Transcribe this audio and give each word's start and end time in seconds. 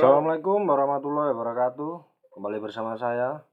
Assalamualaikum 0.00 0.64
warahmatullahi 0.64 1.36
wabarakatuh. 1.36 1.92
Kembali 2.32 2.56
bersama 2.56 2.96
saya 2.96 3.44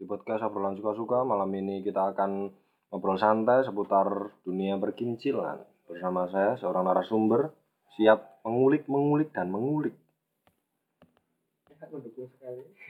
di 0.00 0.08
podcast 0.08 0.40
obrolan 0.40 0.72
suka-suka. 0.72 1.20
Malam 1.20 1.52
ini 1.52 1.84
kita 1.84 2.16
akan 2.16 2.48
ngobrol 2.88 3.20
santai 3.20 3.60
seputar 3.60 4.08
dunia 4.40 4.80
perkincilan. 4.80 5.60
Bersama 5.84 6.24
saya 6.32 6.56
seorang 6.56 6.88
narasumber 6.88 7.52
siap 7.92 8.40
mengulik, 8.40 8.88
mengulik 8.88 9.36
dan 9.36 9.52
mengulik. 9.52 9.92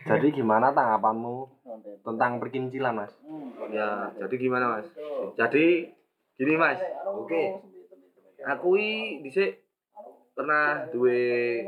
Jadi 0.06 0.26
gimana 0.30 0.70
tanggapanmu 0.70 1.66
tentang 2.06 2.38
perkincilan, 2.38 3.02
Mas? 3.02 3.10
Ya, 3.74 4.14
jadi 4.14 4.34
gimana 4.38 4.78
mas? 4.78 4.86
Jadi 5.34 5.90
gini 6.38 6.54
mas, 6.54 6.78
Oke. 7.10 7.66
aku 8.46 8.78
ini 8.78 9.26
dhisik 9.26 9.58
pernah 10.38 10.86
duwe 10.94 11.66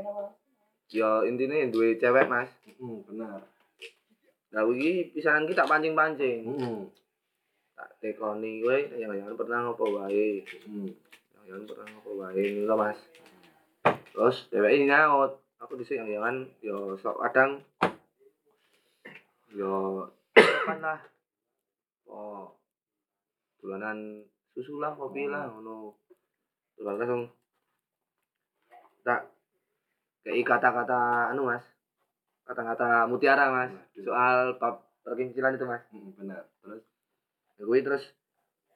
ya 0.90 1.24
intine 1.24 1.72
duwe 1.72 1.96
cewek 1.96 2.28
mas. 2.28 2.50
Hmm, 2.80 3.00
benar. 3.08 3.44
Lah 4.54 4.62
iki 4.70 5.10
pisanan 5.14 5.48
ki 5.48 5.56
tak 5.56 5.68
pancing-pancing. 5.68 6.40
Hmm. 6.46 6.80
Tak 7.74 7.90
tekoni 7.98 8.62
kowe 8.62 8.78
yang 8.96 9.10
pernah 9.34 9.66
ngopo 9.66 9.98
wae. 9.98 10.44
Hmm. 10.66 10.88
Yang 11.44 11.74
pernah 11.74 11.86
ngopo 11.90 12.10
wae 12.22 12.44
ngono 12.62 12.74
mas. 12.78 12.98
Terus 14.14 14.46
cewek 14.52 14.72
ini 14.78 14.90
nyaut. 14.90 15.42
Aku 15.64 15.80
dhisik 15.80 15.96
yang 15.96 16.10
jangan 16.12 16.44
yo 16.60 16.92
sok 17.00 17.18
kadang 17.24 17.64
yo 19.54 20.06
kan 20.36 20.78
lah. 20.78 21.00
Oh. 22.06 22.54
Dolanan 23.58 24.22
susu 24.54 24.78
lah, 24.78 24.94
kopi 24.94 25.26
lah 25.26 25.50
ngono. 25.50 25.98
Terus 26.76 26.84
langsung 26.84 27.22
tak 29.02 29.33
kayak 30.24 30.40
kata-kata 30.48 31.30
anu 31.30 31.46
mas 31.46 31.64
kata-kata 32.48 33.04
mutiara 33.04 33.52
mas 33.52 33.70
Waduh. 33.70 34.04
soal 34.04 34.36
bab 34.56 34.74
perkincilan 35.04 35.54
itu 35.54 35.68
mas 35.68 35.84
Hmm, 35.92 36.10
benar. 36.16 36.48
Terus 36.64 36.82
ya 37.54 37.62
gue 37.62 37.78
terus 37.84 38.04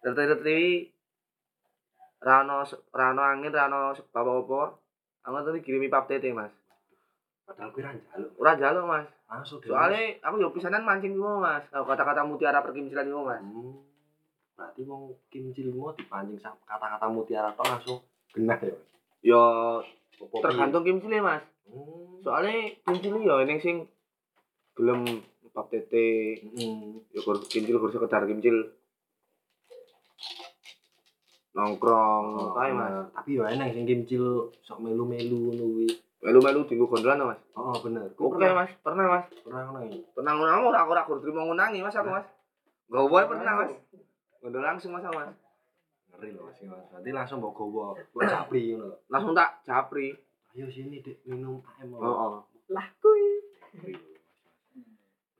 terteri 0.04 0.92
rano 2.20 2.62
rano 2.92 3.22
angin 3.24 3.50
rano 3.50 3.96
sebab 3.96 4.26
apa 4.44 4.60
aku 5.24 5.36
tadi 5.44 5.60
kirimi 5.64 5.88
pap 5.88 6.06
tete 6.06 6.30
mas 6.30 6.52
padahal 7.48 7.72
gue 7.72 7.82
jaluk. 7.82 8.30
ora 8.36 8.52
jaluk 8.54 8.84
mas 8.84 9.06
deh, 9.64 9.68
soalnya 9.72 10.20
aku 10.20 10.36
yo 10.36 10.52
pisanan 10.52 10.84
mancing 10.84 11.16
dulu 11.16 11.40
mas 11.40 11.64
kata-kata 11.72 12.28
mutiara 12.28 12.60
perkincilan 12.60 13.08
itu 13.08 13.22
mas 13.24 13.40
Hmm. 13.40 13.84
Berarti 14.58 14.82
wong 14.82 15.14
kincilmu 15.30 15.94
dipancing 15.94 16.34
sama 16.42 16.58
kata-kata 16.66 17.06
mutiara 17.06 17.54
tok 17.54 17.66
langsung 17.70 17.98
genah 18.34 18.58
ya. 18.58 18.74
Mas? 18.74 18.82
yo 19.22 19.42
Tergantung 20.18 20.82
kimcilnya 20.82 21.20
mas 21.20 21.42
piye? 21.62 21.70
Hmm. 21.70 22.18
soalnya 22.20 22.54
kimcilnya 22.82 23.22
yo 23.24 23.34
ini 23.40 23.54
sing 23.56 23.76
belum 24.72 25.04
pap 25.50 25.68
tete 25.68 26.38
Hmm. 26.48 27.02
ya 27.08 27.20
kur 27.20 27.38
kincil 27.42 27.76
kur 27.76 27.88
sekedar 27.88 28.24
kincil 28.24 28.70
nongkrong 31.50 32.26
Oh, 32.30 32.50
kae 32.52 32.70
mas. 32.70 33.10
Tapi 33.12 33.30
yo 33.32 33.42
eneng 33.44 33.70
sing 33.70 33.84
kincil 33.84 34.24
sok 34.60 34.78
melu-melu 34.80 35.34
ngono 35.48 35.64
kuwi. 35.66 35.88
melu-melu 36.18 36.60
tinggu 36.64 36.84
gondolan 36.84 37.22
mas 37.24 37.40
Oh, 37.52 37.74
bener. 37.76 38.10
oke 38.12 38.38
mas 38.48 38.70
pernah 38.80 39.06
mas 39.08 39.24
Pernah 39.38 39.62
ngono 39.64 39.80
iki. 39.84 39.98
pernah 40.12 40.32
ngunang 40.32 40.62
ora 40.64 40.80
ora 40.84 41.02
kur 41.02 41.18
terima 41.18 41.42
ngunangi 41.42 41.78
mas 41.78 41.94
aku 41.94 42.10
mas 42.10 42.26
gak 42.86 43.04
boleh 43.04 43.26
pernah 43.26 43.52
mas 43.56 43.70
gondol 44.38 44.62
langsung 44.62 44.90
mas 44.90 45.02
aku 45.02 45.14
mas 45.16 45.34
Ngeri 46.18 46.34
loh 46.34 46.50
sih 46.50 46.66
Mas. 46.66 46.82
Berarti 46.90 47.10
langsung 47.14 47.38
mbok 47.38 47.54
gowo, 47.54 47.94
mbok 47.94 48.26
capri 48.26 48.74
ngono 48.74 48.90
lho. 48.90 48.96
langsung 49.06 49.32
tak 49.32 49.62
japri 49.62 50.10
Ayo 50.50 50.66
sini 50.66 50.98
Dek 50.98 51.22
minum 51.22 51.62
AM. 51.78 51.94
oh, 51.94 52.02
oh. 52.02 52.34
Lah 52.74 52.86
kuwi. 52.98 53.38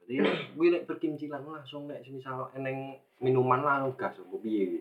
Berarti 0.07 0.15
kuwi 0.55 0.67
nek 0.71 0.87
berkincilan 0.87 1.43
langsung 1.43 1.91
nek 1.91 2.07
semisal 2.07 2.47
eneng 2.55 2.95
minuman 3.19 3.59
langsung 3.61 3.99
gas 3.99 4.15
opo 4.23 4.39
piye 4.39 4.71
kuwi? 4.71 4.81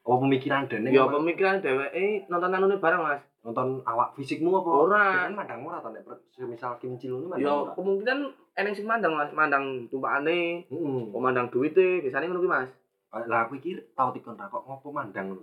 Apa 0.00 0.16
pemikiran 0.20 0.64
dene? 0.68 0.88
ya 0.92 1.08
pemikiran 1.08 1.60
dheweke 1.60 2.24
nonton 2.28 2.56
anune 2.56 2.76
bareng 2.76 3.00
mas 3.00 3.20
nonton 3.40 3.80
awak 3.88 4.12
fisikmu 4.16 4.52
apa? 4.60 4.70
Ora. 4.70 5.04
Kan 5.28 5.36
mandang 5.36 5.60
ora 5.64 5.80
to 5.80 5.88
nek 5.88 6.04
semisal 6.36 6.76
kincil 6.76 7.16
ngono 7.16 7.32
mandang. 7.32 7.48
ya 7.48 7.72
kemungkinan 7.76 8.18
eneng 8.60 8.74
sing 8.76 8.84
mandang 8.84 9.12
mas 9.16 9.32
mandang 9.32 9.88
tumpakane 9.88 10.68
Heeh. 10.68 11.00
pemandang 11.08 11.48
duite 11.48 12.04
biasanya 12.04 12.28
ngono 12.28 12.44
ki 12.44 12.50
mas 12.52 12.68
Lah 13.10 13.42
aku 13.42 13.58
iki 13.58 13.74
tau 13.98 14.14
ra 14.14 14.46
kok 14.46 14.62
ngopo 14.62 14.94
mandang 14.94 15.34
ngono. 15.34 15.42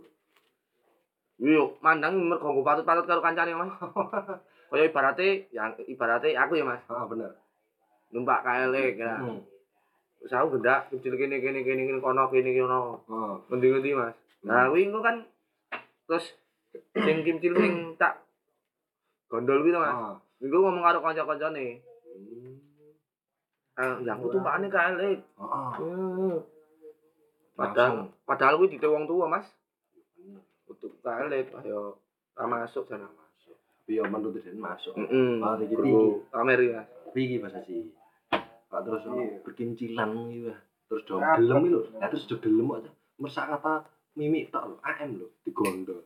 Yo, 1.38 1.78
mandang 1.84 2.18
mergo 2.18 2.50
nggo 2.50 2.66
patut-patut 2.66 3.06
karo 3.06 3.22
kancane, 3.22 3.54
Mas. 3.54 3.70
Kaya 4.72 4.90
ibarate, 4.90 5.48
yang 5.54 5.76
ibarate 5.86 6.34
aku 6.34 6.58
ya, 6.58 6.66
Mas. 6.66 6.82
Ah 6.90 7.06
bener. 7.06 7.38
Numpak 8.10 8.42
KL 8.42 8.74
ya. 8.74 9.22
Heeh. 9.22 9.38
Terus 10.18 10.34
aku 10.34 10.58
gendak 10.58 10.90
kecil 10.90 11.14
kene 11.14 11.38
kene 11.44 11.62
kene 11.62 11.86
kene 11.86 12.00
kono 12.02 12.32
kene 12.34 12.56
kono. 12.58 13.04
Oh. 13.06 13.38
Ngendi-ngendi, 13.52 13.92
Mas. 13.94 14.16
Nah, 14.48 14.72
kuwi 14.72 14.88
engko 14.90 15.04
kan 15.04 15.28
terus 16.08 16.26
sing 16.96 17.22
kimcil 17.22 17.54
sing 17.54 18.00
tak 18.00 18.24
gondol 19.30 19.62
kuwi 19.62 19.76
to, 19.76 19.84
Mas. 19.84 19.94
Ah. 19.94 20.16
Iku 20.42 20.56
ngomong 20.58 20.82
karo 20.88 21.04
kanca-kancane. 21.04 21.84
Hmm. 21.84 22.56
Ah, 23.78 24.02
ya 24.02 24.18
aku 24.18 24.34
tumpakane 24.34 24.74
KL. 24.74 24.96
Heeh. 25.04 26.57
Hmm. 27.58 27.60
Padahal 27.60 27.94
padahal 28.22 28.54
kuwi 28.56 28.70
dite 28.70 28.86
wong 28.86 29.10
tua, 29.10 29.26
Mas. 29.26 29.50
Untuk 30.68 30.94
KL 31.02 31.34
ayo 31.34 31.98
ra 32.38 32.46
masuk 32.46 32.86
sana. 32.86 33.10
masuk. 33.10 33.58
Tapi 33.82 33.98
yo 33.98 34.06
menurut 34.06 34.38
den 34.38 34.62
masuk. 34.62 34.94
Heeh. 34.94 35.42
Ah, 35.42 35.58
iki 35.58 35.74
Pamer 36.30 36.60
ya. 36.62 36.82
Iki 37.10 37.42
bahasa 37.42 37.66
sih. 37.66 37.90
Pak 38.68 38.80
terus 38.84 39.02
berkincilan 39.42 40.10
iki 40.30 40.40
wah. 40.46 40.60
Terus 40.86 41.02
do 41.04 41.18
gelem 41.18 41.58
iki 41.60 41.70
lho. 41.74 41.82
Lah 41.98 42.08
terus 42.08 42.30
do 42.30 42.38
gelem 42.38 42.70
aja. 42.72 42.92
Mersak 43.18 43.50
kata 43.50 43.90
mimik 44.14 44.54
tok 44.54 44.70
lho, 44.70 44.76
AM 44.86 45.18
lho, 45.18 45.28
digondol. 45.42 46.06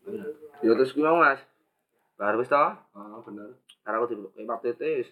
Bener. 0.00 0.32
Ya 0.64 0.72
terus 0.72 0.96
kuwi 0.96 1.04
mau, 1.04 1.20
Mas. 1.20 1.42
Bar 2.16 2.34
wis 2.34 2.48
to, 2.48 2.56
Ah 2.56 3.20
bener. 3.22 3.60
karena 3.84 4.00
aku 4.00 4.10
di 4.10 4.42
Pak 4.42 4.60
Tete 4.64 4.88
wis 4.98 5.10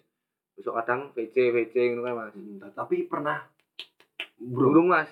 besok 0.53 0.73
kadang 0.75 1.13
VC 1.13 1.53
VC 1.53 1.75
ngono 1.93 2.17
Mas. 2.17 2.33
Hmm, 2.33 2.65
Tapi 2.73 3.05
pernah 3.05 3.45
Burung, 4.37 4.89
Mas. 4.89 5.09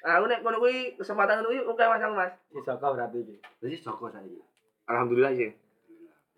Nah, 0.00 0.16
aku 0.16 0.24
nek 0.26 0.40
kono 0.40 0.56
kuwi 0.58 0.96
kesempatan 0.96 1.44
ngono 1.44 1.48
kuwi 1.52 1.60
oke 1.68 1.84
Mas 1.84 2.00
aku, 2.00 2.14
Mas. 2.16 2.32
Si 2.48 2.58
Joko 2.64 2.86
berarti 2.96 3.18
iki. 3.20 3.36
Jadi 3.60 3.76
Joko 3.84 4.04
saiki. 4.08 4.40
Alhamdulillah 4.88 5.32
sih. 5.36 5.50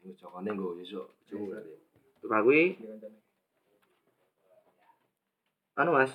Ini 0.03 0.13
Jokone 0.19 0.49
nggo 0.51 0.75
sesuk. 0.83 1.07
Joko 1.31 1.45
berarti. 1.47 1.73
Terus 2.19 2.33
aku 2.35 2.45
kuwi 2.51 2.63
anu, 5.79 5.91
Mas. 5.95 6.13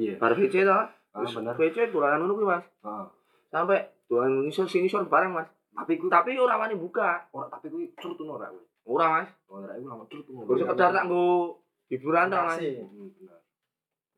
Iya. 0.00 0.16
Bar 0.18 0.32
VC 0.34 0.54
to. 0.64 0.72
Ah 0.72 0.88
Terus 1.14 1.36
bener. 1.38 1.54
VC 1.54 1.76
dolanan 1.92 2.24
ngono 2.24 2.32
kuwi, 2.34 2.46
Mas. 2.48 2.64
Ah. 2.80 3.06
Sampai 3.52 3.84
dolan 4.08 4.48
ngisor 4.48 4.66
sini 4.66 4.88
ngisor 4.88 5.04
bareng, 5.06 5.36
Mas. 5.36 5.48
Tapi 5.76 6.00
kuwi 6.00 6.08
Tapi 6.10 6.30
ora 6.40 6.56
wani 6.56 6.74
buka. 6.80 7.28
ora 7.30 7.46
tapi 7.52 7.68
kuwi 7.68 7.92
curtun 7.92 8.32
ora 8.32 8.48
kuwi. 8.48 8.64
Ora, 8.88 9.20
Mas. 9.20 9.28
Ora 9.52 9.76
iku 9.76 9.84
lama 9.84 10.04
curtun. 10.08 10.48
Terus 10.48 10.58
sekedar 10.64 10.90
tak 10.90 11.04
nggo 11.06 11.60
hiburan 11.92 12.32
to, 12.32 12.36
Mas. 12.40 12.56
Masih. 12.56 12.74
Hmm, 12.88 13.08
bener. 13.20 13.38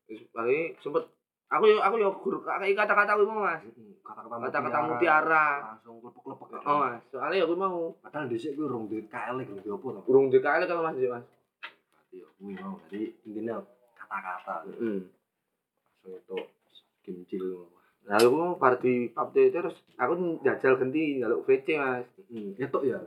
Wis 0.07 0.23
bari 0.31 0.71
sempet 0.79 1.03
aku 1.47 1.63
yo 1.65 1.77
aku 1.79 1.95
yo 1.95 2.09
guru 2.13 2.37
kayak 2.41 2.75
kata-kata 2.75 3.15
kuwi 3.15 3.25
mau, 3.25 3.41
Mas. 3.41 3.63
Kata-kata 4.01 4.35
Kata-kata 4.41 4.79
mutiara. 4.85 5.47
langsung 5.65 5.99
klepek-klepek. 5.99 6.47
ya. 6.53 6.59
Oh, 6.65 6.77
Mas. 6.81 6.99
Soalnya 7.07 7.37
ya 7.37 7.45
kuwi 7.45 7.57
mau 7.57 7.95
Padahal 7.97 8.27
dhisik 8.27 8.53
kuwi 8.53 8.65
urung 8.65 8.85
duwe 8.85 9.03
KL 9.05 9.35
urung 9.37 9.57
duwe 9.57 9.73
apa 9.73 9.87
to. 9.89 10.01
burung 10.03 10.25
DKL 10.27 10.63
kalau 10.65 10.83
Mas, 10.83 10.95
Mas. 10.97 11.23
Berarti 11.87 12.15
yo 12.15 12.27
kuwi 12.35 12.53
mau. 12.53 12.75
Jadi 12.85 13.01
intinya 13.23 13.55
kata-kata 13.93 14.53
Heeh. 14.69 14.99
langsung 15.97 16.13
itu 16.13 16.37
kincil. 17.01 17.45
Nah, 18.03 18.15
aku 18.15 18.55
party 18.55 18.93
update 19.13 19.51
terus 19.51 19.75
aku 19.95 20.13
jajal 20.41 20.75
ganti 20.75 21.17
njaluk 21.17 21.43
VC, 21.43 21.67
Mas. 21.75 22.07
Hmm, 22.25 22.51
itu 22.53 22.79
ya 22.83 22.99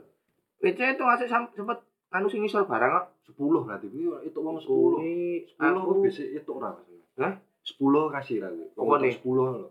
VC 0.57 0.79
itu 0.91 1.03
masih 1.03 1.25
sempet 1.25 1.77
anu 2.09 2.25
sing 2.25 2.41
ngisor 2.41 2.65
barang 2.65 2.89
kok. 2.91 3.05
10 3.31 3.37
berarti 3.63 3.85
kuwi 3.87 4.05
itu 4.23 4.37
wong 4.37 4.57
10. 4.57 4.65
Kuwi 4.65 5.13
10 5.47 5.57
aku 5.59 5.79
aku 5.79 5.93
bisa 6.03 6.21
itu 6.23 6.49
ora 6.51 6.69
Mas. 6.71 6.85
Hah? 7.17 7.33
10 7.75 8.15
kasih 8.15 8.37
ra 8.43 8.49
kuwi. 8.51 8.67
Apa 8.75 8.95
nih? 9.01 9.13
10 9.19 9.37
lho. 9.37 9.69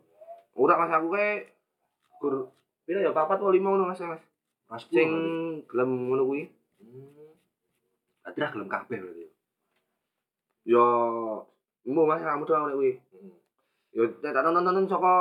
ora 0.60 0.74
Mas 0.76 0.92
aku 0.92 1.08
kae 1.14 1.48
gur 2.20 2.34
pira 2.84 3.00
ya 3.00 3.14
papat 3.16 3.40
atau 3.40 3.54
lima 3.54 3.72
ngono 3.72 3.88
Mas, 3.88 4.02
Mas. 4.02 4.22
Mas 4.68 4.82
Sing 4.90 5.08
10. 5.64 5.68
gelem 5.70 5.90
ngono 6.10 6.22
kuwi. 6.28 6.42
Hmm. 6.80 7.32
Berarti 8.24 8.38
ra 8.40 8.52
gelem 8.52 8.68
kabeh 8.68 8.98
berarti. 9.00 9.26
Ya 10.68 10.84
Mu 11.88 12.02
Mas 12.04 12.20
kamu 12.20 12.44
doang 12.44 12.68
nek 12.68 12.76
kuwi. 12.76 12.92
Hmm. 13.14 14.10
Nek 14.20 14.32
tak 14.34 14.42
nonton-nonton 14.44 14.86
saka 14.90 15.14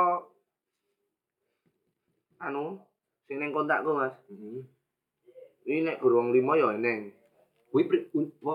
anu 2.40 2.80
sing 3.24 3.40
ning 3.40 3.50
kontakku 3.54 3.96
Mas. 3.96 4.14
Heeh. 4.28 4.64
Ini 5.68 5.86
nek 5.86 5.98
gur 6.02 6.18
wong 6.18 6.32
lima 6.34 6.56
ya 6.56 6.74
eneng. 6.74 7.12
Kuwi 7.70 7.86
pri, 7.86 7.98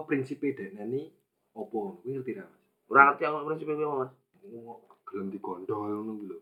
prinsipe 0.08 0.52
dekne 0.52 1.12
opo? 1.56 2.04
Kuwi 2.04 2.20
ngerti 2.20 2.36
ra? 2.36 2.46
Ora 2.86 3.02
ngerti 3.10 3.24
aku 3.26 3.46
prinsip 3.46 3.68
kuwi 3.68 3.86
Mas. 3.86 4.12
Gelem 5.06 5.28
digondol 5.30 5.78
ngono 5.82 6.12
kuwi 6.16 6.28
lho. 6.30 6.38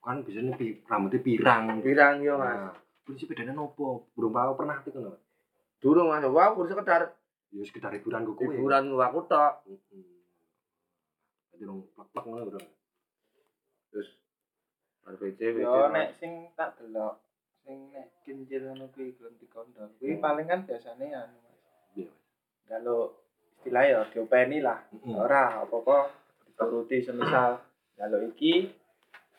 Kan 0.00 0.24
biasanya 0.24 0.56
pi, 0.56 0.80
rambutnya 0.86 1.20
pirang. 1.20 1.64
Pirang 1.82 2.14
yo 2.22 2.34
Mas. 2.38 2.56
Nah, 2.56 2.72
prinsip 3.04 3.26
bedanya 3.28 3.52
nopo? 3.52 4.06
Belum 4.14 4.32
tahu 4.32 4.52
pernah 4.54 4.76
itu 4.80 4.90
kan? 4.90 5.18
Durung 5.80 6.08
Mas, 6.08 6.24
wow 6.24 6.54
kur 6.54 6.66
sekedar 6.66 7.16
Ya 7.50 7.66
sekedar 7.66 7.90
hiburan 7.90 8.22
kok 8.22 8.38
kowe. 8.38 8.46
hiburan 8.46 8.94
gua 8.94 9.10
aku 9.10 9.26
tok 9.26 9.66
Heeh. 9.66 10.06
Jadi 11.50 11.66
rong 11.66 11.82
plek-plek 11.98 12.24
ngono 12.24 12.42
bro. 12.46 12.60
terus 13.90 14.08
VC 15.18 15.40
Yo 15.58 15.66
Mas. 15.66 15.90
nek 15.90 16.08
sing 16.22 16.32
tak 16.54 16.78
delok 16.78 17.18
sing 17.66 17.90
nek 17.90 18.14
kincir 18.22 18.62
ngono 18.62 18.86
kuwi 18.94 19.18
gelem 19.18 19.34
dikondol. 19.42 19.90
Kuwi 19.98 20.22
paling 20.22 20.46
kan 20.46 20.62
biasane 20.62 21.10
anu 21.10 21.42
Mas. 21.42 21.58
Iya. 21.98 22.10
Kalau 22.70 23.18
istilah 23.60 23.84
ya 23.84 24.00
diopeni 24.08 24.64
lah. 24.64 24.80
Ora 25.12 25.60
apa-apa 25.60 26.08
dituruti 26.48 27.04
semisal 27.04 27.60
kalau 27.94 28.24
iki 28.24 28.72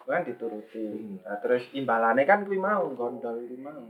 kan 0.05 0.21
dituruti. 0.21 1.17
Nah, 1.25 1.41
terus 1.41 1.65
imbalane 1.73 2.21
kan 2.29 2.45
kuwi 2.45 2.61
mau 2.61 2.85
gondol 2.93 3.41
kuwi 3.49 3.57
mau. 3.57 3.81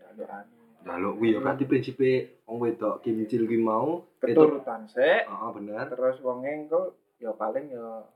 Kalau 0.00 0.24
anu 0.24 0.56
Jaluk 0.86 1.18
kuwi 1.18 1.34
ya 1.34 1.42
berarti 1.42 1.64
prinsipe 1.66 2.10
wong 2.46 2.56
wedok 2.62 3.02
kimcil 3.02 3.44
kuwi 3.44 3.58
mau 3.60 4.06
keturutan 4.22 4.86
sik 4.86 5.26
Heeh, 5.26 5.50
bener. 5.58 5.90
terus 5.90 6.16
wonge 6.22 6.46
engko 6.46 6.94
ya 7.18 7.34
paling 7.34 7.68
ya 7.74 8.06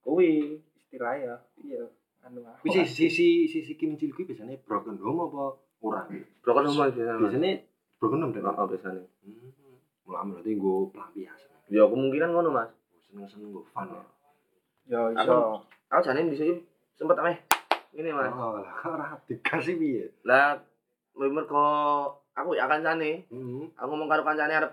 kuwi 0.00 0.56
istilah 0.80 1.12
ya 1.12 1.34
iya 1.60 1.84
anu 2.24 2.40
ah. 2.48 2.56
Kuwi 2.64 2.82
sisi 2.82 3.12
sisi 3.12 3.28
sisi 3.52 3.72
kimcil 3.76 4.16
kuwi 4.16 4.32
biasanya 4.32 4.56
broken 4.64 4.96
home 4.96 5.28
apa 5.28 5.44
ora? 5.84 6.02
broken 6.40 6.64
home 6.72 6.88
biasanya 6.88 7.14
Mas. 7.14 7.22
Biasanya 7.28 7.52
broken 8.00 8.18
home 8.24 8.32
deh. 8.32 8.42
Heeh, 8.42 8.64
biasanya 8.74 9.04
Hmm. 9.26 9.50
Mulai 10.06 10.22
berarti 10.24 10.50
nggo 10.54 10.74
pelampiasan. 10.88 11.50
ya 11.66 11.82
kemungkinan 11.82 12.30
ngono 12.30 12.48
Mas 12.52 12.70
Seneng-seneng 13.02 13.50
nggo 13.50 13.62
fun 13.66 13.90
ya. 13.90 14.02
ya 14.86 15.00
iso 15.12 15.58
aku 15.88 16.00
jane 16.00 16.30
bisa 16.30 16.46
sempet 16.94 17.18
ameh 17.18 17.36
ini 17.92 18.10
Mas 18.10 18.30
Oh, 18.30 18.62
lah 18.62 18.70
ora 18.84 19.08
dikasih 19.24 19.74
piye? 19.74 20.06
lah 20.22 20.62
mergo 21.12 21.66
aku 22.32 22.54
ya 22.54 22.64
kancane 22.64 23.26
Heeh. 23.26 23.64
aku 23.74 23.88
ngomong 23.88 24.06
karo 24.06 24.22
kancane 24.22 24.54
arep 24.54 24.72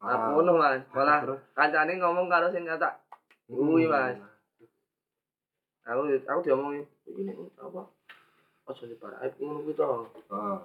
arep 0.00 0.18
Ah. 0.18 0.30
ngono 0.30 0.52
Mas 0.54 0.80
malah 0.90 1.20
Terus? 1.20 1.40
kancane 1.52 1.92
ngomong 1.94 2.26
karo 2.26 2.48
sing 2.48 2.64
kata 2.64 2.96
Kuwi, 3.44 3.84
Mas. 3.84 4.16
aku 5.84 6.00
aku 6.16 6.40
diomongin 6.40 6.80
ini 7.06 7.28
apa 7.54 7.84
ojo 8.64 8.82
diparah 8.88 9.20
aib 9.20 9.36
ngono 9.36 9.60
kuwi 9.60 9.74
to 9.74 9.84
Heeh. 10.32 10.58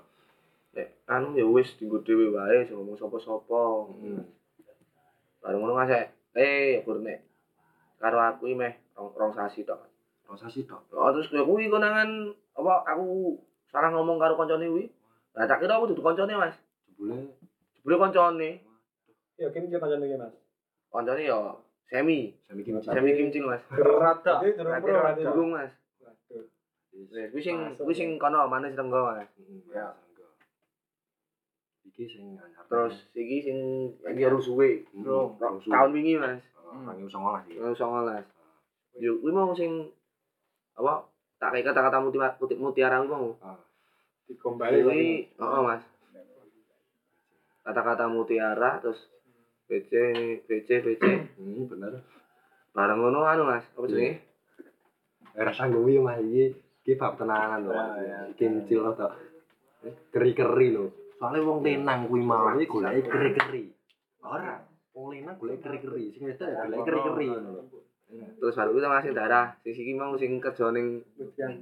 Nek 0.76 0.88
anu 1.10 1.34
ya 1.34 1.46
wis 1.46 1.74
dienggo 1.78 2.00
dhewe 2.06 2.30
wae 2.30 2.62
aja 2.62 2.74
ngomong 2.78 2.94
sapa-sapa 2.94 3.62
Heeh. 4.06 4.22
bareng 5.42 5.60
ngono 5.60 5.74
Mas 5.74 5.90
eh 6.36 6.82
gur 6.86 7.02
nek 7.02 7.26
karo 7.98 8.18
aku 8.22 8.48
iki 8.48 8.56
meh 8.56 8.74
rong, 8.94 9.12
rong 9.16 9.34
sasi 9.34 9.66
tok 9.66 9.82
Rasa 10.30 10.46
sih 10.46 10.62
tok. 10.62 10.86
oh, 10.94 11.10
terus 11.10 11.26
kowe 11.34 11.42
kuwi 11.42 11.74
konangan 11.74 12.30
apa 12.54 12.86
aku 12.86 13.34
salah 13.66 13.90
ngomong 13.90 14.22
karo 14.22 14.38
kancane 14.38 14.70
kuwi 14.70 14.86
lah 15.34 15.50
tak 15.50 15.58
kira 15.60 15.74
aku 15.74 15.90
dudu 15.90 16.06
kancane 16.06 16.38
Mas 16.38 16.54
Jebule 16.86 17.34
jebule 17.74 17.96
kancane 17.98 18.50
Ya 19.42 19.50
kim 19.50 19.74
dia 19.74 19.82
kancane 19.82 20.06
iki, 20.06 20.22
Mas. 20.22 20.30
kancane 20.94 21.26
ya 21.26 21.58
semi 21.90 22.38
semi 22.46 22.62
kimcil. 22.62 22.94
semi 22.94 23.18
kimcing 23.18 23.44
Mas 23.50 23.66
rada 23.74 24.38
Jadi 24.38 24.54
durung 24.62 25.18
durung 25.18 25.50
Mas 25.58 25.74
Waduh. 25.98 26.46
Wis, 26.94 27.10
kuwi 27.34 27.42
sing 27.42 27.58
kuwi 27.74 27.94
sing 27.98 28.10
kono 28.22 28.46
manis 28.46 28.78
renggo 28.78 29.02
Mas 29.10 29.26
Heeh. 29.34 29.74
Ya. 29.74 29.90
Iki 32.00 32.08
sing 32.08 32.26
anyar. 32.32 32.64
terus 32.64 32.96
iki 33.12 33.44
sing 33.44 33.58
iki 34.00 34.24
harus 34.24 34.48
suwe. 34.48 34.88
Rong. 35.04 35.36
tahun 35.68 35.92
wingi 35.92 36.16
Mas? 36.16 36.40
Rangi 36.64 37.04
usang 37.04 37.28
iki. 37.44 37.60
tahun 37.60 37.76
19 37.76 39.04
yo 39.04 39.20
kuwi 39.20 39.32
mau 39.36 39.52
sing 39.52 39.92
apa 40.80 41.04
tak 41.36 41.52
kayak 41.52 41.76
kata-kata 41.76 42.00
mutiara 42.00 42.40
mutiara 42.56 43.04
kuwi 43.04 43.12
mau. 43.12 43.36
Dikombali 44.32 44.80
kuwi 44.80 45.28
heeh 45.28 45.62
Mas. 45.62 45.84
Kata-kata 47.68 48.08
mutiara 48.08 48.80
terus 48.80 49.00
BC 49.68 49.92
BC 50.48 50.70
BC 50.80 51.04
Hmm, 51.36 51.68
bener. 51.68 52.00
bareng 52.72 52.96
ngono 52.96 53.28
anu 53.28 53.44
Mas 53.44 53.68
apa 53.76 53.86
jenenge? 53.86 54.24
Eh, 55.36 55.44
rasa 55.44 55.68
gue 55.68 55.84
ya 55.84 56.00
mas 56.00 56.22
iki 56.22 56.56
iki 56.80 56.94
bab 56.96 57.20
tenanan 57.20 57.60
lho 57.62 57.72
Ah, 57.72 57.92
mas 57.92 58.02
ya. 58.02 58.20
kimcil 58.34 58.82
atau 58.88 59.12
keri-keri 60.10 60.72
lho 60.72 60.90
soalnya 61.20 61.44
wong 61.44 61.60
tenang 61.60 62.08
kuwi 62.08 62.24
mau 62.24 62.56
iki 62.56 62.66
goleki 62.66 63.04
keri-keri. 63.06 63.64
Ora 64.24 64.64
wong 64.92 65.12
tenang 65.14 65.36
goleki 65.36 65.60
keri-keri 65.60 66.04
sing 66.10 66.24
wedok 66.26 66.48
ya 66.48 66.64
goleki 66.64 66.88
keri-keri 66.88 67.26
ngono 67.28 67.50
lho. 67.54 67.64
Terus 68.10 68.58
baru 68.58 68.74
kita 68.74 68.90
masih 68.90 69.12
darah 69.14 69.54
sing 69.62 69.72
siki 69.72 69.94
mau 69.94 70.16
sing 70.16 70.40
kerja 70.40 70.72
ning 70.72 71.04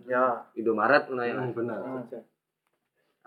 ya. 0.06 0.48
Indomaret 0.54 1.04
ngono 1.06 1.22
ya 1.22 1.34
Hmm, 1.34 1.44
Mas 1.44 1.54
bener 1.54 1.82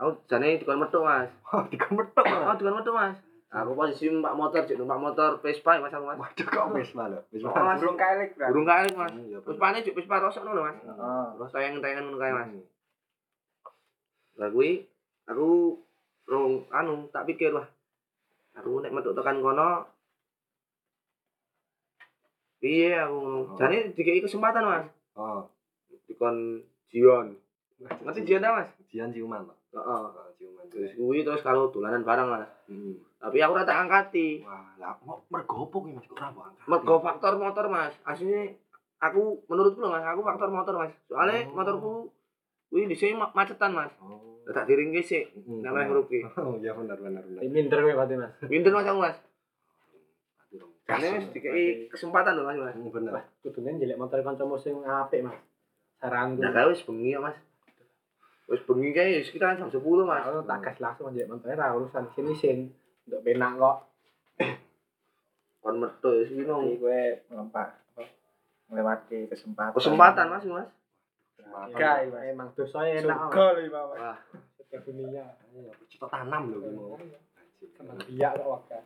aku 0.01 0.17
jane 0.25 0.57
dikon 0.57 0.81
metu 0.81 1.05
Mas. 1.05 1.29
Dikemetok 1.69 2.25
oh 2.25 2.55
dikon 2.57 2.73
metu 2.73 2.91
Mas. 2.91 3.21
Aku 3.51 3.75
posisi 3.75 4.07
numpak 4.07 4.33
motor 4.33 4.63
cek 4.63 4.79
numpak 4.79 4.97
motor 4.97 5.31
Vespa 5.43 5.77
Mas 5.77 5.93
aku 5.93 6.07
Mas. 6.07 6.17
Waduh 6.17 6.47
kok 6.47 6.67
wis 6.73 6.95
malah 6.95 7.21
wis 7.29 7.43
Oh, 7.43 7.53
Mas. 7.53 7.77
burung 7.77 7.99
kaelik 7.99 8.33
berarti 8.33 8.53
burung 8.55 8.65
kali 8.65 8.89
Mas. 8.95 9.13
Bener. 9.13 9.43
Vespane 9.43 9.83
cek 9.83 9.93
Vespa 9.93 10.17
rosok 10.17 10.41
ngono 10.41 10.65
Mas. 10.65 10.79
Heeh. 10.81 11.25
terus 11.37 11.53
tayang-tayangan 11.53 12.05
ngono 12.07 12.17
kae 12.17 12.33
Mas. 12.33 12.49
Hmm. 12.49 12.65
Lah 14.41 14.49
kuwi 14.49 14.89
aku 15.29 15.49
rong 16.31 16.71
anu 16.71 17.11
tak 17.11 17.27
pikir 17.27 17.51
wah. 17.51 17.67
Aku 18.55 18.79
nek 18.79 18.91
metu 18.91 19.11
tekan 19.11 19.39
kono 19.39 19.85
piye 22.61 22.93
aku 22.95 23.17
ngono. 23.17 23.39
Oh. 23.47 23.57
Jane 23.57 23.91
dikei 23.91 24.21
kesempatan 24.21 24.63
Mas. 24.63 24.87
oh 25.17 25.49
Dikon 26.07 26.61
Jion. 26.87 27.35
Ngerti 27.81 28.21
Jion 28.23 28.41
ta 28.41 28.53
Mas? 28.53 28.69
jian 28.87 29.11
ciuman 29.11 29.43
Pak. 29.43 29.57
Heeh. 29.73 29.87
Oh, 29.87 30.29
ciuman 30.35 30.65
Terus 30.69 30.93
kuwi 30.93 31.23
terus 31.23 31.41
kalau 31.41 31.71
dolanan 31.71 32.03
bareng 32.03 32.29
Mas. 32.29 32.51
Hmm. 32.67 32.95
Tapi 33.17 33.39
aku 33.39 33.53
ora 33.53 33.65
tak 33.65 33.81
angkati. 33.81 34.45
wah 34.45 34.77
lah 34.77 34.97
mau 35.03 35.21
mergo 35.29 35.65
opo 35.65 35.85
ki 35.85 35.93
mas 35.93 36.05
kok 36.05 36.17
ora 36.17 36.29
angkat 36.31 36.67
Mergo 36.67 36.95
faktor 36.99 37.33
motor 37.37 37.67
Mas. 37.69 37.95
Aslinya 38.03 38.53
aku 38.99 39.41
menurutku 39.47 39.81
lho 39.81 39.89
Mas, 39.89 40.05
aku 40.05 40.21
faktor 40.21 40.51
motor 40.51 40.75
Mas. 40.77 40.93
Soalnya 41.07 41.49
Oh. 41.49 41.55
motorku 41.55 41.93
kuwi 42.69 42.87
dhisik 42.87 43.15
ma- 43.15 43.33
macetan 43.33 43.73
Mas. 43.73 43.93
oh 43.99 44.20
Tak 44.51 44.67
diringke 44.67 45.03
sik. 45.07 45.31
Hmm, 45.47 45.63
bener. 45.63 45.87
huruf 45.87 46.11
G. 46.11 46.27
oh 46.27 46.59
ya 46.59 46.75
benar 46.75 46.99
benar 46.99 47.23
benar 47.23 47.43
Minder 47.47 47.79
kowe 47.79 47.95
berarti, 47.95 48.15
Mas. 48.19 48.33
Pinter 48.43 48.73
Mas 48.75 48.87
aku 48.91 49.01
Mas. 49.01 49.19
Karena 50.91 51.07
gas, 51.07 51.15
wis 51.15 51.27
Mas. 51.31 51.35
dikei 51.35 51.65
kesempatan 51.87 52.35
lho 52.35 52.43
Mas. 52.43 52.59
Mas. 52.59 52.75
Hmm, 52.75 52.91
bener 52.91 53.11
Wah, 53.15 53.25
kudune 53.47 53.71
njelek 53.79 53.99
motor 54.01 54.19
kancamu 54.27 54.59
sing 54.59 54.75
apik, 54.83 55.23
Mas. 55.23 55.39
Saranku. 56.03 56.43
Nah, 56.43 56.51
kae 56.51 56.67
wis 56.67 56.83
bengi 56.83 57.15
ya, 57.15 57.21
Mas. 57.23 57.39
Wis 58.51 58.63
bengi 58.67 58.91
kae 58.91 59.23
wis 59.23 59.31
kita 59.31 59.55
kan 59.55 59.63
jam 59.63 59.71
10, 59.71 59.79
Mas. 60.03 60.23
Aku 60.27 60.43
tak 60.43 60.59
gas 60.67 60.77
langsung 60.83 61.07
njelek 61.15 61.31
motor 61.31 61.55
ra 61.55 61.77
urusan 61.79 62.05
sini 62.19 62.35
sin. 62.35 62.59
Nduk 63.07 63.23
penak 63.23 63.55
kok. 63.55 63.77
Kon 65.63 65.77
metu 65.79 66.11
wis 66.27 66.31
nang 66.43 66.75
gue 66.75 67.01
ngelompat 67.31 67.69
apa 67.95 68.03
melewati 68.71 69.27
kesempatan 69.31 69.75
kesempatan, 69.77 70.27
Mas, 70.27 70.45
Mas. 70.47 70.71
Mas. 71.51 72.07
emang 72.27 72.49
dosanya 72.55 73.03
enak. 73.03 73.31
Surga 73.31 73.47
lho 73.59 73.83
Mas. 73.95 74.19
Dunia. 74.79 75.27
Iya, 75.51 75.73
cita 75.91 76.07
tanam 76.07 76.55
lho 76.55 76.59
ki 76.63 76.71
mau. 76.79 76.95
Biak 78.07 78.33
kok 78.39 78.47
wakil. 78.47 78.83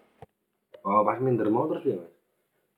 Oh, 0.84 1.00
pas 1.04 1.20
minder 1.20 1.48
mau 1.52 1.68
terus 1.68 1.84
ya, 1.84 1.96
Mas. 1.96 2.12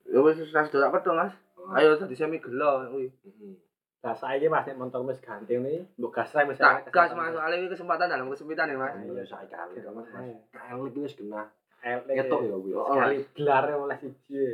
ya 0.07 0.19
wis 0.23 0.39
wis 0.43 0.51
tak 0.55 0.71
pedo, 0.71 1.11
Mas. 1.15 1.35
Oh. 1.59 1.71
Ayo 1.75 1.95
dadi 1.99 2.15
semi 2.19 2.43
gelo 2.43 2.87
kuwi. 2.91 3.11
Heeh. 3.11 3.55
Lah 4.03 4.15
saiki 4.15 4.51
Mas 4.51 4.67
nek 4.67 4.79
motor 4.79 5.07
wis 5.07 5.23
ganting 5.23 5.63
nih, 5.63 5.87
mbok 5.99 6.19
gas 6.19 6.35
ra 6.35 6.47
wis. 6.47 6.59
Tak 6.59 6.91
gas, 6.91 7.15
Mas. 7.15 7.31
Soalnya 7.35 7.63
iki 7.63 7.79
kesempatan 7.79 8.11
dalam 8.11 8.27
kesempitan 8.31 8.71
ya, 8.71 8.79
Mas. 8.79 8.95
Iya, 8.99 9.23
saya 9.27 9.47
kali 9.47 9.79
Mas. 9.87 10.07
Kali 10.51 10.83
iki 10.91 10.99
wis 11.07 11.15
kena 11.15 11.47
ketok 11.87 12.41
ya 12.43 12.55
kuwi. 12.59 12.75
Oh, 12.75 12.91
Sekali 12.91 13.19
gelar 13.39 13.65
oleh 13.71 13.99
siji. 14.03 14.47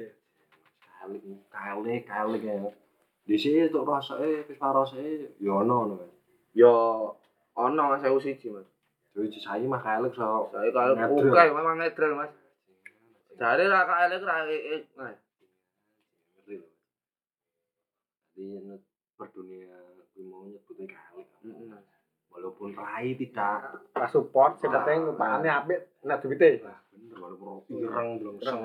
Kali 1.00 1.18
kali 1.48 1.94
kali 2.04 2.38
ya. 2.44 2.56
Di 3.24 3.36
sini 3.40 3.68
tok 3.72 3.88
rasake 3.88 4.44
wis 4.48 4.60
parose 4.60 5.00
ya 5.40 5.52
ono 5.56 5.74
ngono. 5.88 5.94
Mas. 5.96 6.12
Ono 7.52 7.82
Mas 7.92 8.00
saya 8.00 8.16
siji, 8.16 8.48
Mas. 8.48 8.64
Jadi 9.12 9.38
saya 9.38 9.64
mah 9.68 9.82
kali 9.84 10.08
so 10.16 10.48
Saya 10.48 10.72
kalau 10.72 10.96
Ngedrel. 10.96 11.28
oke 11.28 11.52
memang 11.52 11.76
ngedrel, 11.76 12.12
Mas. 12.16 12.32
Jare 13.36 13.64
ra 13.68 13.84
kae 13.84 14.08
ra 14.08 14.36
Mas. 14.96 15.18
lho. 16.48 16.64
Jadi 18.32 18.44
net- 18.64 18.88
perdunia 19.20 19.76
kuwi 20.16 20.24
mau 20.24 20.48
nyebutnya. 20.48 20.96
Heeh, 21.12 21.68
Mas. 21.68 21.84
Walaupun 22.32 22.72
rai 22.72 23.12
tidak 23.12 23.84
Pas 23.92 24.08
support 24.08 24.56
sing 24.56 24.72
penting 24.72 25.12
upahane 25.12 25.52
apik 25.52 25.84
nek 26.00 26.24
duwite. 26.24 26.64
Lah 26.64 26.80
bener 26.88 27.16
walaupun 27.20 27.76
ireng 27.76 28.08
belum 28.16 28.34
Ireng 28.40 28.56
seng. 28.56 28.64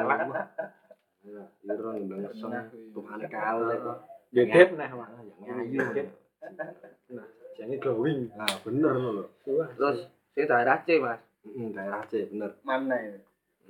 ireng 1.68 2.00
belum 2.08 2.32
seng. 2.32 2.52
Tukane 2.96 3.28
kali 3.28 3.76
kok. 3.76 3.98
Gedit 4.32 4.70
nah, 4.80 4.88
Mas. 4.96 5.12
Ah, 5.12 5.20
yang 5.44 5.68
ngayu. 5.68 6.08
Nah, 6.38 7.28
jane 7.58 7.76
glowing. 7.82 8.30
Nah, 8.38 8.46
bener 8.62 8.94
lho. 8.94 9.26
Wah, 9.50 9.70
Terus 9.74 10.06
sing 10.34 10.46
daerah 10.46 10.78
C, 10.86 11.02
Mas. 11.02 11.20
Heeh, 11.44 11.68
daerah 11.74 12.04
C 12.06 12.30
bener. 12.30 12.52
Mana 12.62 12.96
ini? 13.02 13.20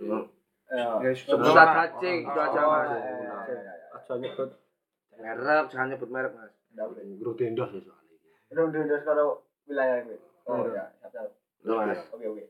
Ya, 0.04 0.20
Eh, 0.68 1.16
Sebutan 1.16 1.68
cacing 1.72 2.28
gitu 2.28 2.40
aja, 2.40 2.60
Oh, 2.60 2.72
Mas. 2.76 2.92
aja 3.96 4.14
nyebut 4.20 4.50
Merek, 5.18 5.66
jangan 5.72 5.88
nyebut 5.90 6.10
merek, 6.12 6.32
Mas. 6.36 6.52
Guru 7.18 7.34
tendos 7.40 7.72
ya 7.74 7.80
soalnya. 7.82 8.16
Udah, 8.48 8.64
udah 8.84 9.00
sekarang 9.02 9.30
wilayah 9.66 9.98
gue. 10.06 10.20
Oh 10.48 10.68
ya. 10.68 10.86
Oke, 12.12 12.26
oke. 12.28 12.44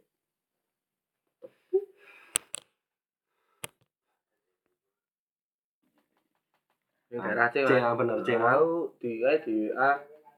Daerah 7.20 7.48
C, 7.50 7.56
C 7.66 7.72
Mas. 7.78 7.84
ah, 7.84 7.94
bener 7.98 8.18
C. 8.24 8.30
Aku 8.38 8.94
di 9.02 9.12
eh, 9.26 9.40
di 9.42 9.56
WA 9.74 9.92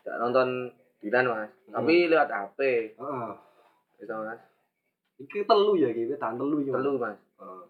gak 0.03 0.17
nonton 0.19 0.71
Dilan, 1.00 1.31
Mas. 1.31 1.51
Tapi 1.71 2.12
lewat 2.12 2.27
HP. 2.27 2.59
Heeh. 3.00 3.31
Gitu, 4.03 4.15
Mas. 4.19 4.41
Iki 5.19 5.48
telu 5.48 5.71
ya 5.79 5.88
iki, 5.91 6.12
tahan 6.19 6.36
telu. 6.36 6.59
Mas. 6.59 6.75
Telu, 6.75 6.91
Mas. 7.00 7.17
Heeh. 7.39 7.63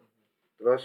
Terus 0.58 0.84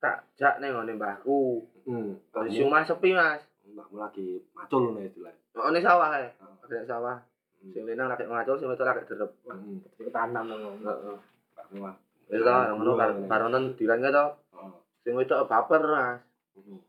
tak 0.00 0.28
jak 0.36 0.60
ning 0.60 0.72
ngene 0.72 0.96
mbahku. 0.96 1.64
Hmm. 1.84 2.16
Posisi 2.32 2.64
omah 2.64 2.84
sepi, 2.88 3.12
Mas. 3.12 3.40
Mbakmu 3.64 3.96
lagi 4.00 4.40
macul 4.56 4.92
ngono 4.92 5.00
istilahnya. 5.04 5.40
Ono 5.56 5.78
sawah 5.80 6.08
kae. 6.12 6.28
Heeh. 6.28 6.54
Ada 6.64 6.76
sawah. 6.88 7.16
Hmm. 7.60 7.72
Sing 7.72 7.82
lenang 7.84 8.08
lagi 8.08 8.24
ngacul, 8.24 8.56
sing 8.60 8.68
wedok 8.68 8.88
lagi 8.88 9.04
derep. 9.04 9.30
Hmm. 9.44 9.80
Iki 10.00 10.08
tanam 10.12 10.44
ngono. 10.48 10.68
Heeh. 10.80 11.16
Mbakmu 11.52 11.76
mah. 11.84 11.94
To, 12.24 12.54
ngono 12.80 12.90
karo 12.96 13.12
karo 13.28 13.44
nonton 13.52 13.76
Dilan 13.76 14.00
ka 14.00 14.10
to. 14.12 14.24
Heeh. 14.56 14.72
Sing 15.04 15.12
wedok 15.16 15.44
baper, 15.48 15.84
Mas. 15.84 16.20
Hmm. 16.54 16.80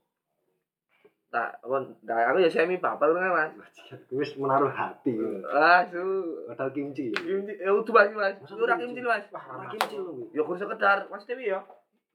Tak 1.28 1.60
apa 1.60 1.76
ndak 2.00 2.16
aku 2.32 2.38
ya 2.40 2.48
semi 2.48 2.80
baper 2.80 3.12
kan, 3.12 3.52
Mas. 3.52 3.52
Wis 4.16 4.32
menaruh 4.40 4.72
hati. 4.72 5.20
Ah, 5.52 5.84
su. 5.84 6.00
Padahal 6.48 6.72
kimchi. 6.72 7.12
ya. 7.12 7.20
Kimchi, 7.20 7.54
ya 7.60 7.76
udah 7.76 7.92
Mas, 7.92 8.12
Mas. 8.16 8.36
Ora 8.56 8.80
kimchi? 8.80 9.02
Mas. 9.04 9.26
Ora 9.36 9.66
kimchi 9.68 9.96
lho. 10.00 10.32
Ya 10.32 10.42
kudu 10.48 10.64
sekedar 10.64 11.12
Mas 11.12 11.28
Dewi 11.28 11.52
ya. 11.52 11.60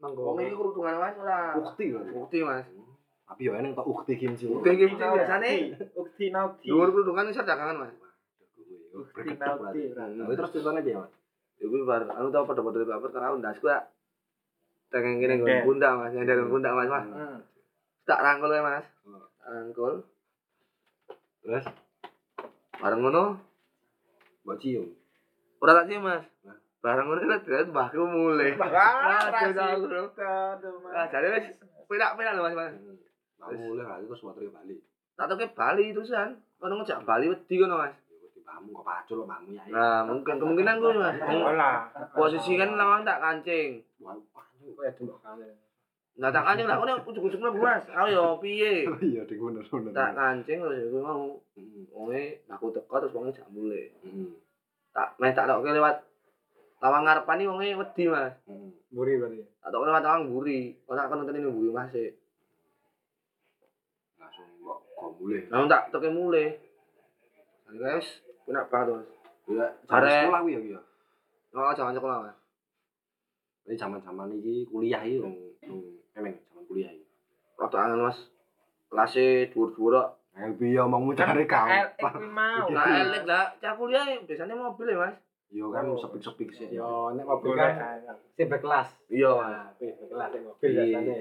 Manggo. 0.01 0.33
Wong 0.33 0.41
iki 0.41 0.57
kerudungan 0.57 0.97
Mas 0.97 1.17
ora. 1.21 1.53
Ukti 1.59 1.93
lho. 1.93 2.01
Bukti, 2.17 2.39
Mas. 2.41 2.65
Tapi 3.29 3.43
yo 3.45 3.53
eneng 3.55 3.77
tok 3.77 3.87
ukti 3.93 4.15
kimchi. 4.17 4.49
Bukti 4.49 4.73
kimchi 4.73 4.97
biasane 4.97 5.53
Ukti 5.93 6.25
nauti. 6.33 6.67
dhuwur 6.73 6.89
kerudungan 6.89 7.29
iso 7.29 7.45
dagangan, 7.45 7.77
Mas. 7.77 7.93
Ukti 8.97 9.37
nauti. 9.37 9.83
Tapi 9.93 10.33
terus 10.33 10.51
ceritanya 10.55 10.81
piye, 10.81 10.97
Mas? 10.97 11.13
Kuwi 11.61 11.85
bar 11.85 12.09
anu 12.09 12.33
tau 12.33 12.49
padha-padha 12.49 12.89
baper 12.89 13.11
karena 13.13 13.37
ndas 13.37 13.61
ku 13.61 13.69
ya. 13.69 13.85
Tengen 14.91 15.23
kene 15.23 15.35
nggon 15.39 15.63
pundak, 15.63 15.93
Mas. 15.95 16.11
Nyender 16.11 16.35
nggon 16.43 16.53
pundak, 16.59 16.73
Mas, 16.75 16.91
Mas. 16.91 17.07
Hmm. 17.07 17.39
Tak 18.03 18.19
rangkul 18.27 18.51
ya, 18.51 18.63
Mas. 18.67 18.87
Hmm. 19.07 19.23
Rangkul. 19.47 19.95
Terus 21.41 21.67
Bareng 22.81 23.01
ngono, 23.05 23.37
mbok 24.43 24.57
cium. 24.57 24.89
ora 25.61 25.79
tak 25.79 25.87
cium, 25.93 26.03
Mas. 26.03 26.25
Bareng 26.83 27.07
ngono 27.07 27.23
terus 27.23 27.71
mbahku 27.71 28.03
mulai. 28.03 28.59
Ah, 28.59 29.31
aku 29.31 29.55
lho. 29.55 30.11
Aduh, 30.11 30.75
Mas. 30.83 30.93
Ah, 30.97 31.07
jadi 31.07 31.27
wis 31.39 31.47
penak-penak 31.87 32.35
lho, 32.35 32.43
Mas, 32.43 32.55
Mas. 32.59 32.75
Mulai 33.55 33.87
lagi 33.87 34.05
terus 34.11 34.25
motor 34.27 34.43
bali. 34.51 34.75
Tak 35.15 35.27
toke 35.31 35.47
Bali 35.55 35.95
terusan. 35.95 36.35
Ono 36.61 36.83
ngejak 36.83 37.07
Bali 37.07 37.31
wedi 37.31 37.55
kono, 37.63 37.79
Mas. 37.79 37.95
Mbakmu 38.43 38.75
kok 38.75 38.87
pacul 38.89 39.15
lho 39.23 39.25
mbakmu 39.29 39.51
ya. 39.55 39.63
Nah, 39.71 40.03
mungkin 40.03 40.35
kemungkinan 40.41 40.83
gue, 40.83 40.99
Mas. 40.99 41.17
Posisi 42.11 42.59
kan 42.59 42.75
lawang 42.75 43.07
tak 43.07 43.23
kancing. 43.23 43.87
Kok 44.81 44.97
dembok 44.97 45.21
kane. 45.21 45.49
Nah, 46.21 46.29
tak 46.33 46.45
kancing 46.45 46.67
lah, 46.69 46.77
kono 46.81 46.93
ujug-ujugnya 47.05 47.53
Mas. 47.53 47.85
Aku 47.93 48.09
yo 48.09 48.25
piye? 48.43 48.89
Iya, 48.89 49.29
ding 49.29 49.41
bener 49.41 49.65
bener. 49.65 49.93
Tak 49.93 50.17
kancing 50.17 50.59
terus 50.65 50.89
gue 50.89 51.01
mau 51.05 51.37
Heeh. 51.57 51.85
wonge 51.93 52.23
aku 52.49 52.73
teko 52.73 52.97
terus 52.97 53.13
wonge 53.13 53.37
jak 53.37 53.49
mulai. 53.53 53.93
Heeh. 54.05 54.33
Tak 54.97 55.21
meh 55.21 55.33
tak 55.37 55.49
toke 55.49 55.69
lewat 55.69 56.01
lawang 56.81 57.05
ngarepan 57.05 57.41
iki 57.41 57.49
wonge 57.53 57.69
wedi, 57.77 58.05
Mas. 58.09 58.33
Heeh. 58.49 58.69
Mburi 58.89 59.21
berarti. 59.21 59.45
Tak 59.61 59.69
toke 59.69 59.85
lewat 59.85 60.03
lawang 60.03 60.23
mburi. 60.29 60.61
Ora 60.89 61.05
aku 61.05 61.13
nonton 61.15 61.37
ini 61.37 61.49
mburi 61.49 61.71
Mas. 61.77 61.93
e. 61.93 62.07
Langsung 64.17 64.49
mbok 64.65 64.79
kok 64.97 65.11
mulai. 65.21 65.41
Lalu 65.49 65.67
tak 65.69 65.83
toke 65.93 66.09
mulai. 66.09 66.47
Jadi 67.69 67.77
guys, 67.77 68.09
kena 68.49 68.65
Mas. 68.65 69.09
Ya, 69.51 69.67
jare 69.89 70.09
sekolah 70.25 70.41
kuwi 70.47 70.73
ya. 70.73 70.81
Oh, 71.51 71.73
jangan 71.75 71.97
sekolah, 71.97 72.17
Mas. 72.23 72.40
Ini 73.71 73.79
zaman-zaman 73.79 74.35
iki 74.35 74.67
kuliah 74.67 74.99
iki 74.99 75.23
wong 75.23 75.31
wong 75.63 75.79
emeng 76.13 76.35
zaman 76.43 76.67
kuliah 76.67 76.91
iki. 76.91 77.07
Waktu 77.55 77.77
angin, 77.79 78.03
Mas. 78.03 78.19
Kelasnya 78.91 79.47
dhuwur-dhuwur 79.47 79.95
kok. 79.95 80.09
Ayo 80.35 80.51
piye 80.59 80.79
omongmu 80.81 81.15
cari 81.15 81.43
Eh, 81.43 81.47
gampang. 81.47 81.95
kuwi 82.13 82.27
mau. 82.29 82.67
Nah, 82.67 82.99
elit 82.99 83.23
lah. 83.23 83.55
Cah 83.57 83.79
kuliah 83.79 84.03
biasanya 84.19 84.59
mobil 84.59 84.91
ya, 84.91 84.99
Mas. 84.99 85.15
Yo 85.51 85.71
kan 85.71 85.87
sepik-sepik 85.87 86.51
sih. 86.51 86.67
Yo 86.69 87.15
nek 87.15 87.23
mobil 87.23 87.55
kan 87.55 87.71
sing 88.35 88.47
berkelas. 88.49 88.91
Iya, 89.07 89.31
berkelas 89.79 90.29
sing 90.33 90.43
mobil 90.43 90.67
Iya. 90.67 90.83
biasane. 90.91 91.19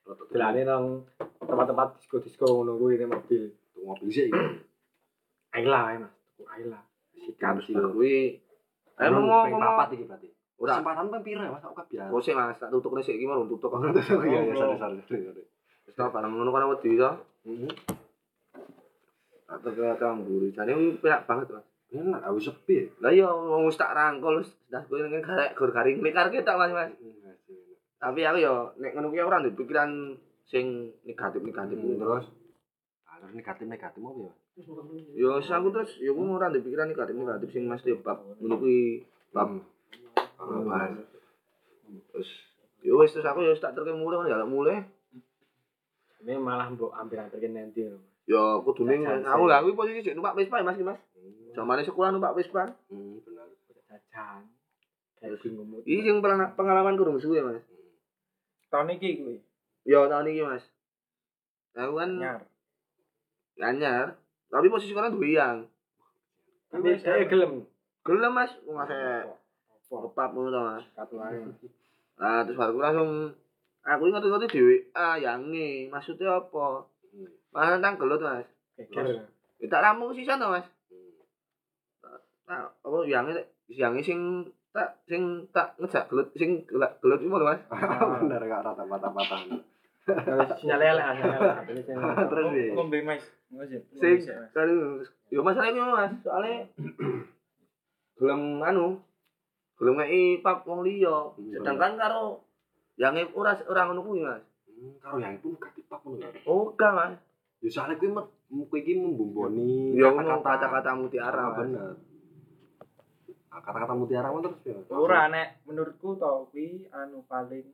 Rotot 0.00 0.26
Delane 0.32 0.60
nang 0.64 0.84
tempat-tempat 1.38 2.00
disco-disco 2.00 2.48
ngono 2.50 2.80
kuwi 2.80 2.96
nek 2.96 3.08
mobil. 3.10 3.52
tuh 3.70 3.84
mobil 3.84 4.08
sih. 4.08 4.32
Ayla, 5.50 6.00
Mas. 6.00 6.12
Tuku 6.30 6.44
Ayla. 6.46 6.80
Sikat 7.14 7.60
sih. 7.60 7.76
Kuwi 7.76 8.40
Eh, 8.96 9.04
Emang 9.04 9.24
mau 9.24 9.44
papat 9.48 9.96
iki 9.96 10.04
berarti. 10.04 10.28
Ora. 10.60 10.76
Kesempatan 10.76 11.08
ping 11.08 11.22
pira 11.24 11.48
Mas? 11.48 11.64
Aku 11.64 11.72
kebiasaan. 11.72 12.12
Kok 12.12 12.20
sih 12.20 12.34
Mas, 12.36 12.60
tak 12.60 12.68
tutup 12.68 12.92
nih 12.92 13.00
sik 13.00 13.16
iki 13.16 13.24
mau 13.24 13.48
tutup. 13.48 13.72
Oh, 13.72 13.80
iya 14.28 14.40
iya 14.44 14.54
sorry 14.54 14.76
sorry. 14.76 15.42
Wis 15.88 15.96
tak 15.96 16.12
bareng 16.12 16.36
ngono 16.36 16.52
kan 16.52 16.68
wedi 16.68 17.00
to. 17.00 17.10
Heeh. 17.48 17.72
Tak 19.48 19.66
ke 19.66 19.84
kang 19.96 20.22
mburi. 20.22 20.52
Jane 20.52 21.00
penak 21.00 21.24
banget, 21.24 21.48
Mas. 21.50 21.64
Enak, 21.90 22.22
aku 22.22 22.38
sepi. 22.38 22.86
Lah 23.02 23.10
iya 23.10 23.26
wong 23.26 23.66
wis 23.66 23.80
tak 23.80 23.96
rangkul 23.96 24.38
wis 24.38 24.52
dah 24.70 24.84
kowe 24.86 25.00
ning 25.00 25.24
garek 25.24 25.56
gur 25.56 25.72
garing 25.72 25.98
mikar 25.98 26.28
kita 26.28 26.54
Mas, 26.54 26.70
Mas. 26.70 26.92
Tapi 27.96 28.20
aku 28.22 28.38
yo 28.38 28.76
nek 28.78 28.92
ngono 28.94 29.08
kuwi 29.10 29.24
ora 29.24 29.40
ndek 29.40 29.56
pikiran 29.56 30.14
sing 30.44 30.92
negatif-negatif 31.02 31.76
Hmm, 31.76 31.84
kuwi. 31.84 31.98
terus 31.98 32.26
Ah, 33.04 33.16
terus 33.18 33.34
negatif 33.34 33.64
negatif 33.66 34.00
apa 34.00 34.20
ya? 34.22 34.32
Yo 35.16 35.28
aku 35.36 35.68
terus 35.72 35.90
yo 35.98 36.14
ora 36.14 36.46
ndek 36.48 36.62
pikiran 36.62 36.92
negatif-negatif 36.92 37.48
sing 37.50 37.64
mesti 37.66 37.96
bab 37.98 38.22
ngono 38.38 38.54
kuwi 38.56 39.02
bab 39.34 39.50
Hmm. 40.40 40.64
bahas. 40.64 40.96
Terus 42.16 42.30
yo 42.80 42.96
wis 43.04 43.12
terus 43.12 43.28
aku 43.28 43.44
yo 43.44 43.52
wis 43.52 43.60
tak 43.60 43.76
terke 43.76 43.92
mulai 43.92 44.24
kan 44.24 44.40
ya 44.40 44.48
mulai. 44.48 44.80
Ini 46.20 46.36
malah 46.36 46.68
mbok 46.72 46.96
hampir-hampir 46.96 47.40
kene 47.40 47.68
nanti. 47.68 47.84
Yo 48.24 48.64
kudune 48.64 49.04
aku 49.04 49.44
lah 49.44 49.60
kuwi 49.60 49.76
posisi 49.76 50.04
jek 50.04 50.16
numpak 50.16 50.36
Vespa 50.36 50.64
Mas, 50.64 50.80
Mas. 50.80 51.00
Zamane 51.52 51.84
sekolah 51.84 52.12
numpak 52.12 52.36
Vespa. 52.36 52.72
Hmm, 52.88 53.20
benar. 53.24 53.48
Jajan. 53.88 54.44
Iki 55.20 56.00
sing 56.00 56.16
pengalaman 56.56 56.96
kurang 56.96 57.20
suwe, 57.20 57.44
Mas. 57.44 57.60
Tahun 58.72 58.88
iki 58.96 59.20
kuwi. 59.20 59.36
Yo 59.84 60.08
tahun 60.08 60.32
iki, 60.32 60.42
Mas. 60.46 60.64
Aku 61.76 61.96
kan 62.00 62.16
Nyar. 62.18 62.40
anyar, 63.60 64.16
tapi 64.48 64.72
posisi 64.72 64.96
kan 64.96 65.12
duwe 65.12 65.36
yang. 65.36 65.68
Tapi 66.72 66.96
saya 66.96 67.28
gelem. 67.28 67.68
Gelem, 68.00 68.32
Mas, 68.32 68.56
wong 68.64 68.80
ase 68.80 69.28
ngepap 69.98 70.30
ngono 70.30 70.48
to, 70.54 70.60
Mas. 70.62 70.86
Katu 70.94 71.16
ae. 71.18 71.42
Nah, 72.20 72.46
terus 72.46 72.58
baru 72.60 72.78
langsung 72.78 73.10
aku 73.82 74.02
ingat 74.06 74.22
ngerti 74.22 74.46
dhewe, 74.54 74.76
ah 74.94 75.16
yange, 75.18 75.90
maksudnya 75.90 76.38
apa? 76.38 76.86
Mana 77.50 77.82
nang 77.82 77.98
gelut, 77.98 78.22
Mas. 78.22 78.46
Geger. 78.78 79.26
Tak 79.66 79.82
ramu 79.82 80.14
sisan 80.14 80.38
to, 80.38 80.46
Mas. 80.46 80.66
Nah, 82.46 82.70
apa 82.70 82.96
yange 83.06 83.34
yange 83.66 84.00
sing 84.02 84.46
tak 84.70 85.02
sing 85.10 85.50
tak 85.50 85.74
ngejak 85.82 86.06
gelut 86.06 86.30
sing 86.38 86.62
gelut 86.70 86.92
gelut 87.02 87.18
iki 87.18 87.30
lho, 87.34 87.46
Mas. 87.46 87.62
Benar 88.22 88.42
gak 88.46 88.62
rata 88.62 88.82
patah-patah. 88.86 89.40
Sinyal 90.58 90.82
elek, 90.82 91.04
sinyal 91.18 91.34
elek. 91.38 91.56
Ini 91.70 91.82
sing 91.82 91.96
Terus 91.98 92.46
piye? 92.54 92.70
Ngombe 92.78 92.98
Mas. 93.02 93.22
Sing 93.98 94.16
kan 94.54 94.68
yo 95.30 95.40
masalah 95.42 95.70
iki 95.70 95.80
Mas, 95.82 96.12
soalnya 96.22 96.66
gelem 98.20 98.60
anu 98.60 99.00
gelem 99.80 99.96
ngeki 99.96 100.44
pap 100.44 100.68
wong 100.68 100.84
liya. 100.84 101.32
Sedangkan 101.56 101.96
karo 101.96 102.44
yange 103.00 103.32
ora 103.32 103.56
ora 103.64 103.88
ngono 103.88 104.04
kuwi, 104.04 104.20
Mas. 104.20 104.44
Hmm, 104.68 104.92
Karo 105.00 105.16
yang 105.16 105.40
itu 105.40 105.56
gak 105.56 105.72
dipap 105.72 106.04
ngono. 106.04 106.28
Oh, 106.44 106.76
enggak, 106.76 106.92
Mas. 106.92 107.12
Ya 107.64 107.68
soalnya 107.72 107.96
kuwi 107.96 108.12
kowe 108.68 108.76
iki 108.76 108.92
membomboni 109.00 109.96
Ya 109.96 110.12
ngono 110.12 110.44
kata-kata 110.44 110.92
mutiara, 111.00 111.48
Ah, 111.48 111.56
bener. 111.56 111.96
Kata-kata 113.48 113.94
mutiara 113.96 114.28
mah 114.28 114.40
terus 114.44 114.60
ya. 114.68 114.76
Ora 114.92 115.32
nek 115.32 115.64
menurutku 115.64 116.20
to 116.20 116.52
kuwi 116.52 116.84
anu 116.92 117.24
paling 117.24 117.64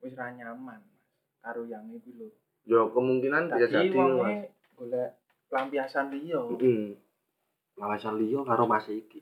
wis 0.00 0.16
ra 0.16 0.32
nyaman 0.32 0.80
Mas. 0.80 1.04
Karo 1.44 1.68
yang 1.68 1.84
iku 1.92 2.10
lho. 2.16 2.28
Ya 2.64 2.80
kemungkinan 2.88 3.52
bisa 3.52 3.66
jadi, 3.68 3.92
Mas. 3.92 4.00
wonge 4.00 4.34
golek 4.78 5.10
pelampiasan 5.52 6.06
liya. 6.16 6.40
Heeh. 6.48 6.96
Lawasan 7.76 8.16
liya 8.16 8.40
karo 8.40 8.64
Mas 8.64 8.88
iki. 8.88 9.20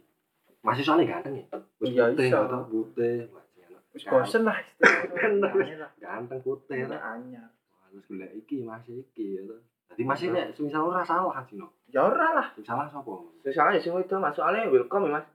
Masih 0.61 0.85
soalnya 0.85 1.17
ganteng 1.17 1.41
ya. 1.41 1.47
Wis 1.81 1.89
Iya, 1.91 2.05
putih 2.13 2.29
iso. 2.29 2.39
atau 2.45 2.61
putih. 2.69 3.15
Enak. 3.25 3.83
Wis 3.97 4.05
bosen 4.05 4.43
lah 4.45 4.57
istilahnya. 4.61 5.89
Ganteng 5.97 6.41
putih 6.45 6.79
ta. 6.85 6.99
anyar. 7.17 7.49
Harus 7.89 8.05
golek 8.07 8.31
iki 8.37 8.63
Mas 8.63 8.85
iki 8.87 9.41
ya 9.41 9.43
to. 9.49 9.57
Dadi 9.91 10.03
Mas 10.05 10.21
iki 10.21 10.31
nek 10.31 10.53
semisal 10.55 10.85
ora 10.85 11.03
salah 11.03 11.43
Cino. 11.49 11.73
Ya 11.89 12.05
ora 12.07 12.37
lah. 12.37 12.47
Sing 12.55 12.63
salah 12.63 12.87
sapa? 12.87 13.13
Sing 13.43 13.53
salah 13.57 13.73
ya 13.73 13.81
sing 13.81 13.97
wedok 13.97 14.21
Mas, 14.21 14.37
soalnya 14.37 14.69
welcome 14.69 15.09
ya, 15.09 15.19
Mas. 15.19 15.27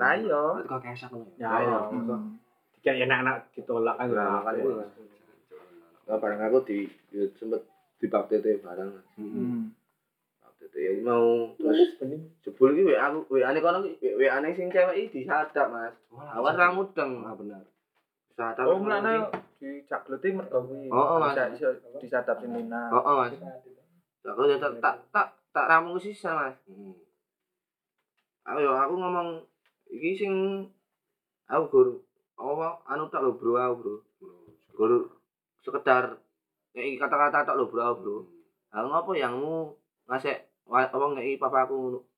Lah 0.00 0.16
iya. 0.16 0.40
Berarti 0.56 0.66
kok 0.66 0.80
kesak 0.82 1.10
ngono 1.12 1.30
Ya, 1.36 1.50
iya. 1.60 1.78
Hmm. 1.86 2.40
Kayak 2.80 3.04
enak-enak 3.06 3.36
ditolak 3.52 3.94
kan. 4.00 4.08
Nah, 4.10 4.40
kan 4.42 4.56
itu. 4.56 4.70
Nah, 6.08 6.16
bareng 6.18 6.40
aku 6.42 6.58
di 6.66 6.78
ya, 7.12 7.22
sempet 7.38 7.62
di 8.00 8.06
bab 8.08 8.26
TT 8.26 8.64
bareng. 8.64 8.88
Mas. 8.90 9.06
Heeh. 9.20 9.30
Hmm. 9.30 9.62
Bab 10.42 10.52
TT 10.58 10.74
ya 10.74 10.90
mau 11.04 11.52
terus 11.54 12.00
jebul 12.60 12.76
iki 12.76 12.92
WA 12.92 13.08
aku 13.08 13.18
WA-ne 13.32 13.58
kono 13.58 13.80
iki 13.80 14.12
WA-ne 14.20 14.52
sing 14.52 14.68
cewek 14.68 14.92
iki 15.00 15.24
disadap, 15.24 15.72
Mas. 15.72 15.96
Awas 16.12 16.52
ra 16.52 16.68
mudeng. 16.68 17.24
Ah 17.24 17.32
bener. 17.32 17.64
sadap 18.36 18.68
Oh, 18.68 18.76
mulane 18.76 19.32
dijagleti 19.56 20.28
mergo 20.32 20.60
kuwi. 20.64 20.92
Oh, 20.92 21.16
oh, 21.16 21.24
Mas. 21.24 21.40
Disadap 21.96 22.36
sing 22.36 22.52
Nina. 22.52 22.92
oh 22.92 23.00
oh 23.00 23.14
mas 23.24 23.32
aku 24.20 24.44
ya 24.44 24.60
tak 24.60 24.76
tak 24.84 25.00
tak 25.08 25.32
tak 25.48 25.64
ramu 25.64 25.96
sisa 25.96 26.36
mas 26.36 26.52
Hmm. 26.68 26.92
aku 28.44 28.60
yo 28.60 28.68
aku 28.70 28.94
ngomong 28.94 29.40
iki 29.88 30.12
sing 30.12 30.32
aku 31.46 31.64
gur 31.66 31.88
apa 32.36 32.84
anu 32.84 33.08
tak 33.08 33.24
lho 33.24 33.32
bro 33.32 33.56
aku 33.56 33.74
bro 33.80 33.94
gur 34.76 34.92
sekedar 35.58 36.20
ngeki 36.76 37.00
kata-kata 37.00 37.42
tak 37.42 37.56
lho 37.56 37.64
bro 37.64 37.80
aku 37.80 37.96
bro 37.98 38.16
aku 38.68 38.86
ngopo 38.86 39.10
yangmu 39.16 39.72
ngasih 40.04 40.36
wa- 40.68 40.84
apa 40.86 41.06
ngeki 41.16 41.40
papaku 41.40 41.96
pap 41.96 42.09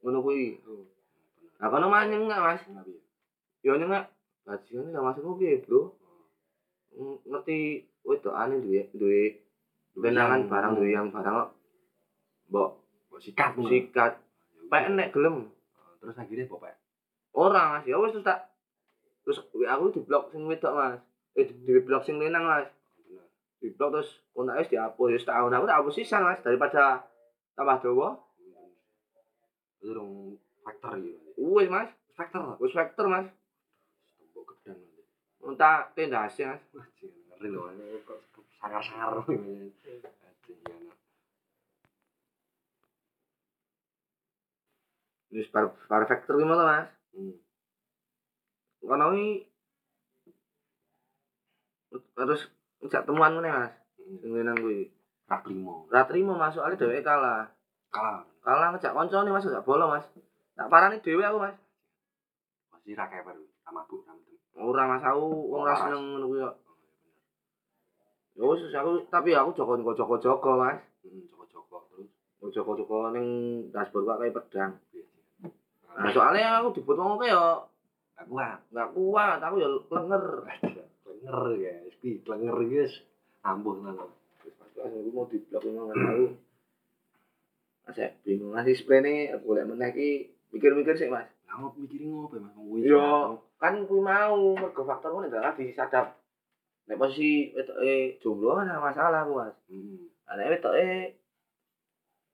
ngono 0.00 0.18
kuwi 0.24 0.58
nah 1.60 1.68
kono 1.68 1.86
mah 1.92 2.08
nyengak 2.08 2.40
mas 2.40 2.62
yo 3.60 3.76
nyengak 3.76 4.08
bajingan 4.48 4.96
lah 4.96 5.02
maksudmu 5.04 5.36
piye 5.36 5.60
bro 5.64 5.92
Ng- 6.90 7.22
ngerti 7.28 7.86
wedokane 8.02 8.58
duwe 8.64 8.88
duwe 8.96 9.22
benangan 9.94 10.48
barang 10.50 10.72
duwe 10.80 10.90
yang 10.90 11.12
barang 11.12 11.34
kok 11.36 11.50
mbok 12.50 12.70
Mbok 13.10 13.20
sikat 13.22 13.50
sikat 13.68 14.12
pek 14.70 14.84
nek 14.90 15.12
gelem 15.14 15.50
Terus 16.00 16.16
akhirnya 16.16 16.48
apa, 16.48 16.56
Pak? 16.56 16.74
Ora 17.36 17.62
Mas, 17.76 17.84
ya 17.84 18.00
wis 18.00 18.16
terus 18.16 18.24
tak 18.24 18.48
terus 19.22 19.44
aku 19.44 19.84
di 19.92 20.00
blok 20.00 20.32
sing 20.32 20.48
wedok 20.48 20.72
Mas. 20.72 21.00
Eh 21.36 21.44
di, 21.44 21.52
di 21.62 21.76
blok 21.84 22.02
sing 22.08 22.16
lenang 22.16 22.48
Mas. 22.48 22.66
Bener. 23.04 23.28
Di 23.60 23.68
blok 23.76 24.00
terus 24.00 24.24
kontak 24.32 24.66
dihapus, 24.72 25.12
wis 25.14 25.28
tahun 25.28 25.52
aku 25.52 25.68
tak 25.68 25.76
hapus 25.76 25.94
sisan 25.94 26.24
Mas 26.24 26.40
daripada 26.40 27.04
tambah 27.54 27.76
dawa. 27.84 28.16
Itu 29.80 29.96
dong 29.96 30.36
faktor 30.60 31.00
ya. 31.00 31.16
Wis 31.40 31.72
Mas, 31.72 31.88
Faktor. 32.12 32.60
wis 32.60 32.76
vektor 32.76 33.08
Mas. 33.08 33.32
Tembok 34.20 34.52
gedang 34.52 34.76
nanti. 34.76 35.02
Entah 35.40 35.88
tendase 35.96 36.44
Mas. 36.44 36.62
Wah, 36.76 36.86
jangan 37.00 37.24
ngeri 37.32 37.48
loh. 37.48 37.72
ini 37.72 38.04
Kok 38.04 38.20
sangar-sangar 38.60 39.24
ini. 39.32 39.72
Jangan. 39.80 40.92
Wis 45.32 45.48
par 45.48 45.72
par 45.88 46.04
vektor 46.04 46.36
ki 46.36 46.44
ngono 46.44 46.64
Mas. 46.68 46.92
Hmm. 47.16 47.34
Kono 48.84 49.16
iki 49.16 49.48
terus 51.90 52.52
ngejak 52.84 53.08
temuan 53.08 53.32
ngene 53.32 53.48
Mas. 53.48 53.72
Sing 54.20 54.30
lenang 54.36 54.60
kuwi. 54.60 54.92
Rak 55.30 55.46
limo. 55.48 55.86
Ra 55.88 56.04
trimo 56.04 56.34
masuk 56.36 56.66
ale 56.66 56.74
dheweke 56.76 57.06
kalah. 57.06 57.48
Kalah. 57.90 58.22
Kalah 58.46 58.68
ngejak 58.72 58.94
koncone 58.94 59.30
Mas 59.34 59.46
gak 59.46 59.66
bola 59.66 59.84
Mas. 59.90 60.06
Tak 60.54 60.70
parani 60.70 61.02
dhewe 61.02 61.22
aku 61.26 61.38
Mas. 61.42 61.56
Masih 62.70 62.94
rak 62.94 63.10
kayak 63.10 63.26
baru. 63.26 63.42
Sama 63.66 63.82
bu. 63.90 64.06
Sama 64.06 64.22
tem. 64.22 64.38
Ora 64.62 64.86
Mas 64.86 65.02
aku 65.02 65.26
wong 65.50 65.62
ra 65.66 65.74
seneng 65.74 66.02
ngono 66.14 66.26
kuwi 66.30 66.40
kok. 66.46 66.56
Ya 68.38 68.42
wis 68.46 68.62
aku 68.72 68.90
tapi 69.10 69.34
aku 69.34 69.50
joko 69.58 69.74
joko-joko 69.82 70.50
Mas. 70.62 70.78
Hmm, 71.02 71.26
Joko-joko 71.28 71.76
terus. 71.90 72.08
Joko-joko 72.54 73.10
ning 73.10 73.26
dashboard 73.74 74.06
kok 74.06 74.18
kayak 74.22 74.36
pedang. 74.38 74.72
Nah, 75.90 76.08
soalnya 76.14 76.62
aku 76.62 76.80
dibut 76.80 76.96
wong 76.96 77.18
kaya 77.18 77.66
aku 78.14 78.38
kuat. 78.38 78.58
enggak 78.70 78.88
kuat, 78.94 79.38
aku 79.42 79.54
ya 79.58 79.68
lenger. 79.68 80.24
Klenger 81.02 81.38
guys. 81.58 81.94
Pi, 81.98 82.22
klenger 82.22 82.56
guys. 82.70 82.94
Ambuh 83.42 83.76
nang. 83.82 83.98
Terus 84.40 84.54
pas 84.56 84.72
aku 84.86 85.10
mau 85.10 85.26
diblok 85.26 85.60
memang 85.66 85.90
aku. 85.90 86.49
Masih 87.90 88.14
bingung 88.22 88.54
ngasih 88.54 88.74
spray 88.78 89.02
nih, 89.02 89.34
aku 89.34 89.50
golek 89.50 89.66
meneh 89.66 89.90
iki 89.90 90.10
mikir-mikir 90.54 90.94
sih 90.94 91.10
Mas. 91.10 91.26
Lah 91.50 91.58
ngopo 91.58 91.82
mikirin 91.82 92.06
ngopo 92.14 92.38
Mas? 92.38 92.54
Kuwi 92.54 92.86
Yo, 92.86 93.42
kan 93.58 93.82
kuwi 93.82 93.98
mau 93.98 94.54
mergo 94.54 94.82
faktor 94.86 95.10
ngono 95.10 95.26
adalah 95.26 95.58
disadap. 95.58 96.14
Nek 96.86 96.94
posisi 96.94 97.50
wetoke 97.50 98.22
jomblo 98.22 98.54
kan 98.62 98.70
masalah 98.78 99.26
aku 99.26 99.32
Mas. 99.42 99.54
Hmm. 99.66 100.06
Nek 100.38 100.50
wetoke 100.54 101.18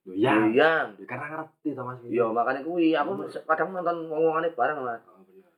Ya. 0.07 0.39
Iya. 0.47 0.95
Ya 0.95 1.05
karena 1.09 1.27
ngerti 1.41 1.73
to 1.75 1.83
Mas. 1.83 1.99
Iya, 2.05 2.31
makanya 2.31 2.61
kuwi 2.63 2.93
aku 2.93 3.27
kadang 3.49 3.73
nonton 3.75 4.07
ngomongane 4.13 4.53
bareng 4.55 4.85
Mas. 4.85 5.03
Oh, 5.09 5.25
bener. 5.25 5.51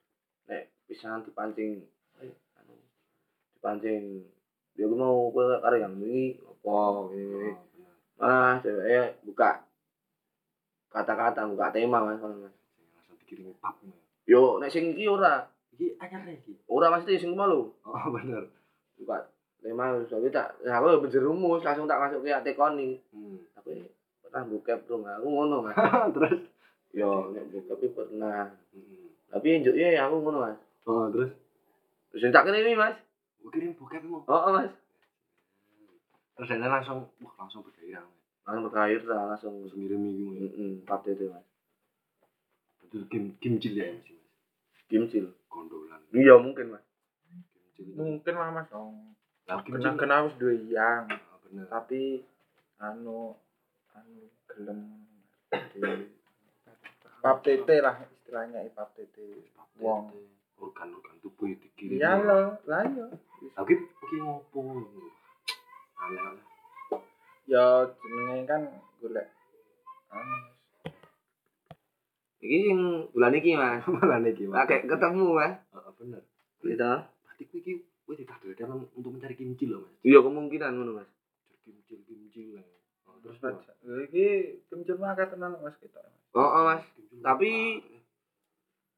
Nek 0.49 0.63
pisan 0.87 1.21
dipancing 1.27 1.85
eh, 2.23 2.33
anu 2.57 2.79
dipancing 3.59 4.25
dia 4.79 4.87
mau 4.87 5.35
karo 5.35 5.75
yang 5.75 5.99
ini 6.01 6.39
opo 6.47 6.71
Oh, 6.71 7.11
ngene 7.11 7.59
bener. 7.75 7.93
malah 8.17 8.57
ceweknya 8.63 9.15
buka 9.27 9.68
kata-kata 10.89 11.45
buka 11.47 11.69
tema 11.71 12.01
mas 12.01 12.19
Mas. 12.19 12.33
Langsung 12.35 13.17
dikirimi 13.21 13.53
pap. 13.59 13.77
Yo 14.25 14.57
nek 14.57 14.69
sing 14.69 14.93
iki 14.93 15.05
ora 15.05 15.45
Iki 15.77 15.95
anyar 15.97 16.27
iki. 16.29 16.53
ora 16.67 16.91
mesti 16.91 17.17
sing 17.17 17.33
malu 17.33 17.71
Oh, 17.83 18.07
bener. 18.15 18.51
buka 18.99 19.29
tema 19.59 19.95
tapi 20.05 20.29
tak 20.29 20.59
aku 20.61 21.03
berjerumus 21.03 21.63
langsung 21.63 21.87
tak 21.87 21.99
masuk 21.99 22.23
ke 22.23 22.35
tekoni 22.43 22.99
Hmm. 23.11 23.39
tapi 23.55 23.87
pernah 24.23 24.43
bokep 24.45 24.87
dong 24.87 25.03
aku 25.03 25.27
ngono 25.27 25.63
mas 25.63 25.75
terus 26.15 26.47
yo 26.91 27.31
nek 27.31 27.47
iki 27.51 27.87
pernah 27.91 28.51
Hmm. 28.75 29.07
tapi 29.29 29.61
njuk 29.61 29.75
ya 29.75 30.07
aku 30.07 30.19
ngono 30.19 30.39
mas 30.47 30.59
Oh, 30.89 31.07
terus 31.11 31.31
terus 32.11 32.33
tak 32.33 32.49
ini 32.49 32.73
mas 32.73 32.97
kirim 33.49 33.73
bokep 33.75 34.03
mau. 34.05 34.21
oh, 34.25 34.41
oh 34.49 34.53
mas 34.53 34.73
Terus 36.39 36.55
dia 36.55 36.71
langsung 36.71 37.03
wah 37.19 37.35
langsung 37.35 37.67
bergairah. 37.67 38.07
Langsung 38.49 38.65
berkair 38.73 39.05
lah 39.05 39.23
langsung 39.29 39.55
Langsung 39.61 39.77
ngirim 39.77 40.01
mau. 40.01 40.33
Heeh, 40.41 40.71
pate 40.89 41.13
itu 41.13 41.29
mas. 41.29 41.45
Itu 42.89 43.05
kim 43.13 43.37
kimcil 43.37 43.77
ya 43.77 43.93
Mas. 43.93 44.09
Kimcil. 44.89 45.29
Gondolan. 45.53 46.01
Iya 46.17 46.41
mungkin 46.41 46.73
mas. 46.73 46.85
Kimcil. 47.77 47.93
Mungkin 47.93 48.35
lah 48.41 48.49
Mas 48.49 48.65
dong. 48.73 49.13
Lah 49.45 49.61
kimcil. 49.61 49.85
Kena 49.85 50.01
kena 50.01 50.25
wis 50.25 50.35
duwe 50.41 50.57
yang, 50.73 51.05
Ah, 51.13 51.37
bener. 51.45 51.69
tapi 51.69 52.25
anu 52.81 53.37
anu 53.93 54.33
gelem 54.49 54.81
di 55.53 55.85
pap 57.21 57.45
tete 57.45 57.85
lah 57.85 58.01
istilahnya 58.09 58.65
pap 58.73 58.97
tete. 58.97 59.45
Wong. 59.77 60.09
organ-organ 60.59 61.15
tubuh 61.23 61.47
yang 61.47 61.61
dikirim. 61.63 62.03
Iya 62.03 62.13
lah, 62.19 62.59
lah 62.67 62.83
iya. 62.83 63.07
Lagi 63.55 63.75
iki 63.79 64.17
ngopo? 64.19 64.59
Aneh 66.03 66.19
aneh. 66.19 66.48
Ya 67.49 67.89
jenenge 67.89 68.45
kan 68.45 68.61
golek 69.01 69.27
Iki 72.39 72.59
sing 72.71 72.79
bulan 73.11 73.35
iki 73.35 73.59
mas. 73.59 73.83
Malah 73.89 74.23
nih 74.23 74.31
gimana? 74.37 74.63
Pakai 74.63 74.87
ketemu 74.87 75.27
mas. 75.35 75.59
Ah, 75.75 75.91
bener. 75.99 76.23
Gitu. 76.63 76.79
Berarti 76.79 77.43
gue 77.51 77.59
iki 77.61 77.73
gue 77.83 78.15
ditakdirkan 78.15 78.89
untuk 78.95 79.11
mencari 79.11 79.35
kimcil 79.35 79.75
loh 79.75 79.81
mas. 79.83 79.97
Iya 80.07 80.23
kemungkinan 80.23 80.71
ngono 80.79 81.03
mas. 81.03 81.11
Cari 81.51 81.59
kimcil 81.67 81.99
kimcil 82.07 82.47
lah. 82.61 82.67
Oh, 83.11 83.19
terus? 83.19 83.43
Lha 83.43 84.07
iki 84.07 84.27
kencur 84.71 84.97
mah 85.03 85.19
tenan 85.19 85.59
Mas 85.59 85.75
kita. 85.83 85.99
Oh, 86.39 86.63
mas. 86.63 86.87
Tapi- 87.25 87.83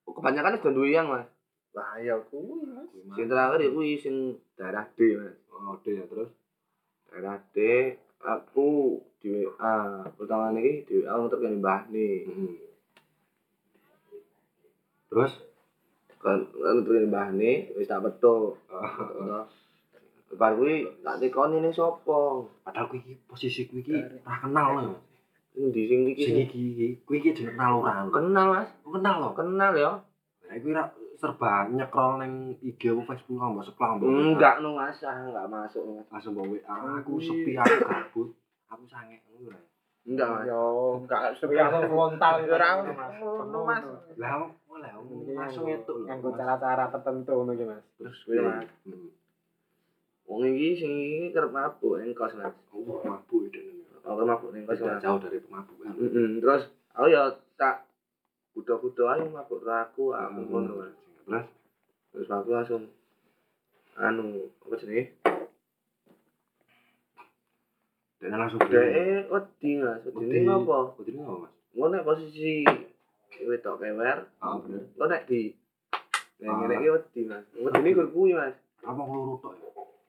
apa? 0.04 0.10
Kebanyakan 0.20 0.60
sudah 0.60 0.74
duwe 0.76 0.90
yang 0.92 1.08
mas. 1.08 1.26
Lah 1.72 1.96
ya 2.02 2.20
kuwi 2.28 2.66
Mas. 2.66 2.92
Sing 3.16 3.26
terakhir 3.30 3.72
kuwi 3.72 3.96
sing 4.02 4.36
daerah 4.58 4.84
D 4.98 5.16
mas. 5.16 5.38
Oh, 5.48 5.80
deh 5.80 5.96
ya 5.96 6.04
terus. 6.04 6.28
Daerah 7.08 7.40
D. 7.56 7.58
Aku 8.20 9.00
di 9.20 9.32
WA. 9.32 10.04
Pertama 10.16 10.52
nih 10.52 10.84
di 10.84 11.04
WA 11.04 11.14
untuk 11.16 11.40
yang 11.40 11.60
mbah 11.60 11.88
nih. 11.88 12.28
Hmm. 12.28 12.54
Terus? 15.08 15.32
Kan 16.20 16.48
kan 16.52 16.76
mbah 16.84 17.28
nih. 17.32 17.72
Wis 17.76 17.88
tak 17.88 18.04
betul. 18.04 18.60
Oh, 18.68 19.44
Bar 20.30 20.54
kuwi 20.54 20.86
tak 21.02 21.18
tekoni 21.18 21.58
ning 21.58 21.74
sapa? 21.74 22.46
Padahal 22.62 22.86
iki 22.94 23.18
posisi 23.26 23.66
gue 23.66 23.82
iki 23.82 23.98
ora 24.22 24.38
kenal 24.38 24.68
loh. 24.78 24.98
Endi 25.58 25.90
sing 25.90 26.06
iki? 26.06 26.22
Sing 26.22 26.38
iki 26.46 26.60
iki, 26.70 26.88
gue 27.02 27.16
iki 27.18 27.34
jeneng 27.34 27.58
kenal 27.58 27.72
ora. 27.82 28.06
Kenal 28.14 28.46
mas. 28.54 28.70
Gue 28.86 28.94
kenal 28.94 29.14
loh. 29.18 29.32
Kenal 29.34 29.72
ya. 29.74 29.92
Nah, 30.46 30.54
gue 30.54 30.70
ra 30.70 30.86
serba 31.20 31.68
nyekrol 31.68 32.24
neng 32.24 32.56
IG 32.64 32.80
apa 32.96 33.12
Facebook 33.12 33.36
mbok 33.36 33.64
sekolah 33.68 34.00
mbok. 34.00 34.08
Enggak 34.08 34.54
no 34.64 34.72
mas, 34.72 34.96
ah 35.04 35.20
enggak 35.20 35.46
masuk 35.52 35.82
mas. 35.84 36.08
langsung 36.08 36.32
bawa 36.32 36.48
WA. 36.48 36.76
Aku 37.04 37.20
sepi 37.20 37.52
aku 37.60 37.76
gabut. 37.84 38.28
Aku 38.72 38.84
sange 38.88 39.20
ngono 39.28 39.52
lah. 39.52 39.64
Enggak 40.08 40.28
mas. 40.32 40.44
Yo 40.48 40.62
enggak 41.04 41.20
Langsung 41.36 41.92
frontal 41.92 42.34
itu, 42.40 42.52
Ora 42.56 42.68
Mas. 42.80 43.12
ngono 43.20 43.58
Mas. 43.68 43.84
Lah, 44.16 44.32
lah, 44.48 44.92
langsung 45.36 45.68
itu 45.68 45.92
loh. 45.92 46.08
Nganggo 46.08 46.30
cara-cara 46.32 46.88
tertentu 46.88 47.32
ngono 47.36 47.52
ki 47.52 47.64
Mas. 47.68 47.84
Terus 48.00 48.18
Kuwi, 48.24 48.40
gue 48.40 48.48
Mas. 48.48 48.68
Wong 50.30 50.46
iki 50.46 50.68
sing 50.80 50.92
iki 50.94 51.34
kerep 51.36 51.52
mabuk 51.52 52.00
ning 52.00 52.16
kos 52.16 52.32
mas. 52.38 52.54
Oh, 52.70 53.02
mabuk 53.02 53.50
itu. 53.50 53.82
Oh, 54.06 54.14
kerep 54.14 54.30
mabuk 54.30 54.50
ning 54.56 54.62
kos 54.64 54.78
jauh 54.78 55.18
dari 55.20 55.42
pemabukan. 55.42 55.90
Heeh. 56.00 56.38
Terus 56.38 56.70
aku 56.94 57.06
ya 57.10 57.34
tak 57.58 57.84
kudo-kudo 58.54 59.10
ayo 59.10 59.26
mabuk 59.28 59.60
karo 59.66 59.90
aku, 59.90 60.04
aku 60.14 60.40
ngono 60.48 60.72
mas. 60.80 60.94
Terus 61.30 61.46
Terus 62.10 62.28
aku 62.28 62.50
langsung 62.50 62.82
anu 63.94 64.50
apa 64.60 64.74
jenenge? 64.76 65.14
dan 68.20 68.36
langsung 68.36 68.60
Dhek 68.60 69.32
wedi 69.32 69.70
mas. 69.80 70.04
Wedi 70.04 70.44
apa? 70.44 70.92
Wedi 71.00 71.16
apa, 71.16 71.34
Mas? 71.40 71.52
Ngono 71.72 71.88
nek 71.88 72.04
posisi 72.04 72.66
wedok 73.40 73.80
kewer, 73.80 74.28
Ah, 74.44 74.60
bener. 74.60 74.84
lo 74.98 75.04
nek 75.06 75.24
di 75.24 75.56
Nek 76.36 76.52
ngene 76.52 76.74
iki 76.76 76.88
wedi, 76.90 77.20
Mas. 77.24 77.46
Wedi 77.56 77.80
ini 77.80 77.96
gur 77.96 78.12
kuwi, 78.12 78.36
Mas. 78.36 78.52
Apa 78.84 79.00
loro 79.00 79.40
tok? 79.40 79.56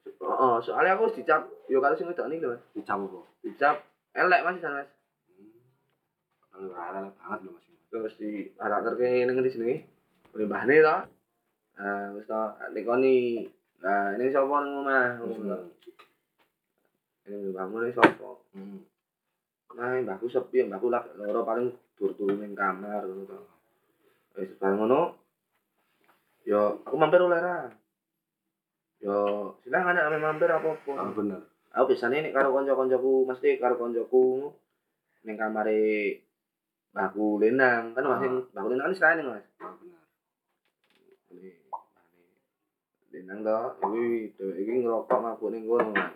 Heeh, 0.03 0.55
soalnya 0.59 0.99
aku 0.99 1.07
dicap 1.15 1.47
yo 1.71 1.79
karo 1.79 1.95
sing 1.95 2.11
wedok 2.11 2.27
niki 2.27 2.43
lho, 2.43 2.51
Mas. 2.51 2.63
Dicap 2.75 2.99
apa? 2.99 3.19
Dicap 3.47 3.75
elek 4.11 4.43
Mas 4.43 4.59
Mas. 4.59 4.89
Kalau 6.51 6.67
rara 6.75 6.99
banget 7.07 7.39
lho 7.47 7.51
Mas. 7.55 7.65
Terus 7.87 8.13
di 8.19 8.29
karakter 8.59 8.93
ke 8.99 9.07
ning 9.23 9.39
ngendi 9.39 9.55
jenenge? 9.55 9.77
Mbahne 10.35 10.75
to. 10.79 10.97
Nah, 11.81 12.13
wis 12.15 12.27
to 12.27 12.41
nikoni. 12.75 13.47
Nah, 13.81 14.13
ini 14.15 14.29
sapa 14.29 14.55
nang 14.61 14.85
omah? 14.85 15.05
Ini 17.25 17.49
bangun 17.49 17.85
ini 17.89 17.97
sapa? 17.97 18.29
Hmm. 18.53 18.79
Nah, 19.75 19.97
mbahku 20.03 20.27
sepi, 20.29 20.67
mbahku 20.67 20.91
lagi 20.91 21.15
loro 21.17 21.41
paling 21.47 21.71
tur-turu 21.97 22.37
ning 22.37 22.53
kamar 22.53 23.07
ngono 23.07 23.23
to. 23.25 23.39
Wis 24.37 24.53
bareng 24.59 24.85
ngono. 24.85 25.01
Yo, 26.45 26.81
aku 26.85 26.95
mampir 26.97 27.21
oleh 27.21 27.39
ra. 27.39 27.69
Yo, 29.01 29.49
silakan 29.65 29.97
nek 29.97 30.21
mampir 30.21 30.49
apa-apa. 30.49 30.91
Ah 30.97 31.09
bener. 31.13 31.41
Aku 31.71 31.93
biasanya 31.93 32.21
nek 32.21 32.35
karo 32.35 32.51
kanca-kancaku, 32.51 33.25
mesti 33.25 33.57
karo 33.57 33.79
kancaku 33.79 34.51
ning 35.23 35.37
kamare 35.37 36.19
mbahku 36.91 37.39
Lenang, 37.39 37.95
kan 37.95 38.03
masih 38.03 38.27
mbahku 38.51 38.67
Lenang 38.73 38.91
kan 38.91 38.97
selain 38.97 39.23
Mas. 39.25 39.45
Ah 39.63 39.73
bener. 39.79 40.00
Lenang 43.11 43.43
to, 43.43 43.57
iki 43.91 44.31
dheweke 44.39 44.61
iki 44.63 44.73
ngerokok 44.79 45.19
mabuk 45.19 45.51
ning 45.51 45.67
kono, 45.67 45.91
Mas. 45.91 46.15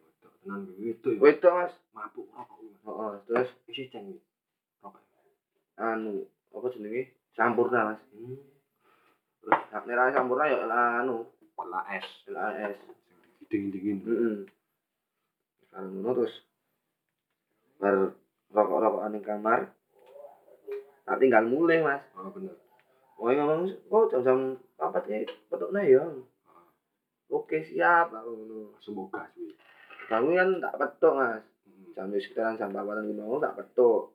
Wedok 0.00 0.32
tenan 0.40 0.60
itu 0.80 1.08
ya. 1.12 1.20
Wedok, 1.20 1.52
Mas. 1.52 1.72
Mabuk 1.92 2.26
rokok. 2.32 2.58
Heeh, 2.64 3.12
terus 3.28 3.48
Isi 3.68 3.84
ceng 3.92 4.08
iki. 4.08 4.20
Rokok. 4.80 5.04
anu, 5.76 6.24
apa 6.56 6.66
jenenge? 6.72 7.12
Sampurna, 7.36 7.92
Mas. 7.92 8.00
Hmm. 8.16 8.40
Terus 9.44 9.60
hak 9.68 9.84
nera 9.84 10.16
sampurna 10.16 10.48
ya 10.48 10.64
anu, 11.04 11.28
Kela 11.56 11.80
es. 11.92 12.08
LAS. 12.32 12.76
Sing 13.52 13.68
dingin-dingin. 13.68 13.98
Heeh. 14.08 14.36
Sekarang 15.60 15.92
ngono 15.92 16.10
terus 16.16 16.34
bar 17.76 18.16
rokok-rokokan 18.48 19.12
ning 19.12 19.24
kamar. 19.28 19.76
Tak 21.04 21.20
tinggal 21.20 21.44
mulai, 21.44 21.84
Mas. 21.84 22.00
Ah 22.16 22.32
bener. 22.32 22.65
Wong 23.16 23.32
ngomong, 23.32 23.60
"Oh, 23.88 24.04
jam-jam 24.12 24.60
papat 24.76 25.08
iki 25.08 25.32
petukne 25.48 25.82
ya." 25.88 26.04
Oke, 27.26 27.58
siap 27.64 28.14
aku 28.14 28.30
ngono. 28.30 28.58
Semoga 28.78 29.26
kuwi. 29.34 29.50
Kamu 30.06 30.38
kan 30.38 30.50
tak 30.62 30.76
petuk, 30.78 31.12
Mas. 31.18 31.42
Hmm. 31.66 31.90
Jam 31.90 32.14
wis 32.14 32.22
sekitaran 32.22 32.54
jam 32.54 32.70
4 32.70 33.02
lima 33.02 33.26
mau 33.26 33.42
tak 33.42 33.58
petuk. 33.58 34.14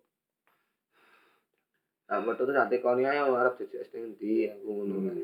Tak 2.08 2.24
petuk 2.24 2.48
terus 2.48 2.56
tak 2.56 2.70
tekoni 2.72 3.04
ae 3.04 3.20
arep 3.20 3.60
JJS 3.60 3.92
ning 4.00 4.16
ndi 4.16 4.48
aku 4.48 4.68
ngono 4.72 4.96
kan. 5.12 5.16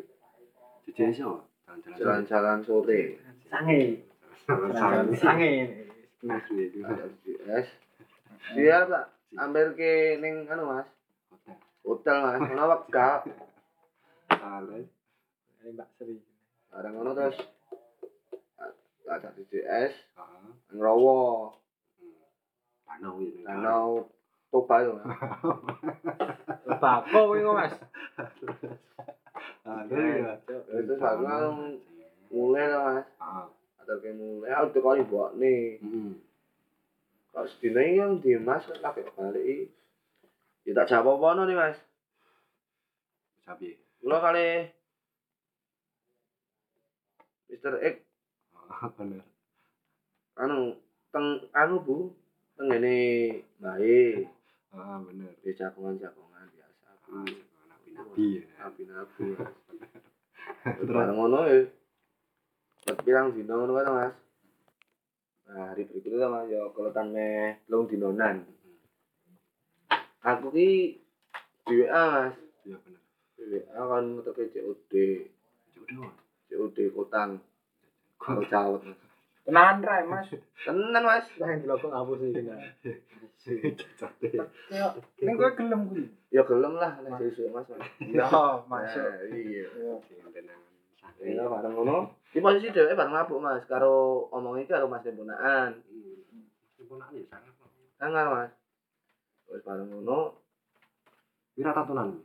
Jejen 0.83 1.15
iso. 1.15 1.47
Jalan-jalan. 1.63 1.95
Jalan-jalan 2.27 2.59
sore. 2.67 3.01
Sange. 3.47 3.81
Jalan-jalan. 4.43 5.05
Sange. 5.15 5.51
Nah, 6.27 6.39
kuwi 6.43 6.63
itu. 6.67 6.83
Ada 6.83 7.07
JJS. 7.23 7.67
Siap 8.51 8.83
tak 8.91 9.05
ambil 9.39 9.67
ke 9.79 10.19
ning 10.19 10.43
anu 10.51 10.67
Mas. 10.67 10.87
Hotel. 11.31 11.55
Hotel 11.87 12.17
Mas, 12.19 12.41
ono 12.51 12.63
wegah. 12.67 13.23
Salah. 14.37 14.81
Ini 15.61 15.69
Mbak 15.73 15.89
Sri. 15.97 16.17
Bareng 16.69 16.93
ngono 16.93 17.11
terus 17.17 17.37
ada 19.07 19.31
JJS 19.33 19.93
Heeh. 20.19 20.51
ngrowo 20.75 21.55
Danau 22.87 23.23
ini. 23.23 23.41
danau 23.43 24.11
Toba 24.47 24.79
yo. 24.83 24.95
Bako 26.79 27.19
kuwi 27.31 27.43
kok, 27.43 27.55
Mas. 27.55 27.75
Ah. 29.67 29.83
Itu 30.71 30.95
satu 30.95 31.27
kan 31.27 31.75
mulai 32.31 32.65
lah 32.71 32.81
Mas. 32.87 33.07
Ada 33.83 33.99
ke 33.99 34.15
mulai 34.15 34.55
aku 34.55 34.79
tekoni 34.79 35.03
mbok 35.03 35.35
nih. 35.35 35.77
Heeh. 35.83 36.11
Kalau 37.35 37.47
iki 37.51 37.69
yang 37.75 38.23
di 38.23 38.39
Mas 38.39 38.63
lagi 38.79 39.03
balik. 39.13 39.67
Ya 40.63 40.71
tak 40.71 40.87
jawab 40.87 41.19
apa 41.19 41.43
nih 41.45 41.55
Mas. 41.59 41.77
Sapi. 43.43 43.86
Kula 43.99 44.17
kali 44.21 44.47
Mister 47.49 47.73
X 47.81 47.95
Ah, 48.67 48.91
bener. 48.93 49.23
anu 50.37 50.75
teng 51.09 51.27
anu 51.49 51.81
Bu, 51.81 52.13
teng 52.53 52.67
ngene 52.69 52.95
bae 53.57 54.27
Ah, 54.69 54.99
bener. 55.01 55.33
di 55.41 55.49
jagongan-jagongan 55.49 56.45
biasa. 56.51 56.87
Ah, 57.09 57.25
nabi-nabi 57.71 58.25
ya. 58.37 58.43
Nabi-nabi. 58.61 59.25
Terus 60.77 60.91
bareng 60.91 61.17
ngono 61.17 61.39
ya. 61.47 61.63
Ket 62.85 62.97
pirang 63.01 63.33
dino 63.33 63.53
ngono 63.55 63.71
kan 63.73 63.87
Mas. 63.89 64.13
Nah, 65.47 65.71
hari 65.73 65.87
berikutnya 65.87 66.27
Mas 66.27 66.45
ya 66.51 66.61
keletan 66.75 67.07
meh 67.15 67.57
telung 67.65 67.87
dinonan. 67.87 68.45
Aku 70.21 70.51
ki 70.51 70.99
di 71.65 71.73
WA 71.81 72.03
Mas. 72.13 72.35
Iya 72.67 72.77
bener. 72.83 73.01
Di 73.37 73.43
WA 73.53 73.81
kan 73.85 74.03
ngeteke 74.17 74.43
COD, 74.49 74.93
Jodoh. 75.77 76.09
COD 76.49 76.77
Kotang. 76.89 77.37
Kalau 78.17 78.41
Jawet 78.49 78.81
Mas. 78.81 78.99
Tenan 79.45 79.79
ra, 79.85 79.95
Mas. 80.03 80.27
Tenan 80.65 81.03
Mas. 81.05 81.25
Lah 81.37 81.47
yang 81.53 81.61
ngapus 81.69 82.19
iki. 82.25 82.41
nah. 82.41 82.59
Cacate. 83.95 84.41
Ning 85.21 85.33
kowe 85.37 85.51
gelem 85.53 85.81
kuwi. 85.87 86.03
Ya 86.33 86.41
gelem 86.43 86.73
lah 86.81 86.97
nek 86.99 87.21
sesuk 87.21 87.53
Mas. 87.53 87.69
Mas. 87.69 87.85
Ya, 88.01 88.25
masuk. 88.65 89.05
Nah, 89.05 89.23
Iya. 89.31 89.69
Tenang. 90.33 90.61
Ya 91.21 91.45
bareng 91.45 91.73
ngono. 91.77 92.17
Di 92.33 92.41
posisi 92.41 92.73
dheweke 92.73 92.97
bareng 92.97 93.13
mabuk 93.13 93.39
Mas 93.39 93.63
karo 93.69 94.25
omong 94.33 94.59
iki 94.59 94.73
karo 94.73 94.89
Mas 94.89 95.05
Tempunaan. 95.05 95.77
Sempurna 96.75 97.07
ya 97.13 97.23
sangat. 97.29 97.53
Sangar 98.01 98.25
Mas. 98.33 98.51
Terus 99.47 99.63
bareng 99.63 99.87
ngono, 99.93 100.35
Wira 101.55 101.71
tatunan. 101.71 102.19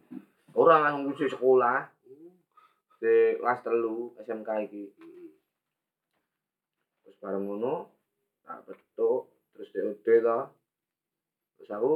Ora 0.53 0.85
langsung 0.85 1.13
kudu 1.13 1.33
sekolah 1.33 1.89
di 3.03 3.41
kelas 3.41 3.61
telu 3.67 4.15
SMK 4.23 4.51
iki. 4.71 4.85
Terus 7.03 7.17
bareng 7.19 7.45
ngono, 7.51 7.91
tak 8.47 8.63
betuk, 8.69 9.33
terus 9.57 9.69
DOD 9.75 10.07
to. 10.07 10.39
Terus 11.59 11.71
aku 11.75 11.93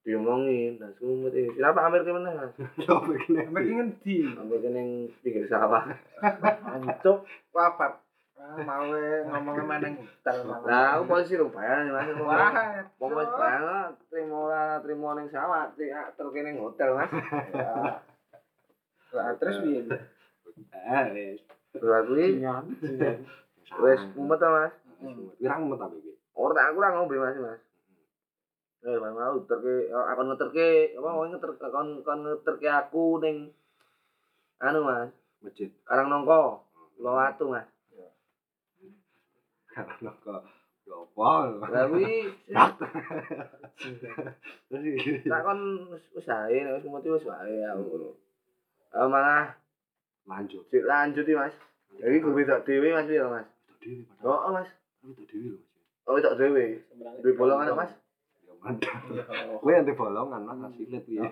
diomongin, 0.00 0.80
dan 0.80 0.96
semua 0.96 1.28
ini, 1.28 1.52
kenapa 1.52 1.92
ambil 1.92 2.00
ke 2.08 2.12
mana 2.16 2.48
begini. 3.08 3.44
Sampai 3.44 3.68
ki 3.68 3.72
ngendi? 3.76 4.16
Ambil 4.32 4.58
ke 4.64 4.68
yang 4.72 4.90
pinggir 5.20 5.44
sawah. 5.44 5.84
Ancuk 6.72 7.28
papat. 7.52 8.00
Ah, 8.40 8.56
mau 8.64 8.88
ngomong 9.28 9.68
meneng 9.68 10.00
hotel. 10.00 10.36
Nah, 10.64 10.96
aku 10.96 11.02
posisi 11.12 11.36
lumayan 11.36 11.86
nih 11.86 11.92
mas. 11.92 12.08
Wah, 12.24 12.50
Wong 12.96 13.12
wis 13.12 13.30
banget, 13.36 13.90
trimo 14.08 14.48
ora 14.48 14.80
trimo 14.80 15.12
ning 15.12 15.28
sawah, 15.28 15.68
terus 15.76 16.32
ning 16.40 16.56
hotel 16.56 16.96
mas. 16.96 17.12
Lah 19.12 19.36
terus 19.36 19.60
piye? 19.60 19.84
Eh, 20.72 21.04
wis. 21.12 21.40
Terus 21.76 21.92
aku 21.92 22.12
Nyan. 22.16 22.64
wis 23.84 24.00
mumet 24.16 24.40
mas. 24.40 24.72
Wira 25.36 25.54
ngumet 25.60 25.80
apa 25.84 25.94
iki? 26.00 26.12
Ora 26.32 26.72
aku 26.72 26.80
ora 26.80 26.96
ngombe 26.96 27.20
mas 27.20 27.36
mas. 27.36 27.60
Eh, 28.80 28.96
Bang 28.96 29.12
mau 29.12 29.36
terke 29.44 29.92
aku 29.92 30.20
ngeterke 30.24 30.96
apa 30.96 31.08
mau 31.12 31.28
ngeter 31.28 31.52
kon 31.60 32.00
kon 32.00 32.24
ngeterke 32.24 32.68
aku 32.72 33.20
ning 33.20 33.52
anu 34.64 34.80
mas, 34.88 35.12
Masjid. 35.44 35.68
Karang 35.84 36.08
Nongko, 36.08 36.64
Pulau 36.96 37.20
Watu 37.20 37.52
Karena 39.86 40.12
kok 40.24 40.42
ya 40.88 40.94
apa? 40.96 41.30
Lah 41.70 41.84
kuwi 41.88 42.28
Terus 44.70 45.24
tak 45.26 45.40
kon 45.46 45.60
wis 45.90 46.26
wae 46.28 46.56
nek 46.60 46.74
wis 46.78 46.84
mumet 46.86 47.06
wis 47.08 47.24
wae 47.26 47.56
aku 47.66 47.82
ngono. 47.88 48.08
Ah 48.90 49.06
malah 49.06 49.54
lanjut. 50.26 50.62
sik 50.70 50.84
lanjut 50.86 51.24
iki 51.26 51.34
mas. 51.38 51.54
Jadi 51.98 52.16
gue 52.22 52.32
wedok 52.34 52.62
dhewe 52.66 52.88
mas 52.94 53.06
piye 53.06 53.22
mas? 53.26 53.46
Itu 53.46 53.74
dewi. 53.82 54.02
Oh 54.22 54.50
mas, 54.54 54.68
Itu 55.02 55.22
dewi 55.26 55.48
loh. 55.54 55.62
oh 56.06 56.12
wedok 56.18 56.34
dhewe. 56.38 56.64
Duwe 57.22 57.32
bolongan 57.38 57.74
mas. 57.74 57.90
Ya 58.46 58.52
mantap. 58.62 59.00
Kowe 59.62 59.72
yang 59.74 59.86
bolongan 59.96 60.42
mas 60.46 60.58
asilit 60.70 61.02
piye. 61.08 61.22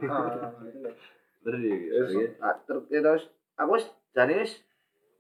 Terus 1.39 1.61
Wis 1.63 2.11
iki 2.11 2.27
ah, 2.43 2.55
ter- 2.67 2.87
terus 2.91 3.23
aku 3.55 3.71
wis 3.79 3.87
jane 4.17 4.35
wis 4.43 4.53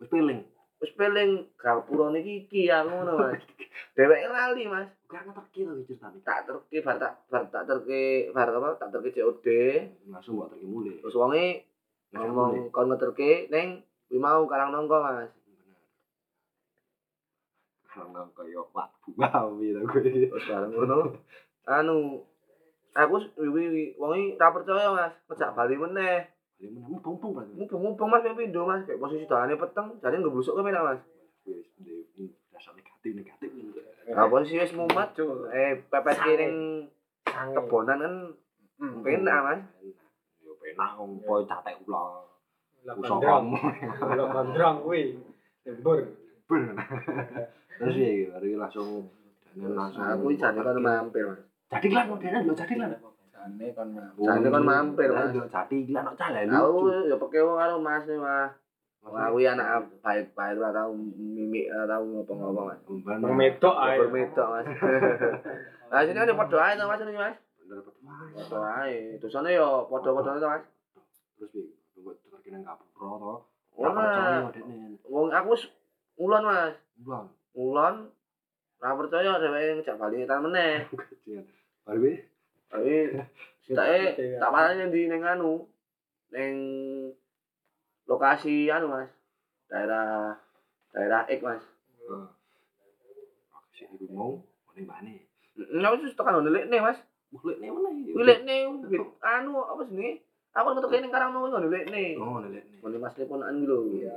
wis 0.02 0.08
piling. 0.10 0.42
Wis 0.78 0.92
peling 0.94 1.30
gapura 1.58 2.14
niki 2.14 2.46
iki 2.46 2.70
aku 2.70 2.86
ngono 2.88 3.12
mas. 3.18 3.42
Dheweke 3.98 4.28
lali 4.30 4.62
mas. 4.66 4.86
Kok 5.10 5.22
ngeterki 5.26 5.66
to 5.66 5.72
ceritane. 5.84 6.18
tak 6.22 6.46
terke 6.46 6.76
bar 6.80 6.96
tak 6.96 7.12
bar 7.26 7.42
tak 7.50 7.64
terke 7.66 8.02
bar 8.30 8.46
apa 8.46 8.78
tak 8.78 8.88
terke 8.92 9.10
COD 9.12 9.46
Langsung 10.06 10.38
mbok 10.38 10.54
terki 10.54 10.66
mulai. 10.66 10.94
terus 11.02 11.16
wonge 11.16 11.46
ngomong 12.14 12.70
kon 12.70 12.88
ngeterke 12.88 13.48
ning 13.48 13.82
kuwi 14.06 14.18
mau 14.18 14.46
karang 14.46 14.70
nongko 14.70 14.98
mas 15.00 15.30
Karena 17.88 18.22
kaya 18.30 18.60
Pak 18.70 18.88
Bunga 19.02 19.28
gitu 19.58 19.80
gue. 19.82 20.30
terus 20.30 20.44
bareng 20.46 20.70
ngono 20.70 20.98
anu 21.66 22.22
aku 22.94 23.16
wiwi 23.36 23.98
wonge 23.98 24.38
ra 24.38 24.54
percaya 24.54 24.94
mas 24.94 25.12
ngejak 25.26 25.52
bali 25.52 25.74
meneh 25.74 26.28
Bali 26.58 26.74
meneh 26.74 26.90
mumpung 26.90 27.14
berarti. 27.38 27.54
Mumpung-mumpung 27.54 28.10
Mas 28.10 28.26
ping 28.26 28.34
pindho 28.34 28.66
Mas, 28.66 28.82
kayak 28.82 28.98
posisi 28.98 29.30
dahane 29.30 29.54
peteng, 29.54 29.94
jadi 30.02 30.18
ngeblusuk 30.18 30.58
ke 30.58 30.62
menak 30.66 30.82
Mas. 30.82 31.00
Wis 31.46 31.70
ndek 31.78 32.34
rasa 32.50 32.74
negatif 32.74 33.14
negatif. 33.14 33.50
Nah, 34.10 34.26
posisi 34.26 34.58
wis 34.58 34.74
mumet, 34.74 35.14
Cuk. 35.14 35.54
eh 35.54 35.78
pepet 35.86 36.18
kiring 36.18 36.56
kebonan 37.54 38.02
kan 38.02 38.14
penak 39.06 39.38
Mas. 39.46 39.62
Yo 40.42 40.58
penak 40.58 40.98
poe 40.98 41.46
catek 41.46 41.78
ulah. 41.86 42.26
Lah 42.82 42.94
Usah 42.98 43.18
kamu. 43.22 43.54
Lah 44.18 44.26
gondrong 44.34 44.76
kuwi. 44.82 45.14
Lembur. 45.62 45.98
Terus 47.78 47.94
ya 47.94 48.34
baru 48.34 48.58
langsung 48.58 49.06
langsung. 49.54 50.02
Nah, 50.02 50.18
aku 50.18 50.34
jadi 50.34 50.58
kan 50.58 50.74
mampir 50.82 51.22
Mas. 51.22 51.38
Jadi 51.70 51.86
lan 51.94 52.10
modern 52.10 52.50
lho, 52.50 52.54
jadi 52.58 52.74
lan. 52.82 52.90
Jane 53.38 53.66
kon 53.70 53.88
mah. 53.94 54.10
Jadi 54.18 54.48
kan 54.50 54.62
mampir 54.66 55.08
Mas. 55.14 55.30
Yo 55.30 55.46
lan 55.46 56.02
kok 56.10 56.18
caleh 56.18 56.42
Aku 56.50 56.90
lucu. 56.90 57.06
ya 57.06 57.16
peke 57.16 57.38
wong 57.46 57.56
karo 57.56 57.76
Mas 57.78 58.02
nih 58.10 58.18
Mas. 58.18 58.50
Aku 59.06 59.36
ya 59.38 59.54
anak 59.54 59.86
baik-baik 60.02 60.58
ora 60.58 60.74
tau 60.74 60.90
mimik 61.16 61.70
ora 61.70 61.86
tau 61.86 62.02
ngapa-ngapa 62.02 62.60
Mas. 62.74 62.80
Wong 63.22 63.34
medok 63.38 63.76
ae. 63.78 63.96
Bermedok 64.02 64.46
Mas. 64.50 64.66
Nah, 65.88 66.04
sini 66.04 66.20
kan 66.20 66.36
padha 66.36 66.58
ae 66.60 66.74
to 66.76 66.84
Mas 66.84 67.00
ini 67.00 67.14
Mas. 67.14 67.36
Bener. 67.62 67.78
Padha 68.34 68.58
ae. 68.82 68.96
Terusane 69.22 69.50
yo 69.54 69.86
padha-padha 69.86 70.42
to 70.42 70.48
Mas. 70.50 70.64
Terus 71.38 71.48
piye? 71.54 71.70
Tunggu 71.94 72.10
tekan 72.18 72.58
nang 72.58 72.62
kapuro 72.66 73.14
to. 73.16 73.34
Ora. 73.78 74.50
Wong 75.06 75.30
aku 75.30 75.48
wis 75.54 75.64
ulon 76.18 76.42
Mas. 76.42 76.74
Bulan. 76.98 77.24
Ulon 77.54 77.94
ora 78.78 78.94
percaya 78.98 79.38
dheweke 79.38 79.70
ngejak 79.80 79.96
bali 79.96 80.26
ngetan 80.26 80.42
meneh. 80.44 80.84
Piye? 81.24 81.40
Tapi 82.68 83.16
sitake 83.64 84.00
tak 84.40 84.52
parani 84.52 84.88
ndi 84.88 85.08
ning 85.08 85.24
anu 85.24 85.64
ning 86.32 86.54
lokasi 88.04 88.68
anu 88.68 88.92
Mas. 88.92 89.10
Daerah 89.68 90.36
daerah 90.92 91.24
X 91.28 91.40
Mas. 91.40 91.64
Heeh. 92.04 92.26
Aku 93.52 93.68
sih 93.76 93.88
iku 93.88 94.06
mau 94.12 94.32
ngene 94.72 94.84
bane. 94.84 95.14
Nek 95.56 95.92
wis 96.00 96.16
tekan 96.16 96.44
ndelikne 96.44 96.78
Mas. 96.84 97.00
Mulai 97.28 97.60
nih 97.60 97.68
mana 97.72 97.88
ya? 97.92 98.12
Wilikne 98.16 98.56
anu 99.20 99.60
apa 99.64 99.84
jenenge? 99.88 100.24
Aku 100.56 100.72
ngetuk 100.72 100.92
ning 100.96 101.12
karangno 101.12 101.44
iku 101.44 101.56
ndelikne. 101.60 102.04
Oh, 102.20 102.40
nenek 102.40 102.64
nih. 102.64 102.80
Ngene 102.84 102.96
Mas 103.00 103.16
teleponan 103.16 103.56
iki 103.56 103.68
lho. 103.68 103.78
Iya. 103.96 104.16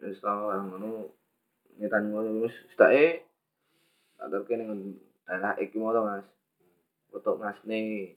Wis 0.00 0.18
tau 0.22 0.48
orang 0.50 0.70
ngono 0.70 1.12
ngetan 1.78 2.10
ngono 2.10 2.46
wis 2.46 2.54
sitake 2.72 3.29
tak 4.20 4.28
terke 4.28 4.52
ning 4.60 5.00
daerah 5.24 5.56
iki 5.56 5.80
mau 5.80 5.96
to 5.96 6.04
Mas. 6.04 6.28
Foto 7.08 7.40
Mas 7.40 7.56
nih. 7.64 8.12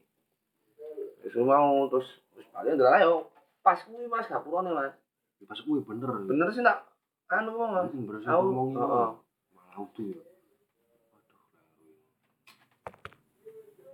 Wis 1.24 1.32
mau 1.40 1.88
terus 1.88 2.20
wis 2.36 2.44
paling 2.52 2.76
ndelok 2.76 2.96
ayo 3.00 3.14
pas 3.64 3.80
kuwi 3.88 4.12
Mas 4.12 4.28
gapurane 4.28 4.76
Mas. 4.76 4.92
Ya, 5.40 5.48
Pas 5.48 5.60
kuwi 5.64 5.80
bener. 5.88 6.28
Bener 6.28 6.52
sih 6.52 6.60
nak 6.60 6.92
anu 7.32 7.56
kok 7.56 7.70
Mas. 7.72 7.88
Bener 7.96 8.20
sih 8.20 8.28
ngomong 8.28 8.70
heeh. 8.76 9.10
Malah 9.56 9.78
utuh 9.80 10.06
ya. 10.12 10.22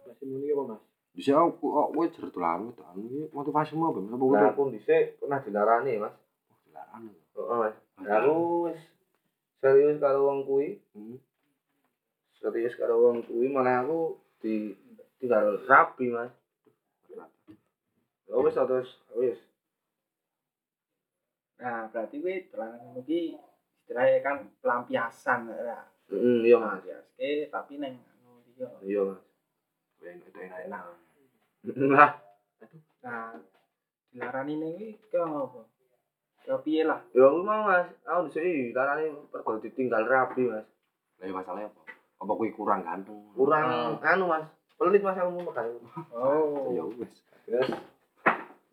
Masih 0.09 0.25
muni 0.25 0.49
apa, 0.49 0.63
Mas? 0.73 0.81
Bisa 1.13 1.37
aku 1.37 1.65
kok 1.69 1.87
kowe 1.93 2.05
jer 2.09 2.25
dolan 2.33 2.73
itu 2.73 2.81
anu 2.89 3.29
motivasimu 3.29 3.83
apa? 3.85 3.99
Apa 4.01 4.17
kowe? 4.17 4.33
Nah, 4.33 4.49
aku 4.49 4.61
dhisik 4.73 5.21
pernah 5.21 5.39
dilarani 5.45 5.93
Mas. 6.01 6.15
Dolan. 6.73 7.05
Heeh 7.37 7.57
Mas. 7.61 7.75
Aku 8.01 8.65
wis 8.65 8.81
serius 9.61 10.01
karo 10.01 10.25
wong 10.25 10.49
kuwi. 10.49 10.81
Hmm. 10.97 11.21
Serius 12.39 12.73
karo 12.79 12.95
wong 13.03 13.17
kuwi 13.27 13.47
malah 13.51 13.83
aku 13.83 14.15
di 14.39 14.71
tinggal 15.19 15.59
rapi 15.67 16.07
mas 16.09 16.31
ya 18.25 18.35
wis 18.39 18.55
terus 18.55 18.89
wis 19.15 19.39
Nah, 21.59 21.91
berarti 21.91 22.23
kuwi 22.23 22.47
dolanan 22.47 22.79
ngono 22.79 23.01
ki 23.03 23.35
istilahnya 23.83 24.23
kan 24.23 24.47
pelampiasan 24.63 25.51
ya. 25.51 25.83
heeh 26.07 26.47
iya 26.47 26.55
mas 26.55 26.79
Pelampiaske 26.79 27.29
tapi 27.51 27.73
neng 27.75 27.99
anu 27.99 28.31
liya. 28.47 28.69
iya 28.79 29.01
mas 29.03 29.21
Ben 29.99 30.15
itu 30.23 30.39
enak-enak. 30.39 30.83
nah 31.91 32.11
Nah, 33.03 33.35
dilarani 34.15 34.53
ning 34.55 34.71
kuwi 34.79 34.95
ke 35.11 35.19
ngopo? 35.19 35.67
Ke 36.47 36.55
piye 36.63 36.87
lah? 36.87 37.03
ya 37.11 37.27
aku 37.27 37.43
mau 37.43 37.67
mas 37.67 37.91
aku 38.07 38.31
dhisik 38.31 38.71
tarane 38.71 39.11
pergo 39.27 39.59
ditinggal 39.59 40.07
rapi 40.07 40.47
mas 40.47 40.63
Lah 41.19 41.27
ya 41.27 41.35
masalahnya 41.35 41.67
apa? 41.67 41.88
Apa 42.19 42.31
kuwi 42.35 42.51
kurang 42.51 42.83
ganteng? 42.83 43.15
kurang 43.31 43.95
anu 44.03 44.27
mas. 44.27 44.43
Pelit 44.75 45.03
mas 45.03 45.15
aku 45.15 45.31
mau 45.39 45.47
makan. 45.47 45.65
Oh. 46.11 46.71
Ya 46.75 46.83
wis. 46.83 47.11
terus? 47.47 47.67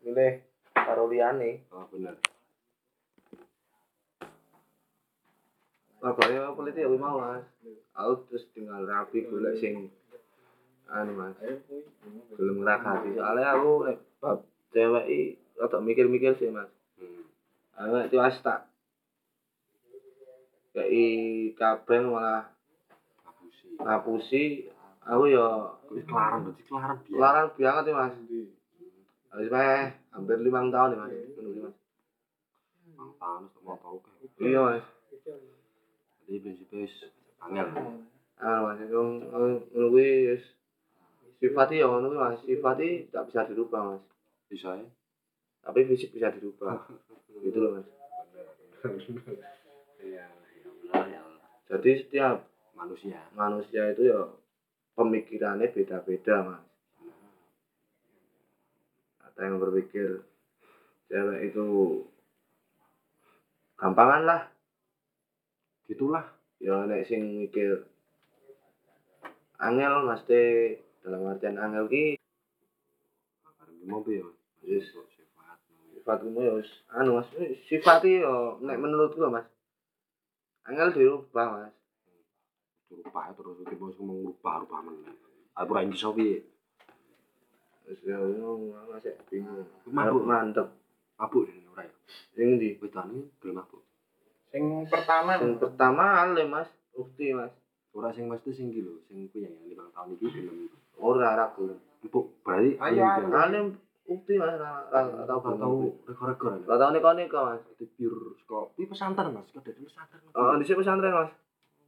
Milih 0.03 0.43
karo 0.75 1.07
liyane. 1.07 1.63
Oh, 1.71 1.87
bener. 1.91 2.15
Makanya 6.03 6.51
aku 6.51 6.63
pelit 6.63 6.75
ya 6.75 6.91
mau 6.91 7.23
mas? 7.23 7.43
Aku 7.95 8.27
terus 8.27 8.43
tinggal 8.51 8.83
rapi 8.83 9.23
golek 9.27 9.59
sing 9.63 9.91
anu 10.91 11.15
mas. 11.15 11.35
Belum 12.35 12.63
ngeragati 12.63 13.15
soalnya 13.15 13.55
aku 13.55 13.71
nek 13.87 13.97
bab 14.19 14.43
cewek 14.75 15.05
i 15.07 15.19
rada 15.55 15.79
mikir-mikir 15.79 16.35
sih 16.35 16.51
mas. 16.51 16.67
Hmm. 16.99 17.23
aku 17.79 18.11
tiwas 18.11 18.39
tak? 18.43 18.67
Kayak 20.75 21.57
kabeh 21.57 21.99
malah 22.05 22.56
Ngapusi. 23.77 24.67
ngapusi 24.67 24.73
aku 25.07 25.23
ya 25.29 25.45
kelaran 26.03 26.39
berarti 26.43 26.61
kelaran 26.67 26.97
biar. 26.99 27.19
larang 27.21 27.47
banget 27.55 27.83
ya 27.87 27.93
mas 27.95 28.13
habis 29.31 29.47
meh 29.47 29.85
hampir 30.11 30.37
limang 30.41 30.67
tahun 30.67 30.93
ya 30.93 30.97
mas 30.99 31.11
menurut 31.37 31.57
mas 31.63 31.75
Mang 32.97 33.11
tahun 33.15 33.41
mau 33.63 33.77
tahu 33.79 33.97
kan. 34.03 34.13
iya 34.41 34.59
mas 34.59 34.83
Jadi 36.27 36.37
prinsipnya 36.43 36.83
wis 36.83 36.95
angel. 37.39 37.67
ah 38.37 38.57
mas 38.65 38.79
itu 38.83 39.01
kuwi 39.71 40.09
wis 40.35 40.43
sifatnya 41.39 41.75
ya 41.77 41.87
kuwi 41.87 42.17
mas 42.17 42.39
sifatnya 42.43 42.89
tak 43.07 43.23
bisa 43.31 43.47
dirubah 43.47 43.81
mas 43.95 44.03
Bisa 44.47 44.75
ya? 44.75 44.87
tapi 45.63 45.87
fisik 45.87 46.11
bisa 46.11 46.27
dirubah 46.35 46.83
gitu 47.47 47.57
loh 47.63 47.71
mas 47.79 47.87
Iya, 49.97 50.25
ya 50.29 50.67
benar 50.83 51.05
ya. 51.09 51.21
jadi 51.67 51.91
setiap 51.97 52.37
Manusia. 52.77 53.19
manusia 53.33 53.89
itu 53.89 54.13
ya 54.13 54.21
pemikirannya 54.93 55.73
beda-beda 55.73 56.35
mas 56.45 56.63
ada 59.25 59.41
yang 59.49 59.57
berpikir 59.57 60.21
cewek 61.09 61.49
itu 61.49 61.65
gampangan 63.77 64.21
lah 64.25 64.41
Gitulah. 65.87 66.25
ya 66.59 66.85
nek 66.85 67.05
sing 67.07 67.47
mikir 67.47 67.85
angel 69.57 70.05
mesti 70.05 70.75
dalam 71.01 71.29
artian 71.31 71.57
angel 71.57 71.85
ki 71.89 72.17
Mas? 73.87 74.03
Yes. 74.67 74.83
Sifat. 74.91 75.57
sifatmu 75.95 76.43
ya 76.43 76.59
wis 76.59 76.67
anu 76.91 77.23
mas 77.23 77.29
sifatnya 77.71 78.27
ya 78.27 78.33
nek 78.59 78.77
menurutku 78.83 79.23
mas 79.31 79.47
angel 80.67 80.91
dirubah 80.91 81.47
mas 81.55 81.75
Rupanya 82.87 83.31
terus 83.33 83.57
kita 83.59 83.75
mau 83.75 83.91
ngomong 83.91 84.17
rubah-rubah 84.31 84.79
meneh. 84.81 85.15
Aku 85.53 85.71
ora 85.71 85.83
iso 85.83 86.11
piye? 86.13 86.39
wis 87.87 88.03
ya 88.03 88.19
ngono 88.19 88.75
ya 88.99 89.15
bingung 89.31 89.63
Mabuk. 89.87 90.27
mantep 90.27 90.67
Mabuk 91.15 91.47
ini 91.47 91.63
ora 91.71 91.87
ya. 91.87 91.93
sing 92.35 92.59
ndi 92.59 92.75
Wedane 92.77 93.31
gelem 93.39 93.55
mabuk. 93.57 93.79
Sing 94.51 94.83
pertama 94.91 95.39
Yang 95.39 95.55
pertama 95.57 96.03
ale 96.19 96.43
mas, 96.43 96.67
bukti 96.91 97.31
mas. 97.31 97.51
Ora 97.95 98.11
sing 98.11 98.27
mesti 98.27 98.51
sing 98.51 98.75
iki 98.75 98.83
lho, 98.83 98.99
sing 99.07 99.31
kuwi 99.31 99.47
yang 99.47 99.55
lima 99.63 99.87
tahun 99.95 100.19
iki 100.19 100.27
gelem 100.29 100.67
Ora 100.99 101.39
ragu. 101.39 101.79
empuk. 102.03 102.43
Berarti 102.43 102.75
Ayo, 102.77 103.01
ayo. 103.07 103.27
Ale 103.31 103.57
bukti 104.03 104.35
mas, 104.35 104.59
ra 104.59 104.83
ra 104.91 105.23
tau 105.23 105.39
Ora 105.39 105.55
tau 105.55 105.75
rekor-rekor. 106.03 106.67
Ra 106.67 106.75
tau 106.75 106.91
neko-neko 106.91 107.39
mas. 107.39 107.63
Itu 107.71 107.87
pure 107.95 108.35
saka 108.37 108.67
kuwi 108.75 108.83
pesantren 108.85 109.31
Mas, 109.31 109.47
kok 109.47 109.63
dari 109.63 109.79
pesantren. 109.79 110.19
Heeh, 110.27 110.55
di 110.59 110.75
pesantren 110.75 111.13
mas. 111.15 111.31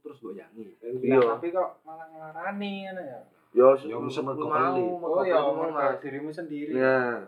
Terus 0.00 0.18
mbok 0.24 0.34
yangi. 0.36 0.66
Iya. 0.80 1.20
Tapi 1.36 1.46
kok 1.52 1.80
malah 1.84 2.06
ngelarani 2.08 2.72
ya. 2.88 3.20
Ya, 3.50 3.66
mergo 3.74 4.46
mau, 4.46 4.78
mergo 5.02 5.18
Oh 5.18 5.24
ya, 5.26 5.42
pelit 5.42 5.72
mau, 5.74 5.92
dirimu 5.98 6.30
sendiri. 6.30 6.70
Ya, 6.70 7.26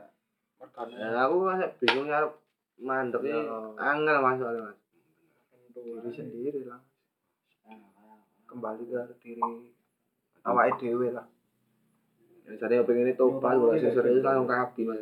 ya 0.95 1.09
aku 1.27 1.35
masih 1.43 1.69
bingung 1.83 2.07
ya 2.07 2.23
mandek 2.79 3.27
Ya. 3.27 3.43
ya. 3.43 3.55
Angel 3.75 4.17
mas 4.23 4.39
soalnya 4.39 4.63
mas. 4.71 4.79
diri 5.73 6.11
sendiri 6.15 6.61
lah. 6.69 6.79
Kembali 8.47 8.85
ke 8.87 9.01
diri 9.19 9.73
awake 10.47 10.79
dhewe 10.79 11.09
lah. 11.11 11.27
Ya, 12.47 12.59
jadi 12.59 12.83
aku 12.83 12.91
pengen 12.91 13.11
itu 13.11 13.19
tobat, 13.19 13.55
gua 13.59 13.75
sing 13.79 13.91
serius 13.91 14.23
langsung 14.23 14.47
kabi 14.47 14.83
mas. 14.87 14.99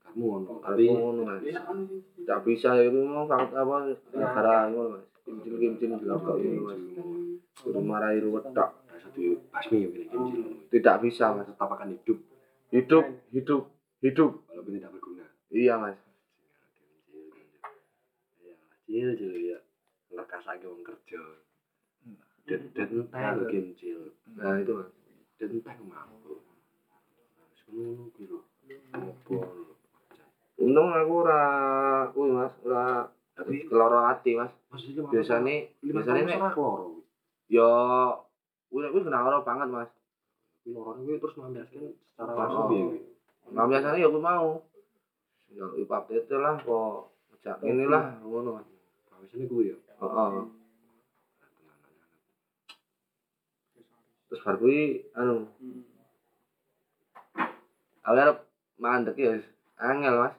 Kamu 0.00 0.24
ngono. 0.24 0.52
Tapi 0.64 0.84
mas. 1.20 1.42
Tak 2.24 2.40
bisa 2.48 2.72
ya 2.80 2.88
itu 2.88 3.00
mau 3.04 3.28
fakta 3.28 3.60
apa 3.60 3.92
negara 4.16 4.72
ngono 4.72 4.96
mas. 4.96 5.13
Kincil-kincil 5.24 5.90
juga 5.96 6.14
kok 6.20 6.36
ngono 6.36 6.60
mas. 6.68 6.80
Kudu 7.56 7.80
marahi 7.80 8.20
ruwet 8.20 8.44
tok. 8.52 8.70
iso 8.94 9.08
dibasmi 9.10 9.76
ya 9.84 9.88
kene 9.88 10.04
kimcil. 10.12 10.44
Tidak 10.68 10.96
bisa, 11.00 11.32
Mas. 11.32 11.48
Tetap 11.48 11.68
akan 11.70 11.96
hidup 11.96 12.18
Hidup, 12.74 13.04
hidup, 13.30 13.62
hidup. 14.02 14.32
walaupun 14.50 14.72
tidak 14.74 14.90
berguna. 14.92 15.24
Iya, 15.48 15.74
Mas. 15.78 15.96
Iya, 18.34 18.54
cil 18.84 19.08
cil 19.16 19.32
ya. 19.48 19.58
Ngerkasake 20.12 20.66
wong 20.66 20.82
kerja. 20.84 21.22
Dan 22.44 22.60
dan 22.76 22.88
entek 22.92 23.32
lho 23.40 23.44
kimcil. 23.48 24.00
Nah, 24.36 24.60
itu, 24.60 24.72
Mas. 24.76 24.90
Dan 25.40 25.48
entek 25.56 25.78
mampu. 25.86 26.42
Ngono 27.72 28.12
kuwi 28.12 28.24
lho. 28.28 28.38
Opo 28.92 29.34
lho. 29.40 29.72
Untung 30.60 30.90
aku 30.92 31.12
ora 31.24 31.40
kuwi, 32.12 32.28
Mas, 32.34 32.52
ora 32.66 33.08
Tapi 33.34 33.66
keloro 33.66 33.98
ati, 34.04 34.38
Mas. 34.38 34.52
maksudnya 34.70 35.02
Biasanya 35.10 35.54
lima 35.82 35.94
biasanya 36.00 36.22
tahun 36.22 36.30
nek 36.30 36.38
ora 36.38 36.50
kloro. 36.52 36.86
yo 37.46 37.68
kuwi 38.68 38.86
kuwi 38.88 39.02
kena 39.02 39.22
ora 39.22 39.38
banget, 39.40 39.68
Mas. 39.68 39.90
Kuwi 40.62 40.70
lorone 40.72 41.00
kuwi 41.02 41.18
terus 41.18 41.34
nambahkan 41.36 41.66
secara 41.66 42.30
Oh. 42.30 42.38
langsung 42.38 42.64
piye 42.68 42.82
kuwi? 42.84 43.00
Nah, 43.50 43.64
biasanya 43.66 43.98
ya 43.98 44.08
kuwi 44.08 44.22
mau. 44.22 44.50
Ya 45.50 45.64
ipap 45.76 46.06
tete 46.06 46.34
lah 46.34 46.54
kok 46.58 47.10
ngejak 47.32 47.58
ini 47.64 47.84
lah 47.84 48.18
ngono, 48.20 48.50
Mas. 48.56 48.66
Biasanya 49.20 49.46
kuwi 49.46 49.64
ya. 49.70 49.76
Heeh. 49.98 50.32
Terus 54.26 54.40
bar 54.40 54.56
kuwi 54.56 54.78
anu 55.12 55.46
Aku 58.04 58.12
arep 58.14 58.38
mandek 58.76 59.16
ya, 59.16 59.40
angel, 59.80 60.14
Mas. 60.20 60.34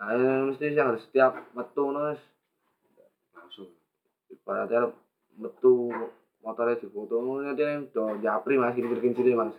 Ya 0.00 0.06
iya 0.08 0.16
bener. 0.16 0.32
Nah, 0.32 0.44
mesti 0.48 0.64
sing 0.66 0.80
harus 0.80 1.02
setiap 1.04 1.32
metu 1.52 1.80
ngono 1.84 2.00
wis 2.08 2.22
Langsung. 3.36 3.68
ibaratnya 4.30 4.76
arep 4.80 4.92
metu 5.36 5.92
motornya 6.40 6.80
difoto 6.80 7.20
ngono 7.20 7.44
nanti 7.44 7.62
do 7.92 8.16
japri 8.18 8.56
Mas 8.56 8.72
kincir-kincir 8.72 9.36
Mas. 9.36 9.52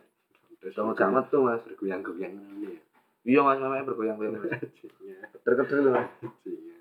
Terus 0.58 0.73
Do 0.73 0.82
ngejak 0.84 1.10
metu 1.12 1.38
Mas. 1.39 1.62
bergoyang-goyang 1.62 2.34
ngene 2.34 2.67
ya. 2.67 2.82
Iya 3.21 3.39
Mas, 3.45 3.58
memang 3.62 3.86
bergoyang-goyang 3.86 4.34
Mas. 4.39 4.49
Iya. 4.99 5.17
Kedel-kedel 5.45 5.86
Mas. 5.93 6.10
Iya. 6.41 6.77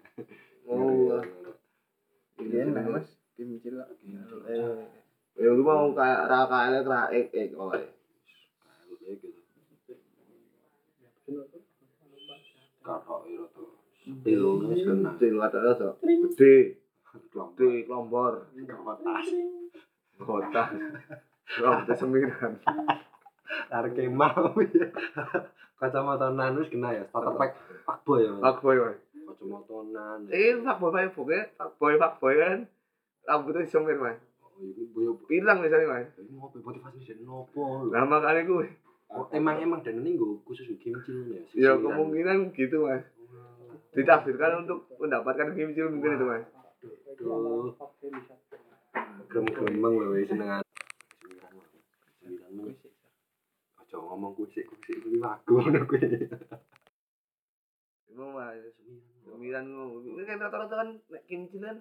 Oh. 0.65 1.21
Iya, 2.41 2.65
nah, 2.67 2.85
Mas. 2.89 3.07
Kimcil 3.37 3.77
lah. 3.77 3.89
Eh, 4.49 4.89
Ya 5.37 5.49
lu 5.49 5.63
mau 5.63 5.89
kayak 5.95 6.29
ra 6.29 6.45
kayak 6.45 6.85
ra 6.85 7.09
ek 7.09 7.33
ek 7.33 7.51
oleh. 7.57 7.87
Katok 12.81 13.21
ira 13.29 13.47
Pilo 14.25 14.51
wis 14.67 14.83
kena. 14.87 15.11
Til 15.19 15.37
kata 15.41 15.59
to. 15.79 15.91
Gede, 16.03 16.55
Kelompok. 17.11 17.47
gede 17.59 17.79
klombor. 17.87 18.35
Kotas. 18.67 19.29
Kota. 20.19 20.65
Rambut 21.63 21.97
semiran. 21.99 22.53
Tarik 23.71 23.93
kemah 23.99 24.35
ya. 24.71 24.87
Kacamata 25.81 26.29
nan 26.31 26.61
wis 26.61 26.71
kena 26.71 26.95
ya. 26.95 27.03
Starter 27.11 27.35
pack 27.35 27.51
pak 27.89 27.99
boy 28.07 28.23
ya. 28.23 28.33
Pak 28.39 28.63
boy. 28.63 28.79
Kacamata 29.27 29.77
nan. 29.91 30.21
Eh, 30.31 30.55
pak 30.63 30.77
boy 30.79 30.93
pak 30.95 31.15
boy, 31.17 31.43
pak 31.59 31.71
boy 31.81 31.95
pak 31.99 32.13
boy 32.23 32.35
kan. 32.39 32.61
Rambutnya 33.27 33.69
semir 33.69 33.99
Mas. 34.01 34.19
Oh. 34.43 35.17
Pirang 35.29 35.63
misalnya 35.63 35.87
Mas. 35.87 36.09
Ini 36.19 36.35
ngopi 36.35 36.59
motivasi 36.61 36.99
jadi 37.05 37.23
nopo. 37.23 37.87
Lah 37.89 38.05
makanya 38.09 38.43
gue. 38.43 38.67
Oh, 39.11 39.27
emang 39.35 39.59
emang 39.59 39.83
dan 39.83 39.99
ini 40.03 40.15
gue 40.15 40.39
khusus 40.47 40.71
kimcil 40.79 41.31
ya. 41.31 41.43
Ya 41.55 41.75
sisiran. 41.75 41.83
kemungkinan 41.83 42.39
gitu 42.55 42.87
Mas. 42.87 43.07
Ditafsirkan 43.91 44.63
untuk 44.67 44.87
mendapatkan 45.03 45.51
kimcil 45.59 45.91
mungkin 45.91 46.15
itu 46.15 46.27
Mas. 46.27 46.47
Aduh. 47.11 47.75
Grem-gremeng 49.27 49.95
lho 49.99 50.09
wis 50.15 50.31
senengan. 50.31 50.63
Aja 53.83 53.97
ngomong 53.99 54.39
kuwi 54.39 54.51
sik 54.55 54.71
kuwi 54.71 55.19
lagu 55.19 55.59
ngono 55.59 55.83
kuwi. 55.91 56.07
Itu 58.07 58.25
Mas. 58.31 58.63
Sembilan 59.27 59.65
Ini 60.07 60.23
kan 60.27 60.39
rata-rata 60.39 60.75
kan 60.79 60.89
nek 61.11 61.23
kimcil 61.27 61.59
kan 61.59 61.79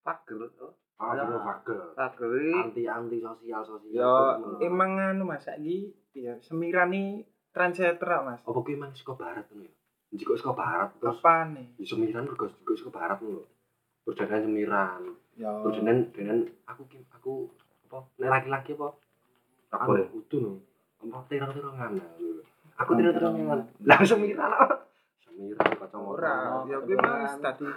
pager. 0.00 0.48
oh. 0.64 0.72
Pager. 0.96 1.92
Pager 1.92 2.30
iki 2.40 2.56
Anti 2.56 2.82
anti 2.88 3.18
sosial 3.20 3.62
sosial. 3.68 4.00
Yo, 4.00 4.12
emang 4.64 4.96
anu 4.96 5.28
Mas 5.28 5.44
saiki 5.44 5.92
ya 6.16 6.40
semiran 6.40 7.20
trendsetter 7.52 8.08
lah, 8.08 8.20
Mas. 8.24 8.40
apa 8.42 8.58
kuwi 8.64 8.80
emang 8.80 8.96
saka 8.96 9.12
barat 9.14 9.46
ngono 9.52 9.68
ya? 9.68 9.83
Jika 10.12 10.32
saka 10.36 10.52
barat 10.52 10.90
terus 11.00 11.18
Apa 11.22 11.48
nih? 11.54 11.66
di 11.80 11.84
semiran 11.88 12.28
juga 12.28 12.46
juga 12.52 12.72
saka 12.76 12.90
barat 12.92 13.18
ngono. 13.24 13.42
Terus 14.04 14.16
dengan 14.20 14.40
semiran. 14.44 15.00
Yo. 15.40 15.50
Terus 15.64 15.74
dengan 15.80 15.96
dengan 16.12 16.38
aku 16.68 16.82
kim 16.92 17.02
aku 17.08 17.48
apa 17.88 17.98
nek 18.20 18.28
laki-laki 18.30 18.70
apa? 18.76 18.88
Ya? 19.72 20.06
Kudu 20.12 20.36
no. 20.38 20.52
Apa 21.02 21.18
terang-terangan. 21.26 21.90
Aku 22.78 22.90
terang-terangan. 22.94 23.58
Lah 23.82 23.98
semiran 24.04 24.50
apa? 24.52 24.76
Semiran 25.24 25.68
kacamata. 25.72 26.14
Ora, 26.14 26.36
ya 26.68 26.76
kuwi 26.84 26.94
Mas 27.00 27.34
tadi 27.40 27.68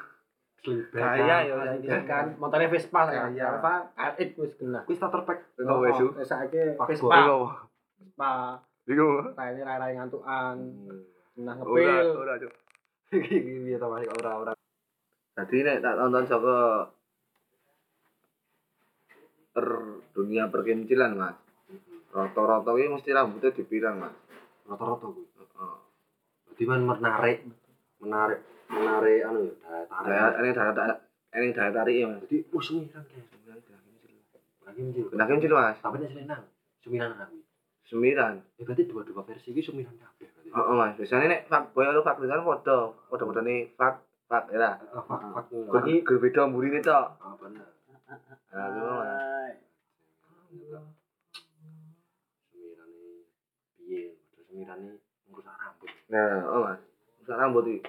gaya 0.68 1.38
ya 1.48 1.56
kan. 1.56 1.80
saiki. 1.80 2.08
kan 2.10 2.26
motornya 2.36 2.68
Vespa 2.68 3.02
ya. 3.08 3.48
Apa? 3.62 3.74
RX 3.96 4.30
wis 4.36 4.54
kena. 4.60 4.84
Kuwi 4.84 5.00
starter 5.00 5.24
pack. 5.24 5.40
Wes. 5.58 5.96
Oh, 5.96 6.12
saiki 6.22 6.76
Pak 6.76 6.88
Vespa. 6.92 7.08
Boy. 7.08 7.48
Vespa. 8.04 8.32
Iku. 8.88 9.10
Raine 9.36 9.62
rai 9.64 9.96
ngantukan. 9.96 10.56
Nah 11.38 11.54
Ora, 11.62 12.02
ngepil. 12.02 12.18
ora, 12.18 12.34
Cuk. 12.42 12.54
Iki 13.18 13.36
piye 13.46 13.78
ta 13.78 13.88
Mas 13.88 14.10
ora-ora. 14.10 14.54
Jadi 15.38 15.58
nek 15.62 15.80
tak 15.86 15.96
tonton 16.02 16.26
saka 16.26 16.56
per 19.54 19.68
dunia 20.18 20.50
perkincilan 20.50 21.14
Mas. 21.14 21.38
Rata-rata 22.10 22.74
iki 22.74 22.90
mesti 22.90 23.10
rambutnya 23.14 23.54
dipirang 23.54 24.02
Mas. 24.02 24.16
Rata-rata 24.66 25.06
kuwi. 25.14 25.30
Heeh. 25.30 25.76
Dadi 26.52 26.64
man 26.66 26.82
menarik 26.90 27.46
menarik 28.02 28.40
menarik 28.74 29.20
anu 29.30 29.42
ya 29.46 29.54
daya 29.62 29.86
tarik. 29.86 30.42
Ini 30.42 30.52
daya 30.58 30.72
daya 30.74 30.96
ini 31.38 31.48
daya 31.54 31.72
tarik 31.72 31.96
ya 32.02 32.06
Mas. 32.10 32.20
Jadi 32.26 32.38
semiran 32.50 33.04
kayak 33.06 33.26
semiran 33.30 33.60
kayak 33.62 33.82
Lagi 34.66 34.80
mungkin. 34.82 35.04
Kena 35.14 35.24
kimcil 35.30 35.54
Mas. 35.54 35.78
Tapi 35.86 35.96
nek 36.02 36.10
selenang 36.12 36.44
semiran 36.82 37.14
aku. 37.14 37.38
Sembilan. 37.88 38.34
Ya 38.58 38.62
berarti 38.68 38.84
dua-dua 38.90 39.22
versi 39.22 39.54
iki 39.54 39.62
semiran 39.62 39.96
kabeh. 39.96 40.28
Heeh 40.54 40.76
Mas. 40.76 40.96
Biasanya 40.96 41.28
nek 41.28 41.42
boy 41.76 41.84
karo 41.84 42.00
fuck 42.04 42.18
girl 42.20 42.32
kan 42.32 42.44
padha. 42.44 42.78
Padha-padha 43.12 43.42
nih 43.44 43.60
fuck 43.76 43.96
fuck 44.28 44.44
ya. 44.52 44.80
Ah, 44.94 45.04
fak 45.04 45.22
fak 45.34 45.46
ngono. 45.52 45.72
Lagi 45.76 45.94
berbeda 46.04 46.42
mburine 46.48 46.80
tok. 46.84 47.08
Ah 47.20 47.34
bener. 47.40 47.68
Nah, 48.54 48.68
itu 48.68 48.82
Mas. 48.84 49.10
Semirane 52.52 53.04
piye? 53.76 54.16
Semirane 54.48 54.90
ngrusak 55.28 55.56
rambut. 55.56 55.92
Nah, 56.12 56.40
oh 56.48 56.60
Mas. 56.64 56.80
Sak 57.28 57.38
rambut 57.38 57.66
iki. 57.68 57.80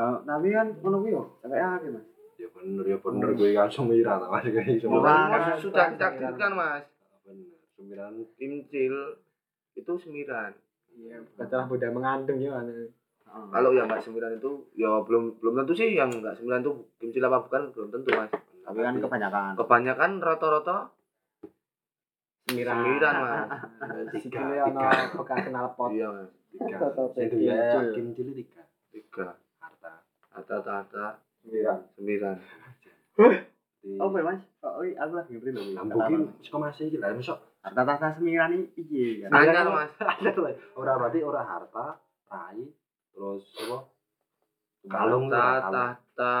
tapi 0.00 0.48
kan 0.56 0.66
ngono 0.80 0.96
kuwi 1.04 1.12
yo, 1.12 1.22
akeh 1.44 1.90
Mas. 1.92 2.06
Ya 2.40 2.48
bener 2.56 2.84
ya 2.88 2.96
bener 2.96 3.36
gue 3.36 3.52
kan 3.52 3.68
semiran 3.68 4.16
ta 4.16 4.26
Mas 4.32 4.48
kayak 4.48 4.80
semiran. 4.80 5.04
Ora. 5.04 5.16
Mas, 5.28 5.60
sudah 5.60 5.92
ditakdirkan 5.92 6.52
Mas. 6.56 6.84
Bener. 7.22 7.60
Semiran 7.76 8.14
Kimcil 8.40 9.20
itu 9.76 9.92
semiran. 10.00 10.56
Iya, 11.00 11.16
kata 11.40 11.64
Buddha 11.64 11.88
mengandung 11.88 12.36
ya 12.36 12.52
kan. 12.52 12.68
Kalau 13.30 13.70
yang 13.72 13.86
nggak 13.86 14.02
sembilan 14.02 14.36
itu 14.36 14.50
ya 14.74 15.00
belum 15.06 15.38
belum 15.38 15.54
tentu 15.62 15.72
sih 15.72 15.94
yang 15.94 16.10
nggak 16.10 16.34
sembilan 16.36 16.60
itu 16.60 16.72
kimcil 16.98 17.22
apa 17.24 17.38
bukan 17.46 17.62
belum 17.72 17.88
tentu 17.88 18.08
mas. 18.12 18.30
Tapi 18.60 18.78
kan 18.82 18.94
kebanyakan. 18.98 19.52
Kebanyakan 19.56 20.10
rata-rata 20.20 20.76
Semiran. 22.44 22.74
sembilan 22.82 23.14
mas. 23.22 23.48
tiga 24.18 24.40
ana 24.44 24.90
tiga 24.90 25.14
bekas 25.14 25.44
knalpot. 25.48 25.88
Iya 25.94 26.06
mas. 26.10 26.30
tiga. 26.50 26.86
Kimcil. 27.14 27.40
ya 27.46 27.70
kimcil 27.94 28.28
tiga. 28.34 28.62
Tiga. 28.90 29.28
Harta. 29.62 29.92
Rata-rata 30.34 31.06
Semiran. 31.40 31.78
sembilan. 31.96 32.36
Di 33.80 33.96
Oh, 33.96 34.12
Mas. 34.12 34.44
Oh, 34.60 34.84
iya, 34.84 35.08
aku 35.08 35.16
lagi 35.16 35.32
ngerti 35.40 35.56
lho. 35.56 35.62
Lampu 35.72 35.96
ki 36.04 36.44
saka 36.44 36.58
masih 36.60 36.92
iki 36.92 37.00
lah 37.00 37.16
mesok. 37.60 37.76
Harta-harta 37.76 38.16
semiran 38.16 38.52
iki 38.56 38.82
piye 38.88 39.28
kan? 39.28 39.36
Anyar 39.36 39.68
mas. 39.68 39.92
Lah. 40.00 40.54
Ora 40.76 40.92
berarti 40.96 41.20
ora 41.20 41.42
harta, 41.44 42.00
rai, 42.32 42.64
terus 43.12 43.44
apa? 43.60 43.78
Kalung 44.88 45.28
kalung. 45.28 45.60
tahta, 45.68 46.36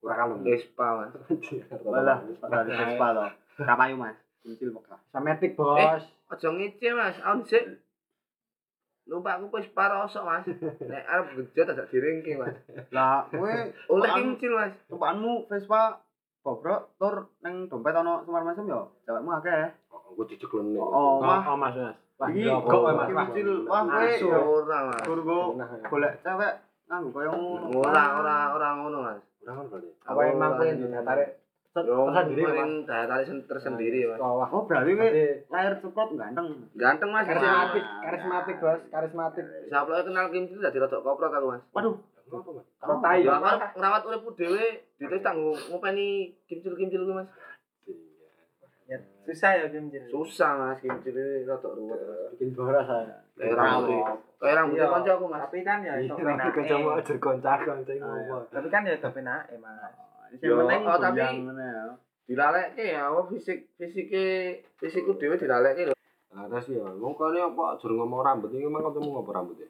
Ora 0.00 0.14
kalung. 0.14 0.40
Vespa 0.46 0.86
mas. 1.02 1.12
Walah, 1.86 2.22
berarti 2.22 2.70
Vespa 2.70 3.06
to. 3.14 3.22
Kapayu 3.60 3.96
Mas. 3.98 4.16
Kincil 4.40 4.72
Mekah. 4.72 4.96
Sametik, 5.12 5.52
Bos. 5.52 6.00
Ojo 6.32 6.48
ngece 6.56 6.88
mas. 6.96 7.18
Aku 7.20 7.44
sih. 7.44 7.60
Lupa 9.04 9.36
aku 9.36 9.52
Vespa 9.52 9.90
rosok 9.90 10.24
mas. 10.24 10.46
Nek 10.80 11.04
arep 11.04 11.26
gejot 11.52 11.74
ada 11.74 11.84
diringking 11.90 12.40
mas. 12.40 12.56
Lah, 12.94 13.26
kowe 13.28 13.52
Oleh 13.92 14.10
kimcil 14.16 14.54
mas. 14.54 14.72
tumpakanmu 14.88 15.50
Vespa 15.50 16.00
bobrok 16.40 16.96
tur 16.96 17.28
nang 17.44 17.68
dompet 17.68 17.92
ana 17.92 18.24
semar 18.24 18.46
mesem 18.48 18.70
yo. 18.70 18.96
Cewekmu 19.04 19.28
akeh. 19.36 19.76
Gue 20.10 20.26
diceklon 20.26 20.64
nih. 20.68 20.78
Oh, 20.78 20.90
Oh, 20.90 21.14
Mas, 21.20 21.46
Mas. 21.46 21.76
Wah, 22.16 22.28
Iki 22.28 22.42
kok 22.44 22.60
kok, 22.62 22.80
Mas. 22.84 23.08
Wah, 23.08 23.26
kowe 23.80 24.12
mas. 24.60 25.00
tur 25.00 25.18
go 25.20 25.38
Nah, 25.54 25.68
ya. 25.70 25.86
golek 25.86 26.12
cewek 26.20 26.52
nganggo 26.84 27.08
koyo 27.10 27.30
ngono. 27.30 27.80
Ora 27.80 28.04
ora 28.14 28.36
ora 28.52 28.68
ngono 28.76 28.98
mas. 29.00 29.20
Ora 29.40 29.52
kan 29.54 29.64
berarti. 29.66 29.88
Apa 30.04 30.20
emang 30.26 30.50
kuwi 30.54 30.68
yang 30.68 30.78
ditarik 30.92 31.30
Yo, 31.70 32.02
tersendiri 32.04 32.42
Mas. 32.50 32.82
daya 32.82 33.04
tarik 33.06 33.24
sen- 33.24 33.46
tersendiri 33.46 34.00
mas. 34.04 34.18
Wah, 34.18 34.48
Oh, 34.48 34.62
berarti 34.62 34.90
kowe 34.92 35.08
lahir 35.48 35.72
ceplok 35.78 36.08
ganteng. 36.12 36.46
Ganteng 36.74 37.08
mas. 37.08 37.24
karismatik, 37.24 37.84
karismatik 38.00 38.56
bos, 38.58 38.80
karismatik. 38.90 39.44
Siapa 39.64 39.88
lagi 39.88 40.04
kenal 40.04 40.26
Kim 40.28 40.44
Cil 40.44 40.58
dadi 40.58 40.76
rodok 40.76 41.00
koprot 41.00 41.30
aku 41.30 41.46
mas. 41.48 41.62
Waduh, 41.70 41.94
Kalau 42.76 42.96
tai 43.00 43.20
Ya 43.20 43.36
kan 43.36 43.58
ngerawat 43.72 44.02
uripku 44.04 44.30
dhewe 44.34 44.66
dites 44.94 45.18
tak 45.18 45.34
nggo- 45.34 45.58
ngopeni 45.68 46.08
Kim 46.44 46.58
Cil 46.60 46.74
Kim 46.74 46.86
Cil 46.86 47.02
kuwi 47.02 47.16
mas. 47.16 47.28
Ya 48.90 48.98
susah 49.22 49.50
ya 49.54 49.64
Kim 49.70 49.86
Jin. 49.86 50.02
Susah 50.04 50.50
mas 50.52 50.78
Kim 50.78 50.90
Cil 51.00 51.14
ini 51.14 51.46
rodok 51.46 51.72
ruwet. 51.72 52.02
Bikin 52.34 52.50
boros 52.52 52.82
saya. 52.82 53.22
Kayak 53.32 53.54
rambut. 53.54 54.02
Kayak 54.36 54.54
rambut 54.58 54.76
Iya. 54.76 54.86
kancaku 54.90 55.24
mas. 55.24 55.40
Tapi 55.40 55.58
kan 55.62 55.78
ya 55.80 55.94
itu 55.96 56.10
Iya, 56.10 56.24
penake. 56.26 56.50
kanca 56.52 56.74
mau 56.76 56.92
ajar 56.92 57.16
ngopo. 57.16 58.18
iya. 58.18 58.38
Tapi 58.50 58.68
kan 58.68 58.82
ya 58.82 58.92
itu 58.92 59.08
penake, 59.08 59.54
Mas. 59.56 59.94
Yang 60.36 60.54
penting 60.58 60.80
oh, 60.84 60.98
tapi- 60.98 61.22
ya. 61.22 61.30
Dilalekke 62.26 62.84
ya 62.88 63.02
apa 63.06 63.26
fisik 63.26 63.58
fisike 63.74 64.26
fisikku 64.76 65.14
dhewe 65.14 65.34
dilalekke 65.34 65.82
lho. 65.84 65.94
Nah, 66.30 66.46
terus 66.46 66.70
ya, 66.70 66.86
wong 66.86 67.14
kene 67.14 67.42
apa 67.44 67.74
ajar 67.74 67.90
ngomong 67.90 68.22
rambut 68.22 68.50
iki 68.50 68.62
memang 68.62 68.86
ketemu 68.86 69.08
ngopo 69.12 69.30
rambutnya? 69.30 69.66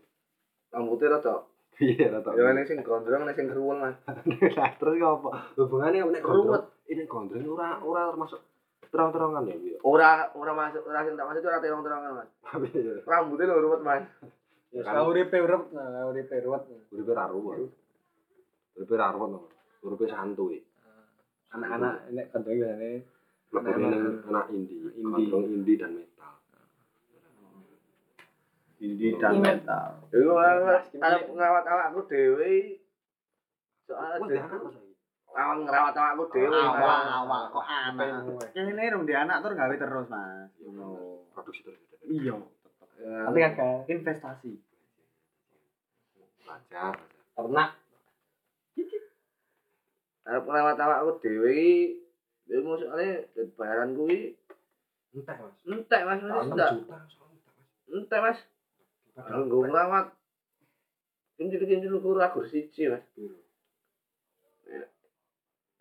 Rambutnya 0.68 1.09
rodok. 1.11 1.41
Iya, 1.81 2.12
rata. 2.12 2.37
Ya 2.37 2.53
nek 2.53 2.68
sing 2.68 2.81
gondrong 2.81 3.25
nek 3.25 3.33
sing 3.33 3.49
keruwel 3.49 3.81
mas. 3.81 3.97
Lah, 4.57 4.71
terus 4.77 4.95
ngopo? 4.95 5.33
Hubungannya 5.57 6.05
nek 6.07 6.21
Ruwet. 6.21 6.25
gondrong- 6.61 6.68
Ini 6.85 7.03
gondrong 7.07 7.45
ora 7.49 7.81
ora 7.81 8.03
termasuk 8.11 8.41
terang-terangan 8.91 9.47
ya, 9.47 9.57
Bi. 9.57 9.70
Ora 9.86 10.28
ora 10.34 10.53
masuk 10.53 10.82
ora 10.86 11.07
sing 11.07 11.14
tak 11.14 11.26
maksud 11.26 11.47
ora 11.47 11.62
terong-terongan 11.62 12.12
mas. 12.18 12.30
Rambutnya 13.07 13.47
lho 13.47 13.62
ruwet 13.62 13.82
mas. 13.86 14.05
Ya 14.70 15.03
uripe 15.03 15.34
urip, 15.43 15.74
nah 15.74 15.86
kau 15.91 16.14
uripe 16.14 16.34
ruwet. 16.47 16.62
uripe 16.95 17.12
ra 17.14 17.26
ruwet. 17.26 17.70
Uripe 18.78 18.95
ra 18.95 19.14
ruwet. 19.14 19.30
no. 19.34 19.41
Uripe 19.82 20.07
santuy. 20.11 20.62
Anak-anak 21.51 22.07
ini 22.14 22.22
kan 22.30 22.47
biasanya 22.47 23.03
Lebih 23.51 23.74
ning 23.82 24.22
anak 24.30 24.47
indie, 24.55 24.95
Indie. 24.95 25.26
gondrong 25.26 25.43
indie 25.51 25.74
dan 25.74 25.99
metal. 25.99 26.34
Indie 28.78 29.18
Dan 29.18 29.43
metal. 29.43 30.07
Iku 30.14 30.30
mas 30.38 30.86
arep 30.95 31.26
ngrawat 31.34 31.66
awakku 31.66 32.07
dhewe. 32.07 32.78
Soalnya 33.91 34.47
Awak 35.31 35.57
ngrawat 35.62 35.95
awakku 35.95 36.24
dhewe. 36.35 36.51
Mas. 36.51 37.07
awak 37.22 37.43
kok 37.55 37.64
anak. 37.64 38.07
Kene 38.51 38.85
rung 38.91 39.07
di 39.07 39.14
anak 39.14 39.41
tur 39.41 39.55
gawe 39.55 39.74
terus, 39.74 40.07
Mas. 40.11 40.51
Produksi 41.33 41.61
terus. 41.64 41.81
Iya, 42.07 42.35
Ya, 43.01 43.24
Nanti 43.24 43.41
kan 43.41 43.89
investasi. 43.89 44.53
Lancar. 46.45 46.95
ternak. 47.33 47.70
arep 50.20 50.45
ngrawat 50.47 50.78
awakku 50.78 51.11
dhewe 51.24 51.51
iki 51.51 51.97
ya 52.47 52.59
maksudnya 52.62 53.24
bayaran 53.59 53.97
kuwi 53.99 54.37
Entek, 55.11 55.43
Mas. 55.43 55.57
entek 55.66 56.03
mas 56.07 56.20
entek 56.22 56.70
entek, 57.91 58.20
Mas. 58.22 58.39
Kanggo 59.16 59.66
ngrawat 59.66 60.14
kincil-kincil 61.35 61.99
ukur 61.99 62.20
agur 62.22 62.47
siji 62.47 62.87
mas. 62.87 63.03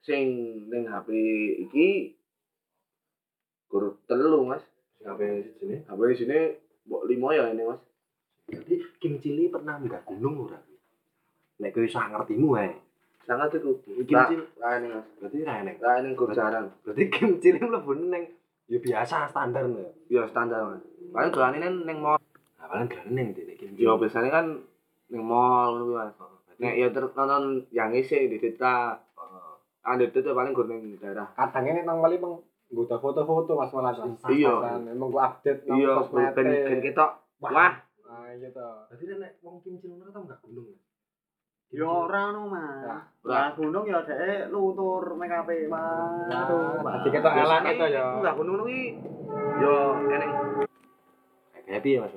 Sing 0.02 0.26
ning 0.68 0.84
HP 0.86 1.08
iki 1.60 1.88
gur 3.68 3.98
telu 4.06 4.44
mas 4.44 4.64
Sampai 5.00 5.48
sini. 5.56 5.80
HP 5.82 6.00
sini 6.14 6.38
mbok 6.84 7.08
limo 7.08 7.32
ya 7.32 7.48
ini 7.48 7.64
mas 7.64 7.80
Jadi 8.50 8.82
Kim 8.98 9.22
Chili 9.22 9.48
pernah 9.48 9.78
nggak 9.78 10.04
gunung 10.04 10.44
ora? 10.44 10.58
Nek 11.60 11.70
kowe 11.70 11.84
iso 11.84 12.00
ngertimu 12.00 12.50
ae. 12.58 12.74
sangat 13.24 13.54
Kim 13.54 14.10
Lah, 14.10 14.26
Chili 14.26 14.42
lah 14.58 14.72
ini 14.76 14.88
mas 14.90 15.06
berarti 15.22 15.38
ra 15.46 15.56
lah 15.62 15.94
ini 16.02 16.10
gur 16.14 16.30
jarang 16.32 16.68
Berarti 16.82 17.04
Kim 17.08 17.38
Chili 17.38 17.62
mlebu 17.62 17.94
ning 18.10 18.26
ya 18.66 18.78
biasa 18.78 19.30
standar 19.30 19.64
lho. 19.66 19.86
ya 20.10 20.26
standar 20.26 20.66
mas 20.66 20.82
paling 21.14 21.30
dolan 21.30 21.54
ini 21.56 21.68
ning 21.86 21.98
mall 22.00 22.18
Nah, 22.58 22.68
paling 22.68 22.90
gak 22.90 23.06
ning 23.08 23.32
di 23.32 23.46
Kim 23.54 23.78
Chili. 23.78 23.86
ya 23.86 23.94
biasanya 23.96 24.30
kan 24.30 24.46
ning 25.08 25.22
mall 25.22 25.78
ngono 25.78 25.84
kuwi 25.86 25.96
mas 25.96 26.14
Berarti- 26.18 26.58
nek 26.60 26.74
ya 26.76 26.88
nonton 26.90 27.44
yang 27.70 27.94
isi 27.94 28.28
di 28.28 28.36
dita 28.36 28.98
Ada 29.80 30.04
itu 30.12 30.32
paling 30.36 30.54
ning 30.68 31.00
daerah 31.00 31.28
Kadang 31.34 31.66
ini 31.72 31.82
nang 31.88 32.04
kali 32.04 32.20
bang, 32.20 32.34
gue 32.70 32.86
foto-foto 32.86 33.52
mas 33.56 33.72
malah. 33.72 33.96
Iya. 34.28 34.54
Emang 34.92 35.10
gue 35.10 35.22
update 35.24 35.62
nang 35.66 35.78
iya 35.80 35.94
ben 36.36 36.48
ben 36.68 36.80
ketok 36.84 37.12
wah 37.40 37.74
Nah 38.10 38.34
iya 38.34 38.50
toh. 38.50 38.90
Berarti 38.90 39.04
nek 39.22 39.32
wong 39.46 39.62
Kim 39.62 39.78
Chili 39.78 39.94
ora 39.96 40.10
tau 40.10 40.26
nggak 40.26 40.42
gunung. 40.42 40.74
Yo 41.70 41.86
ora 41.86 42.34
no, 42.34 42.50
Mas. 42.50 42.82
Nah, 42.82 43.02
Lah 43.22 43.54
gunung 43.54 43.86
ya 43.86 44.02
dhek 44.02 44.50
lutur 44.50 45.14
make 45.14 45.30
up, 45.30 45.46
Mas. 45.46 47.06
Jadi 47.06 47.10
kita 47.14 47.30
elak 47.30 47.62
itu 47.70 47.86
ya. 47.94 48.18
enggak 48.18 48.36
gunung 48.36 48.66
kuwi 48.66 48.98
yo 49.62 49.74
eneng 50.10 50.32
Kayak 51.70 51.82
piye 51.86 51.98
Mas? 52.02 52.14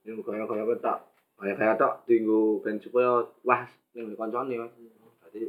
yo 0.00 0.16
kaya-kaya 0.24 0.64
ketok 0.64 0.98
kaya-kaya 1.36 1.72
tok 1.76 2.04
dienggo 2.08 2.60
ben 2.64 2.80
supaya 2.80 3.20
wah 3.44 3.62
ning 3.92 4.16
kancane 4.16 4.56
mas 4.56 4.72
Berarti 5.20 5.40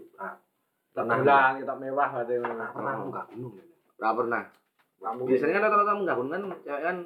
ah, 0.91 0.95
Pernah 0.97 1.17
bilang 1.17 1.53
kita 1.57 1.73
mewah 1.77 2.09
berarti. 2.11 2.33
pernah 2.37 2.67
pernah 2.69 2.91
aku 2.93 3.05
nggak 3.07 3.25
gunung. 3.31 3.53
ora 3.95 4.09
pernah 4.13 4.43
biasanya 5.01 5.53
kan 5.53 5.63
rata-rata 5.63 5.91
enggak 5.95 6.15
gunung 6.15 6.31
kan 6.31 6.41
cewek 6.61 6.81
kan 6.81 6.97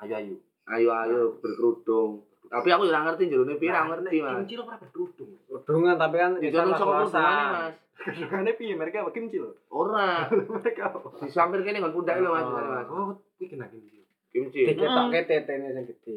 Ayo 0.00 0.14
ayo. 0.16 0.34
ayo-ayo 0.66 1.22
berkerudung 1.38 2.10
tapi 2.46 2.68
aku 2.68 2.82
ora 2.84 3.00
ngerti 3.04 3.24
jerone 3.26 3.54
pira 3.56 3.86
ngerti 3.86 4.16
mas 4.18 4.42
Chili 4.42 4.58
ora 4.58 4.74
berkerudung. 4.74 5.30
Kedungan 5.46 5.96
tapi 5.96 6.16
kan 6.16 6.30
di 6.34 6.48
jalan 6.48 6.72
saka 6.72 6.82
kerudungane 6.82 7.44
mas 7.46 7.74
Kerudungane 7.94 8.50
piye 8.54 8.74
mereka 8.74 8.96
apa 9.00 9.12
Kim 9.12 9.28
Chili? 9.28 9.50
ora 9.68 10.24
Mereka 10.56 10.82
apa? 10.88 11.08
di 11.20 11.28
samping 11.28 11.62
kene 11.62 11.78
nggon 11.78 11.92
pundak 11.92 12.16
lho 12.16 12.30
mas 12.30 12.48
Oh, 12.86 13.12
kuwi 13.36 13.46
kena 13.46 13.68
Chili. 13.68 14.02
kimchi 14.30 14.62
Diketokke 14.64 15.20
tetene 15.22 15.68
sing 15.70 15.84
gede. 15.86 16.16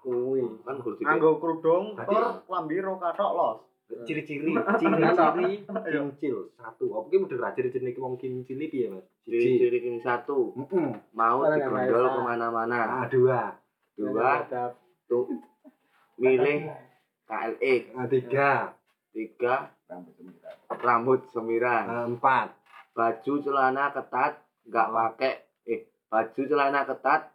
Kuwi. 0.00 0.40
kan 0.62 0.78
gur 0.78 0.94
dikit 0.94 1.06
Anggo 1.06 1.36
kerudung 1.36 1.94
tur 1.94 2.24
lambi 2.44 2.78
ro 2.78 2.96
kathok 2.96 3.30
los. 3.30 3.58
Ciri-ciri, 3.88 4.52
ciri-ciri 4.52 5.64
Kim 5.64 6.06
Chili 6.20 6.44
satu. 6.54 6.86
Apa 6.92 7.06
ki 7.08 7.16
udah 7.18 7.38
ra 7.40 7.48
ciri-ciri 7.50 7.96
wong 7.96 8.20
Kim 8.20 8.44
Chili 8.44 8.68
piye, 8.68 8.92
Mas? 8.92 9.08
Ciri-ciri 9.24 9.80
kim 9.80 9.96
satu. 9.98 10.52
Heeh. 10.52 10.92
mau 11.16 11.40
digondol 11.48 12.04
maha. 12.04 12.12
ke 12.12 12.20
mana-mana. 12.20 12.78
Ah, 12.84 13.06
dua. 13.08 13.56
dua. 13.96 14.44
Tuh 15.08 15.24
milih 16.20 16.68
KLE 17.24 17.74
Ah, 17.96 18.04
tiga. 18.04 18.52
tiga. 19.10 19.72
Rambut 20.68 21.24
semiran 21.32 21.84
Ah, 21.88 22.04
empat. 22.04 22.52
baju 22.92 23.32
celana 23.40 23.88
ketat 23.88 24.36
nggak 24.66 24.88
pakai 24.90 25.34
eh 25.64 25.80
baju 26.06 26.40
celana 26.44 26.82
ketat 26.82 27.30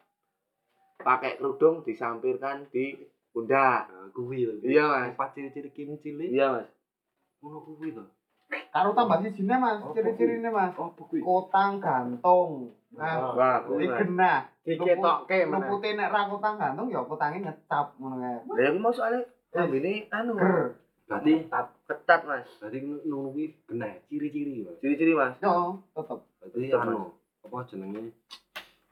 pakai 0.99 1.39
kerudung 1.39 1.81
disampirkan 1.81 2.67
di 2.67 2.93
pundak 3.33 3.89
Ah, 3.89 4.07
kuwi 4.13 4.45
lho. 4.45 4.53
Iya, 4.61 4.85
Mas. 4.85 5.17
Empat 5.17 5.29
ciri-ciri 5.33 5.73
Kim 5.73 5.97
Chili. 5.99 6.29
iya 6.29 6.53
mas 6.53 6.69
Ngono 7.41 7.65
kuwi 7.65 7.91
to. 7.91 8.05
Karo 8.69 8.93
tambah 8.93 9.19
sijine, 9.19 9.57
Mas. 9.57 9.81
Oh, 9.81 9.91
Ciri-cirine, 9.91 10.47
Mas. 10.47 10.77
Oh, 10.77 10.93
kuwi. 10.93 11.19
Kotang 11.19 11.81
gantung. 11.81 12.77
Nah, 12.93 13.33
wah 13.33 13.57
kuwi 13.65 13.89
mas 13.89 13.97
digenah. 13.99 14.39
Diketokke 14.63 15.37
mana? 15.49 15.65
Lupute 15.65 15.89
nek 15.97 16.13
ra 16.13 16.21
kotang 16.29 16.55
gantung 16.61 16.87
ya 16.87 17.01
kotange 17.03 17.41
ngecap 17.41 17.97
ngono 17.99 18.15
kae. 18.21 18.37
lah 18.47 18.63
aku 18.69 18.79
mau 18.79 18.93
soalnya 18.93 19.27
anu 20.13 20.31
Ger. 20.39 20.77
Berarti 21.03 21.33
ketat 21.89 22.21
mas 22.23 22.47
berarti 22.61 22.77
ngono 22.79 23.33
kuwi 23.33 23.51
genah 23.67 23.97
ciri-ciri, 24.07 24.63
Mas. 24.63 24.77
ciri-ciri 24.79 25.13
mas 25.17 25.35
Yo, 25.41 25.81
tetep. 25.91 26.19
Berarti 26.39 26.69
anu, 26.71 27.11
apa 27.43 27.57
jenenge? 27.67 28.13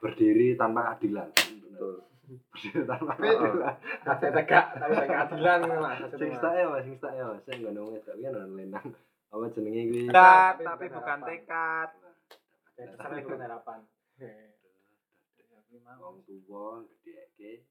Berdiri 0.02 0.58
tanpa 0.58 0.98
keadilan. 0.98 1.30
betul 1.30 2.02
Berdiri 2.32 2.80
tanpa 2.84 3.12
Tapi- 3.12 3.28
keadilan. 3.28 3.74
Kasih 4.02 4.30
tegak, 4.32 4.64
tapi 4.74 4.92
tegak 4.94 5.26
keadilan 5.28 5.58
mas. 5.76 5.98
Sing 6.14 6.30
tak 6.38 6.52
ya, 6.52 6.64
Mas, 6.66 6.82
sing 6.82 6.96
tak 6.96 7.12
ya. 7.12 7.26
Sing 7.42 7.56
ngono 7.60 7.82
wis 7.92 8.02
tapi 8.02 8.20
kan 8.22 8.34
lenang. 8.52 8.86
Apa 9.28 9.44
jenenge 9.48 9.82
kuwi? 9.88 10.00
Tekad, 10.06 10.54
tapi 10.60 10.84
bukan 10.88 11.18
tekad. 11.24 11.88
Terserah 12.72 13.16
itu 13.16 13.34
harapan. 13.34 13.80
Wong 15.92 16.24
tuwa 16.24 16.82
gedheke, 17.04 17.64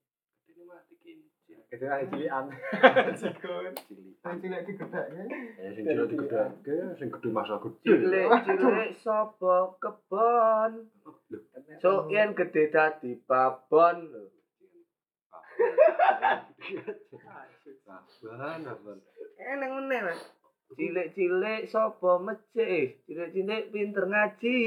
gedene 0.46 0.64
mati 0.66 0.94
kincil. 1.00 1.58
Itu 1.70 1.84
kan 1.84 2.06
cilian. 2.08 2.46
Sikun. 3.14 3.72
Cilik. 3.88 4.16
Sing 4.20 4.36
cilik 4.40 4.62
digedheke. 4.64 5.22
Ya 5.58 5.70
sing 5.72 5.84
cilik 5.86 6.08
digedheke, 6.10 6.78
sing 6.98 7.08
gedhe 7.10 7.30
masa 7.30 7.56
gedhe. 7.60 7.82
cilik 7.82 8.28
cilik 8.46 8.90
sapa 8.98 9.56
kebon 9.78 10.72
so 11.80 12.08
yen 12.08 12.34
gede 12.34 12.70
dadi 12.70 13.16
babon 13.24 13.98
lho 15.62 16.94
Saban, 18.22 18.60
saban. 18.64 18.98
eneng 19.38 19.72
meneh 19.78 20.00
mas 20.04 20.22
cilik-cilik 20.72 21.68
sapa 21.68 22.12
mecik 22.18 23.02
cilik-cilik 23.06 23.70
pinter 23.70 24.06
ngaji 24.06 24.60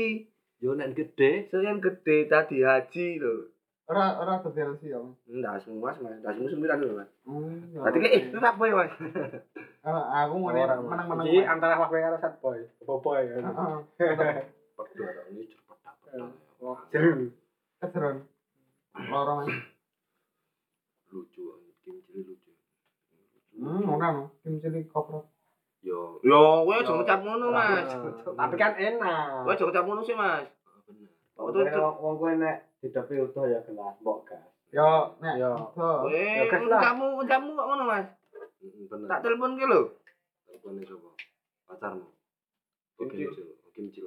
Yo 0.62 0.72
nek 0.72 0.97
gedhe, 0.97 1.45
so 1.53 1.61
yen 1.61 1.76
gede 1.78 2.24
dadi 2.24 2.62
haji 2.62 3.07
lho 3.18 3.51
Ora 3.84 4.16
ora 4.16 4.40
dodel 4.40 4.80
sih, 4.80 4.97
Om. 4.97 5.12
ndas 5.28 5.68
mas 5.68 6.01
mas 6.01 6.16
ndas 6.16 6.34
sembilan 6.40 6.76
lho 6.80 6.90
mas 6.95 7.11
Hmm. 7.24 7.72
berarti 7.74 7.99
kayak 7.99 8.14
eh 8.14 8.22
itu 8.26 8.38
apa 8.38 8.62
ya 8.64 8.74
mas 8.74 8.92
Kalau 9.84 10.01
aku 10.01 10.34
mau 10.40 10.49
Orang 10.51 10.88
menang-menang. 10.88 11.26
Jadi 11.28 11.45
antara 11.45 11.76
Huawei 11.76 12.01
karo 12.01 12.16
Sad 12.16 12.40
Boy. 12.40 12.64
Boboy. 12.80 13.28
Heeh. 13.28 13.76
Pedot 14.72 15.28
ini 15.28 15.45
cepet 15.45 15.76
pedot. 16.01 16.32
Jeru. 16.88 17.28
Keseruan. 17.76 18.16
Loro 19.05 19.32
mas. 19.45 19.53
Lucu, 21.14 21.42
kimchi 21.86 22.26
lucu. 22.26 22.50
Hmm, 23.54 23.86
ora 23.86 24.08
no. 24.10 24.22
Kim 24.42 24.58
cilik 24.58 24.90
kopro. 24.90 25.30
Yo, 25.84 26.18
Yo, 26.26 26.64
kowe 26.66 26.74
aja 26.74 26.90
ngecap 26.90 27.20
ngono, 27.22 27.54
Mas. 27.54 27.86
Tapi 28.24 28.54
kan 28.58 28.74
enak. 28.74 29.46
Kowe 29.46 29.52
aja 29.54 29.62
ngecap 29.62 29.84
ngono 29.86 30.02
sih, 30.02 30.16
Mas. 30.18 30.48
bener. 30.90 31.06
Kok 31.38 31.54
tuh 31.54 31.92
Wong 32.02 32.14
kowe 32.18 32.32
nek 32.34 32.56
didepi 32.82 33.20
utuh 33.22 33.46
ya 33.46 33.62
gelas 33.62 33.94
mbok 34.02 34.26
gas. 34.26 34.42
Yo, 34.74 35.14
nek. 35.22 35.38
Yo. 35.38 35.52
Kowe 35.76 36.10
Ya, 36.10 36.50
lah. 36.50 36.58
ngecapmu 36.82 37.06
ngecapmu 37.22 37.50
kok 37.54 37.66
ngono, 37.70 37.84
Mas. 37.86 38.06
Bener. 38.90 39.06
Tak 39.06 39.20
telepon 39.22 39.54
ki 39.54 39.64
lho. 39.70 39.80
Telepone 40.50 40.82
sapa? 40.82 41.10
Pacarmu. 41.70 42.06
Kimchi. 42.98 43.28
Kimchi. 43.28 43.42
Oh, 43.44 43.70
Kimchi. 43.70 44.00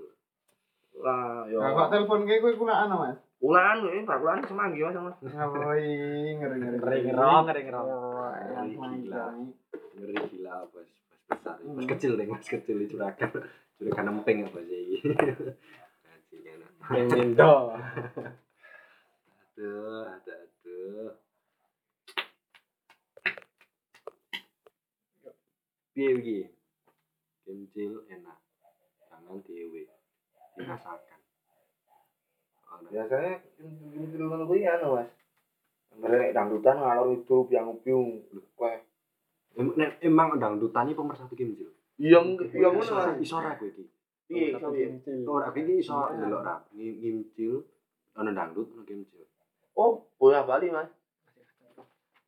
Lah, 0.97 1.45
yo. 1.47 1.61
Nah, 1.61 1.71
kok 1.71 1.89
telepon 1.93 2.25
kayak 2.25 2.41
gue 2.41 2.57
kunaan 2.57 2.89
mas? 2.89 3.17
Ulangan 3.37 3.85
kowe, 3.85 3.97
bar 4.01 4.17
ulangan 4.17 4.49
semanggi, 4.49 4.81
Mas. 4.81 4.97
Mas. 4.97 5.17
Ngawoi, 5.21 5.85
ngeri 6.41 6.55
ngeri. 6.57 6.77
Ngeri 6.81 6.99
ngerong, 7.05 7.43
ngeri 7.45 7.61
ngerong. 7.69 7.87
Ngeri 8.49 8.97
gila. 9.05 9.25
Ngeri 9.93 10.13
gila 10.33 10.53
bos. 10.73 10.89
Bos 10.89 10.89
besar. 11.29 11.55
Bos 11.61 11.85
kecil 11.85 12.17
deh, 12.17 12.25
mas 12.25 12.49
kecil 12.49 12.81
itu 12.81 12.97
juragan. 12.97 13.29
Juragan 13.77 14.09
emping 14.09 14.49
apa 14.49 14.59
sih? 14.65 15.05
Pengen 16.87 17.37
do. 17.37 17.77
Aduh, 19.57 20.05
ada 20.05 20.33
aduh. 20.33 21.13
Piye 25.93 26.09
iki? 26.17 26.39
Kimcil 27.45 28.01
enak. 28.09 28.39
Jangan 29.09 29.41
dewe. 29.45 29.85
Dirasakan. 30.57 31.16
Biasanya 32.87 33.41
film-film 33.57 34.27
ngono 34.29 34.43
kuwi 34.45 34.63
anu, 34.63 34.95
Mas. 34.95 35.09
Mereka 35.97 36.29
dangdutan 36.31 36.77
ngalor 36.77 37.09
itu 37.11 37.35
piang-piung. 37.49 38.21
Kowe. 38.53 38.75
Em- 39.57 39.75
nek- 39.75 39.97
Emang 39.99 40.37
dangdutan 40.37 40.85
iki 40.85 40.95
pemersatu 40.95 41.33
Kimcil. 41.33 41.73
Iya, 41.97 42.21
iya 42.53 42.67
ngono, 42.69 43.17
Iso- 43.17 43.41
ra 43.41 43.57
kowe 43.57 43.67
iki. 43.67 43.83
Piye, 44.29 44.53
piye? 44.53 44.87
Ora 45.25 45.49
kowe 45.49 45.61
iki 45.65 45.81
iso 45.81 45.95
ndelok 46.13 46.41
ra. 46.45 46.55
Ngim- 46.71 46.97
Ngimcil 47.01 47.53
ana 48.13 48.31
dangdut 48.31 48.69
ana 48.73 48.83
kimcil. 48.85 49.25
Oh, 49.73 50.05
bola 50.17 50.45
Bali, 50.45 50.69
Mas. 50.69 50.89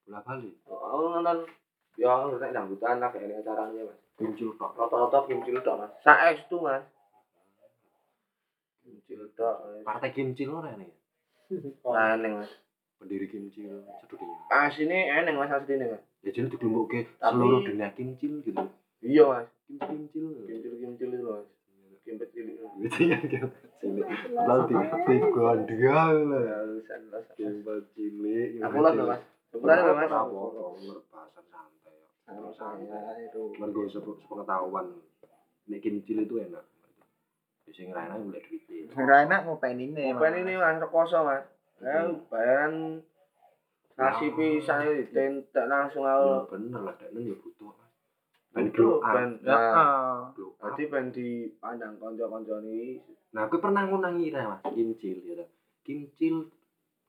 Bola 0.06 0.20
bali. 0.26 0.50
Oh, 0.66 1.14
nonton 1.14 1.46
ya 1.98 2.26
nek 2.26 2.52
dangdutan 2.54 2.98
lah 2.98 3.10
kayak 3.14 3.30
ini 3.30 3.36
acaranya, 3.38 3.82
Mas. 3.86 4.00
Kimcil 4.18 4.58
tok. 4.58 4.74
Rata-rata 4.74 5.30
kimcil 5.30 5.62
tok, 5.62 5.78
Mas. 5.78 5.92
Saes 6.02 6.42
tuh, 6.50 6.66
Mas. 6.66 6.82
Kimcil 8.90 9.22
tok. 9.34 9.58
Mas. 9.62 9.86
Partai 9.86 10.10
kimcil 10.10 10.50
ora 10.50 10.74
nih. 10.74 10.90
Nah, 11.86 12.18
eneng, 12.18 12.42
Mas. 12.42 12.50
Pendiri 12.98 13.30
kimcil 13.30 13.86
sedunia. 14.02 14.38
Asine 14.50 15.14
eneng, 15.14 15.38
Mas, 15.38 15.54
asline, 15.54 15.86
Mas. 15.88 16.02
Ya 16.26 16.34
jadi 16.34 16.50
dikelumpukke 16.50 17.06
Tapi- 17.16 17.32
seluruh 17.32 17.62
dunia 17.62 17.94
kimcil 17.94 18.42
gitu. 18.42 18.58
Iya, 19.00 19.24
Mas. 19.24 19.48
Kimcil 19.64 20.10
kimcil. 20.10 20.26
Kimcil-kimcil 20.44 21.10
itu, 21.14 21.24
Mas. 21.24 21.48
Kimpet 22.02 22.30
cilik. 22.34 22.58
Gitu 22.82 23.00
ya 23.06 23.18
kan. 23.22 23.50
Cilik. 23.78 24.06
Lalu 24.34 24.62
di 25.06 25.16
gondial 25.30 26.16
lah. 26.26 26.42
Ya, 26.42 26.58
urusan 26.66 27.02
lah. 27.14 27.22
Kimbal 27.38 27.80
cilik. 27.94 28.50
Aku 28.66 28.78
lah, 28.82 28.92
Mas. 28.98 29.22
Sebenarnya 29.54 29.84
lho, 29.86 29.94
Mas. 29.94 30.10
Apa 30.10 30.26
ngerbasan 30.74 31.46
santai. 31.48 31.98
Sama 32.26 32.50
saya 32.58 32.98
itu. 33.22 33.42
Mergo 33.58 33.86
sepe- 33.86 34.18
sepengetahuan 34.20 34.98
nek 35.70 35.80
kimcil 35.80 36.26
itu 36.26 36.36
enak. 36.42 36.66
Ya 37.70 37.78
sing 37.78 37.93
ra 37.93 38.09
enak 38.09 38.17
golek 38.26 38.49
duit. 38.49 38.89
Enggak 38.97 39.30
enak 39.30 39.45
mau 39.45 39.61
pengen 39.61 39.93
ini. 39.93 40.09
Bukan 40.09 40.41
ini, 40.41 40.57
Mas, 40.57 40.82
rekoso, 40.82 41.22
Mas. 41.22 41.45
Ya, 41.78 42.01
bayaran 42.34 43.05
kasih 43.93 44.34
pisan 44.34 44.82
itu 44.82 44.91
ditentek 45.05 45.65
langsung 45.70 46.01
Ya 46.01 46.17
aku. 46.17 46.49
bener 46.49 46.82
lah, 46.82 46.95
dek 46.97 47.13
ya 47.13 47.36
butuh. 47.38 47.78
Ben 48.49 48.74
glow 48.74 48.97
up. 48.97 49.13
Ben, 49.13 49.38
Ya, 49.45 49.53
nah, 49.53 50.34
glow 50.34 50.49
up. 50.57 50.74
Berarti 50.74 50.84
ben 50.89 51.13
dipandang 51.13 52.01
konco-konco 52.01 52.57
ini. 52.65 52.97
Nah, 53.38 53.45
aku 53.45 53.61
pernah 53.61 53.86
ngunangi 53.86 54.34
ra 54.34 54.49
Mas, 54.49 54.65
kimcil 54.65 55.22
ya. 55.22 55.34
ta. 55.38 55.45
Kimcil 55.86 56.49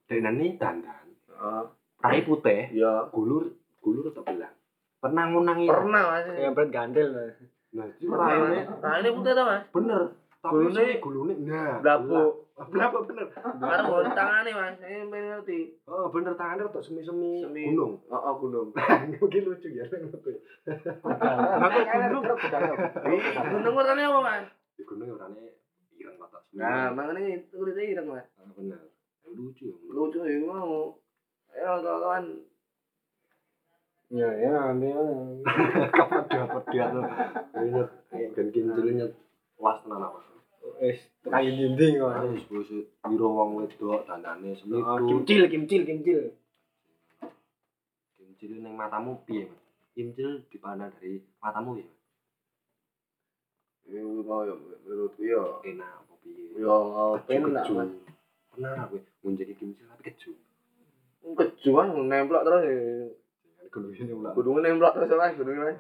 denane 0.05 0.61
dandan. 0.61 1.07
Oh, 1.41 1.73
Rai 2.05 2.21
putih, 2.21 2.69
iya. 2.69 3.09
gulur 3.09 3.49
gulur 3.81 4.13
atau 4.13 4.21
belang. 4.21 4.53
Pernah 5.01 5.25
ngunangi. 5.33 5.65
ra? 5.65 5.81
Pernah, 5.81 6.03
Mas. 6.05 6.25
Kayak 6.29 6.53
brand 6.53 6.69
gandel. 6.69 7.09
Mas. 7.17 7.37
Nah, 7.73 7.87
itu 7.89 8.05
Pernah, 8.13 8.29
raine 8.29 8.59
Mas. 8.61 8.79
Nah, 8.85 8.95
ini 9.01 9.09
putih 9.09 9.33
tuh, 9.33 9.45
Mas. 9.49 9.63
bener. 9.73 10.03
Tapi 10.41 10.57
Gulune- 10.57 10.73
sini 10.73 10.95
gulune 10.99 11.35
nah. 11.45 11.77
Blabu. 11.79 12.49
Blabu 12.73 12.99
bener. 13.05 13.29
Karena 13.29 13.85
mau 13.85 14.01
tangannya, 14.01 14.53
Mas. 14.53 14.77
Ini 14.81 15.05
pengen 15.07 15.27
ngerti. 15.37 15.59
Oh, 15.85 16.09
bener 16.09 16.33
tangannya 16.33 16.65
untuk 16.65 16.81
semi-semi 16.81 17.45
Semi. 17.45 17.69
gunung. 17.69 18.01
Oh, 18.09 18.17
oh 18.17 18.35
gunung. 18.41 18.73
Mungkin 19.21 19.43
lucu 19.45 19.69
ya 19.69 19.85
nek 19.85 20.01
ngono. 20.01 20.33
Aku 21.61 21.79
gunung. 21.85 22.25
Gunung 23.53 23.75
warnanya 23.75 24.09
apa, 24.09 24.21
Mas? 24.23 24.47
Di 24.75 24.83
gunung 24.83 25.07
ya 25.07 25.15
orane 25.15 25.45
ireng 25.93 26.17
kotak 26.17 26.41
semi. 26.43 26.57
Nah, 26.57 26.89
makanya 26.91 27.21
itu 27.37 27.53
kulitnya 27.53 27.85
ireng, 27.85 28.07
Mas. 28.09 28.25
Ah, 28.35 28.49
bener. 28.57 28.81
Ya, 29.21 29.29
Lucu 29.31 29.69
ya. 29.69 29.77
Lucu 29.93 30.19
ya, 30.25 30.41
mau. 30.41 30.97
Ayo, 31.53 31.85
kawan-kawan. 31.85 32.25
Ya, 34.09 34.27
ya, 34.33 34.51
nanti. 34.73 34.89
Kepedia-pedia 36.01 36.85
tuh. 36.89 37.05
Ingat 37.61 37.89
ben 38.11 38.49
kimcilnya 38.49 39.07
kelas 39.55 39.79
tenan 39.85 40.01
apa. 40.01 40.19
Wis 40.81 41.01
kayu 41.25 41.53
dinding 41.57 42.01
kok. 42.01 42.13
Wis 42.33 42.45
bos 42.49 42.71
biro 43.05 43.27
wong 43.37 43.51
wedok 43.61 44.05
dandane 44.09 44.57
Oh, 44.73 44.97
kimcil, 45.01 45.49
kimcil, 45.53 45.83
kimcil. 45.85 46.21
Kimcil 48.17 48.53
ning 48.65 48.77
matamu 48.77 49.21
piye, 49.29 49.49
Mas? 49.49 49.61
Kimcil 49.93 50.45
dipandang 50.49 50.93
dari 50.97 51.21
matamu 51.41 51.81
ya. 51.81 51.89
Ya, 53.91 54.01
mau 54.07 54.47
ya, 54.47 54.55
menurutku 54.55 55.21
ya. 55.25 55.43
Enak 55.67 55.91
apa 56.05 56.15
piye? 56.25 56.57
Ya, 56.57 56.77
penak, 57.29 57.65
Keju. 57.69 57.75
Mas. 57.77 57.91
Pernah 58.51 58.71
ra 58.77 58.85
kowe 58.89 59.01
ngunjungi 59.25 59.55
kimcil 59.57 59.85
tapi 59.89 60.03
keju. 60.13 60.33
Kejuan 61.37 61.93
nemplok 62.09 62.45
terus 62.49 62.63
ya. 62.65 62.77
Gunung 63.71 63.93
ini 63.93 64.13
ulah. 64.17 64.33
Gunungnya 64.33 64.73
nemplok 64.73 64.93
terus, 64.97 65.13
Mas. 65.13 65.37
Gunungnya. 65.37 65.77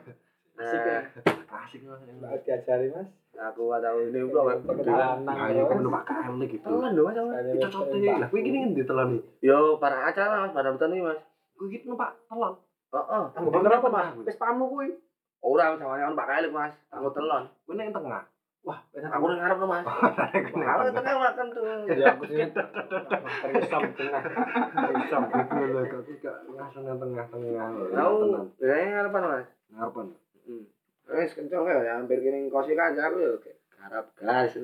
Asik 0.60 0.80
ya. 0.84 1.00
Asik 1.48 1.80
Mas. 1.88 2.00
Nggak 2.04 2.44
diajari, 2.44 2.86
Mas. 2.92 3.08
Aku 3.40 3.72
gak 3.72 3.80
tahu 3.80 3.96
ini 4.04 4.20
nemplok, 4.20 4.44
Mas. 4.44 4.60
Lanang 4.84 5.36
Ayo 5.48 5.64
terus. 5.64 5.70
kan 5.72 5.78
numpak 5.80 6.04
KL 6.04 6.34
gitu. 6.44 6.66
Telan 6.68 6.92
dong, 6.92 7.06
Mas. 7.08 7.46
Kita 7.48 7.68
cote. 7.72 7.96
Lah 8.04 8.28
kowe 8.28 8.38
iki 8.38 8.50
ngendi 8.52 8.82
telon 8.84 9.08
iki? 9.16 9.48
Yo, 9.48 9.80
para 9.80 9.96
acara, 10.04 10.44
Mas. 10.44 10.52
Pada 10.52 10.68
hutan 10.70 10.92
ini, 10.92 11.00
Mas. 11.00 11.20
Kowe 11.56 11.66
iki 11.66 11.88
numpak 11.88 12.20
telon. 12.28 12.54
Oh, 12.90 12.98
oh. 12.98 13.24
Tanggo 13.32 13.48
bener 13.48 13.80
apa, 13.80 13.88
Mas? 13.88 14.12
Wis 14.20 14.36
pamu 14.36 14.68
kuwi. 14.68 14.92
Orang 15.40 15.80
sama 15.80 15.96
yang 15.96 16.12
pak 16.12 16.28
kali, 16.28 16.52
Mas. 16.52 16.76
Aku 16.92 17.08
telon. 17.16 17.48
Kowe 17.64 17.72
ning 17.72 17.88
tengah. 17.88 18.28
Wah, 18.60 18.76
Aku 18.92 19.24
udah 19.24 19.40
ngarep 19.40 19.56
loh, 19.56 19.68
Mas. 19.72 19.84
Aku 20.68 20.80
di 20.84 20.92
tengah 20.92 21.16
makan 21.16 21.46
tuh. 21.48 21.64
Ya, 21.96 22.12
aku 22.12 22.28
sih. 22.28 22.44
Terisom 22.44 23.82
tengah. 23.96 24.20
Terisom. 24.68 25.22
Iku 25.32 25.56
lho 25.64 25.80
kok 25.88 26.00
gak 26.20 26.36
langsung 26.52 26.84
nang 26.84 27.00
tengah-tengah. 27.00 27.68
Tahu, 27.88 28.14
ya 28.60 28.74
ngarepan, 29.00 29.22
Mas. 29.24 29.48
ngarepan. 29.72 30.06
Hmm. 30.46 30.64
Wes 31.10 31.34
kencang 31.34 31.66
ya, 31.66 31.98
hampir 31.98 32.22
kini 32.22 32.46
kosi 32.52 32.78
kancaku 32.78 33.18
ya. 33.18 33.32
Garap 33.80 34.06
gas. 34.14 34.54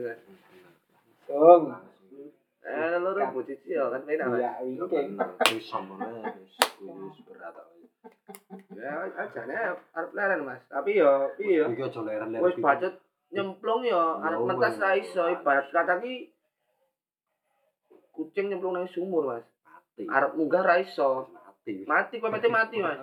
Sung. 1.27 1.65
Eh, 2.67 2.99
lu 2.99 3.15
rubu 3.15 3.47
cici 3.47 3.79
ya 3.79 3.87
kan 3.87 4.03
Mas. 4.03 4.19
Ya, 4.19 4.59
kayak 4.59 5.15
Wis 5.55 5.65
sampeyan 5.71 6.19
wis 6.83 7.19
berat. 7.23 7.55
Ya, 8.75 9.07
aja 9.07 9.43
nih, 9.47 9.59
arep 9.95 10.11
leren, 10.11 10.43
Mas. 10.43 10.63
Tapi 10.67 10.99
yo, 10.99 11.31
piye 11.39 11.63
yo. 11.63 11.71
Iki 11.71 11.87
aja 11.87 12.01
leren-leren. 12.03 12.43
Wis 12.43 12.59
bacot 12.59 12.95
nyemplung 13.31 13.87
yo, 13.87 14.19
arep 14.19 14.43
mentas 14.43 14.75
wes. 14.75 14.83
ra 14.83 14.91
iso 14.99 15.23
ibarat 15.31 15.71
kata 15.71 16.03
ki 16.03 16.35
kucing 18.11 18.51
nyemplung 18.51 18.75
nang 18.75 18.91
sumur, 18.91 19.31
Mas. 19.31 19.47
mati. 19.63 20.03
Arep 20.11 20.35
munggah 20.35 20.63
ra 20.67 20.83
iso. 20.83 21.31
mati. 21.31 21.87
Mati 21.87 22.15
kok 22.19 22.35
mati 22.35 22.49
mati, 22.51 22.77
Mas. 22.83 22.99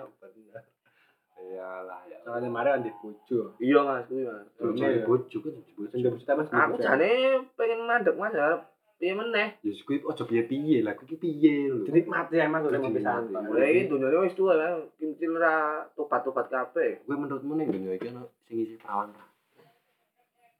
Iyalah 1.44 2.00
ya. 2.08 2.18
Soalnya 2.24 2.48
mari 2.48 2.70
di 2.80 2.90
bojo. 2.96 3.52
Iya, 3.60 3.84
Mas, 3.84 4.08
kuwi, 4.08 4.24
Mas. 4.24 4.48
Jadi 4.56 5.04
bojo 5.04 5.36
kan 5.44 5.52
jadi 5.52 5.72
bojo. 5.76 5.88
Sendiri 5.92 6.10
bojo 6.16 6.24
Mas. 6.24 6.48
Aku 6.48 6.74
jane 6.80 7.10
pengen 7.54 7.80
mandek, 7.84 8.16
Mas. 8.16 8.32
Arep 8.32 8.62
piye 8.96 9.12
meneh? 9.12 9.58
Ya 9.60 9.72
kuwi 9.84 10.00
aja 10.00 10.24
piye-piye 10.24 10.80
lah, 10.80 10.96
kuwi 10.96 11.20
piye 11.20 11.68
lho. 11.68 11.84
Dinikmati 11.84 12.40
emang 12.40 12.64
udah 12.64 12.78
Jadi 12.78 12.86
mau 12.88 12.96
pisan. 12.96 13.22
nikmati. 13.28 13.46
Mulai 13.52 13.68
iki 13.74 13.82
dunyane 13.90 14.16
wis 14.24 14.34
tuwa 14.38 14.52
lah, 14.56 14.70
kimcil 14.96 15.32
ra 15.36 15.84
tobat-tobat 15.92 16.46
kabeh. 16.48 17.04
Kowe 17.04 17.16
menurutmu 17.18 17.52
ning 17.58 17.68
donya 17.68 17.92
iki 17.92 18.08
ana 18.08 18.24
sing 18.48 18.56
isi 18.64 18.80
perawan 18.80 19.12
ra? 19.12 19.26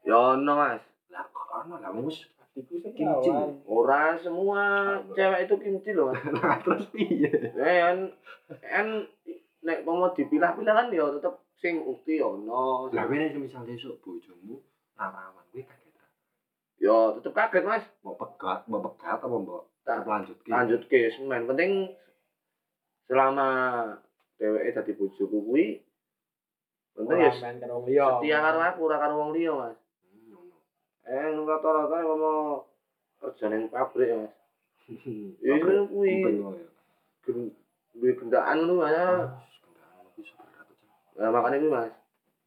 Ya 0.04 0.16
ono, 0.36 0.52
Mas. 0.52 0.82
Lah 1.08 1.24
kok 1.32 1.48
ana 1.54 1.80
lah 1.80 1.90
wis 1.96 2.20
sing 2.20 2.92
Kimcil. 2.94 3.34
Ora 3.66 4.14
semua 4.18 4.62
cewek 5.14 5.46
itu 5.48 5.54
kimcil 5.58 5.94
loh, 5.96 6.06
Mas. 6.12 6.22
Lah 6.38 6.58
terus 6.62 6.86
piye? 6.92 7.30
Eh, 7.54 7.78
en, 7.82 7.98
en 8.62 8.88
nek 9.64 9.78
mau 9.82 10.12
dipilah-pilah 10.12 10.74
kan 10.76 10.86
ya 10.92 11.08
tetep 11.10 11.34
sing 11.56 11.80
ukti 11.80 12.20
ono. 12.20 12.92
Lah 12.92 13.04
kowe 13.04 13.16
nek 13.16 13.32
misal 13.34 13.64
esuk 13.64 13.96
bojomu 13.98 14.60
rawan 14.94 15.44
kowe 15.48 15.60
kaget. 15.60 15.90
ta? 15.90 16.04
Ya 16.78 16.96
tetep 17.16 17.32
kaget 17.32 17.64
Mas. 17.64 17.84
Mau 18.00 18.14
pegat, 18.14 18.68
mau 18.68 18.78
pegat 18.78 19.18
apa 19.18 19.26
mbok 19.26 19.62
Tak 19.84 20.04
lanjutke? 20.04 20.48
lanjut 20.48 20.80
ke 20.88 21.12
semen 21.12 21.44
penting 21.44 21.92
selama 23.04 23.48
dheweke 24.36 24.72
dadi 24.72 24.92
bojoku 24.92 25.44
kuwi 25.44 25.66
penting 26.96 27.20
ya 27.20 27.32
setia 27.36 28.38
karo 28.40 28.58
aku 28.60 28.80
ora 28.82 28.96
karo 28.96 29.14
wong 29.18 29.30
liya 29.32 29.52
Mas. 29.52 29.76
Hmm. 29.76 30.48
Eh 31.04 31.36
rata-rata 31.36 31.96
ngomong 32.00 32.64
kerja 33.20 33.44
ning 33.48 33.68
pabrik 33.68 34.08
Mas. 34.12 34.32
Ya 35.40 35.52
Pabrik 35.56 35.68
itu 35.68 35.84
kuwi 35.88 36.12
gen- 37.24 37.52
duwe 37.92 38.10
gendaan 38.16 38.58
ngono 38.64 38.74
Mas. 38.80 39.52
Nah 41.14 41.28
makane 41.30 41.56
kuwi 41.62 41.70
Mas. 41.70 41.94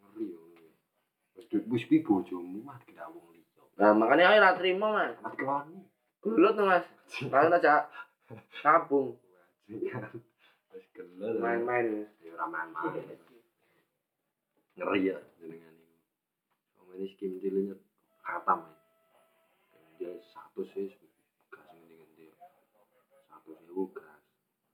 Ngeri 0.01 0.26
ya. 0.34 0.39
Wis 1.39 1.45
duit 1.47 1.63
wis 1.72 1.84
kuwi 1.88 2.03
bojomu 2.03 2.59
mah 2.68 2.78
tidak 2.84 3.07
wong 3.15 3.32
liya. 3.32 3.63
Nah 3.80 3.91
makane 3.95 4.22
aku 4.28 4.36
ora 4.39 4.51
trimo 4.59 4.88
Mas. 4.91 5.15
Mati 5.24 5.38
kelani. 5.39 5.80
Gelut 6.24 6.53
to 6.57 6.63
Mas. 6.68 6.86
Kalian 7.32 7.55
aja 7.55 7.88
tabung 8.59 9.15
Wis 9.68 10.86
gelel. 10.91 11.39
main-main. 11.39 12.11
Ya 12.20 12.30
ora 12.36 12.45
main-main. 12.51 13.03
Ngeri 14.76 15.09
ya 15.09 15.18
jenengan 15.39 15.74
iku. 15.74 15.95
Wong 16.78 16.88
ini 16.99 17.05
skim 17.15 17.39
ciliknya 17.39 17.76
khatam 18.22 18.68
ya. 18.68 18.76
Dia 19.97 20.11
satu 20.30 20.61
sih 20.76 20.91
gas 21.49 21.65
ngendi-ngendi. 21.74 22.30
Satu 23.32 23.55
sewu 23.65 23.89
gas. 23.95 24.22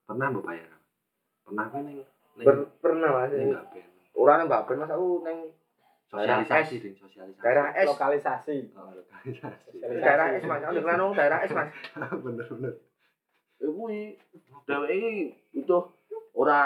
Pernah 0.04 0.28
mbok 0.34 0.44
bayar? 0.44 0.68
Pernah 1.48 1.72
kowe 1.72 1.80
ning 1.80 2.04
Per- 2.36 2.70
pernah 2.80 3.10
Mas. 3.14 3.30
ning 3.32 3.50
nggak 3.50 3.66
ben. 3.70 3.86
Ora 4.14 4.34
nang 4.36 4.48
Mbak 4.48 4.62
Ben 4.66 4.78
Mas 4.80 4.90
aku 4.90 5.08
ning 5.22 5.38
Sosialisasi 6.06 6.76
ding, 6.78 6.94
sosialisasi. 6.94 7.42
daerah 7.42 7.74
S. 7.76 7.88
lokalisasi. 7.90 8.58
Oh, 8.72 8.90
lokalisasi. 8.92 9.70
Daerah 9.82 10.26
S 10.32 10.44
Mas. 10.44 10.62
Aku 10.64 10.80
nang 10.80 11.12
daerah 11.12 11.40
S 11.42 11.52
Mas. 11.52 11.70
bener 12.26 12.46
bener. 12.48 12.74
Ya 13.58 13.68
kuwi 13.68 14.18
dheweke 14.64 14.94
iki 14.94 15.12
butuh 15.56 15.84
ora 16.34 16.60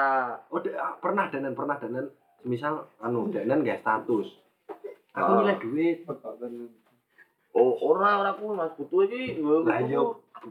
Oh, 0.48 0.60
ah, 0.74 0.96
pernah 0.98 1.28
danan, 1.28 1.52
pernah 1.54 1.76
danan. 1.76 2.08
Misal 2.42 2.74
anu 2.98 3.28
danan 3.28 3.62
gak 3.62 3.80
status. 3.80 4.28
Aku 5.14 5.32
Ah. 5.32 5.38
nilai 5.42 5.58
duit. 5.58 5.98
oh, 7.54 7.74
ora 7.84 8.20
ora 8.20 8.32
kuwi 8.34 8.54
Mas 8.54 8.72
butuh 8.74 9.04
iki 9.04 9.40
Lah 9.40 9.80
iya 9.80 10.00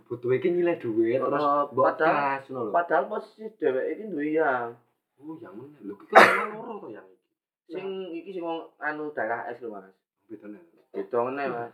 butuh 0.02 0.30
iki 0.30 0.48
nilai 0.50 0.76
duit 0.76 1.16
terus 1.16 1.42
padahal- 1.70 2.72
padahal 2.72 3.04
posisi 3.06 3.46
dheweke 3.54 3.90
iki 3.92 4.04
duwe 4.08 4.28
yang 4.34 4.74
Oh, 5.16 5.34
yang 5.36 5.56
mana? 5.56 5.76
Lho, 5.80 5.94
iki 5.96 6.12
kan 6.12 6.22
emang 6.28 6.48
loro 6.54 6.72
to 6.78 6.88
yang 6.88 7.06
iki. 7.06 7.24
sing 7.66 7.86
iki 8.12 8.30
sing 8.30 8.44
wong 8.44 8.68
anu 8.78 9.10
daerah 9.10 9.48
S 9.48 9.58
lho 9.58 9.72
Mas. 9.72 9.88
Bedane. 10.26 10.60
Beda 10.92 11.18
meneh 11.24 11.46
Mas. 11.48 11.72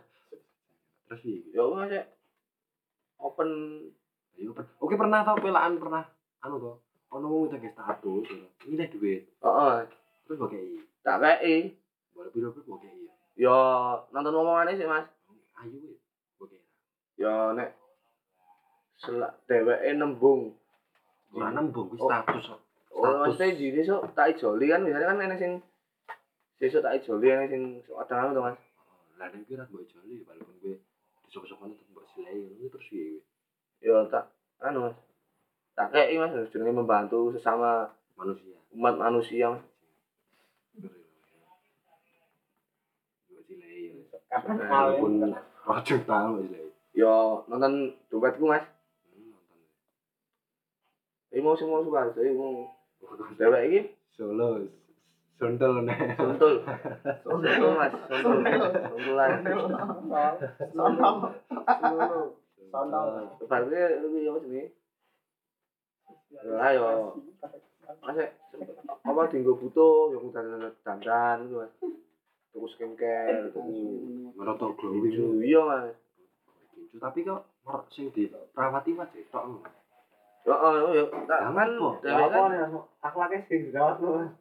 Terus 1.05 1.21
iki. 1.21 1.51
Ya 1.51 1.61
wis 1.61 1.75
Mas, 1.75 1.91
open 3.19 3.49
Ayo, 4.33 4.49
per- 4.49 4.65
Oke, 4.81 4.97
pernah 4.97 5.21
tau 5.21 5.37
pelaan 5.37 5.77
pernah 5.77 6.07
anu 6.41 6.57
to. 6.57 6.71
Ono 7.13 7.25
wong 7.29 7.41
udah 7.45 7.61
gak 7.61 7.71
status, 7.71 8.25
ngono. 8.25 8.47
nilai 8.65 8.89
duit. 8.89 9.21
heeh 9.29 9.75
Terus 10.25 10.37
mbok 10.39 10.49
kei. 10.49 10.81
tak 11.05 11.21
kei 11.21 11.77
Boleh 12.09 12.31
piro-piro 12.31 12.65
mbok 12.65 12.79
kei. 12.81 13.05
ya 13.35 13.53
nonton 14.09 14.33
omongane 14.33 14.73
sih 14.73 14.87
Mas. 14.87 15.05
Ayo 15.59 15.77
wis. 15.77 15.99
Kei. 16.41 16.57
Ya 17.19 17.53
nek 17.53 17.77
selak 18.97 19.37
dheweke 19.45 19.93
nembung 19.93 20.57
Ora 21.29 21.49
nembung 21.49 21.89
kuwi 21.89 22.01
Oh. 22.01 22.09
status. 22.09 22.45
Oh, 22.93 23.25
maksudnya 23.25 23.57
di 23.57 23.73
besok 23.73 24.05
tak 24.13 24.37
ijoli 24.37 24.69
kan 24.69 24.85
biasanya 24.85 25.09
kan 25.09 25.25
enek 25.25 25.39
sing 25.41 25.51
besok 26.61 26.85
tak 26.85 27.01
ijoli 27.01 27.33
enek 27.33 27.49
sing 27.49 27.63
kadang 27.81 28.29
anu 28.29 28.37
to 28.37 28.41
Mas. 28.45 28.57
Lah 29.17 29.27
nek 29.33 29.41
kira 29.49 29.65
mbok 29.65 29.89
joli 29.89 30.21
walaupun 30.21 30.55
kowe 30.61 30.73
disok-sokan 31.25 31.73
tetep 31.73 31.89
mbok 31.89 32.05
silai 32.13 32.37
ngono 32.37 32.69
terus 32.69 32.85
piye 32.93 33.17
kowe? 33.17 33.21
Ya 33.81 33.97
tak 34.13 34.29
anu 34.61 34.79
Mas. 34.85 34.95
Tak 35.73 35.89
kei 35.89 36.21
Mas 36.21 36.37
jenenge 36.53 36.73
membantu 36.77 37.33
sesama 37.33 37.89
Manusia. 38.13 38.61
umat 38.77 38.93
manusia 38.93 39.57
Mas. 39.57 39.65
Walaupun 44.29 45.13
malin? 45.17 45.33
rojo 45.65 45.95
tahu 46.05 46.45
silai. 46.45 46.69
Ya 46.93 47.41
nonton 47.49 47.97
dompetku 48.13 48.45
Mas. 48.45 48.69
Mau 51.33 51.57
sing 51.57 51.65
mau 51.65 51.81
suka, 51.81 52.13
jadi 52.13 52.29
mau 52.37 52.69
dhewek 53.37 53.61
iki 53.67 53.79
Solo 54.13 54.61
Sontel 55.41 55.73
nih. 55.83 55.97
suntul. 56.15 56.53
Suntul 57.25 57.71
Mas, 57.73 57.93
suntul. 58.05 58.37
Suntulan. 58.93 59.31
Berarti 63.43 63.77
lebih 64.01 64.21
apa 64.29 64.39
sih? 64.45 64.65
Ya 66.33 66.57
ayo. 66.69 67.17
Masih 68.01 68.29
apa 69.03 69.21
tinggal 69.29 69.57
butuh 69.57 70.13
yang 70.15 70.23
udah 70.31 70.71
dandan 70.85 71.37
gitu 71.49 71.55
mas. 71.59 71.73
Tuku 72.53 72.67
skincare, 72.77 73.49
tuku 73.51 73.73
Merotok 74.37 74.77
glowing. 74.77 75.41
iya 75.43 75.61
mas. 75.65 75.97
Tapi 76.97 77.25
kok 77.25 77.41
sing 77.89 78.13
dirawati 78.13 78.93
wae 78.93 79.21
tok. 79.33 79.65
Lho. 80.43 80.53
Ya, 80.53 80.55
oh, 80.59 80.91
ya, 80.91 81.03
tak 81.27 81.39
Lah, 81.39 81.51
kan, 81.55 81.69
apa? 81.71 81.89
dewek 82.03 82.27
kan, 82.31 82.71
Akhlaknya 82.99 83.37
sing 83.47 83.59
dirawat 83.71 83.95
lho. 84.03 84.11
Mas. 84.19 84.31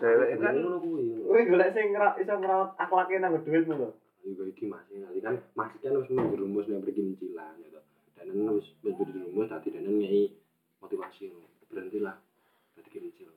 Dewek 0.00 0.28
kan, 0.40 0.54
ngono 0.56 0.78
kuwi. 0.80 1.04
Kowe 1.24 1.40
golek 1.44 1.70
sing 1.76 1.86
iso 1.92 2.34
ngrawat 2.40 2.70
akhlaknya 2.80 3.16
nang 3.20 3.32
duitmu 3.44 3.74
lho. 3.76 3.88
Juga 4.26 4.42
iki 4.50 4.66
masih 4.66 5.06
nanti 5.06 5.22
kan 5.22 5.38
masih 5.54 5.78
kan 5.78 5.92
harus 5.94 6.10
menjerumus 6.10 6.66
yang 6.66 6.82
pergi 6.82 7.02
mencilan 7.04 7.54
gitu. 7.62 7.80
Dan 8.18 8.26
harus 8.42 8.66
menjerumus 8.82 9.46
tadi 9.46 9.68
dan 9.70 9.86
ngei 9.86 10.34
motivasi 10.82 11.30
ngono. 11.30 11.46
berhentilah 11.66 12.16
tadi 12.78 12.88
kincil 12.88 13.30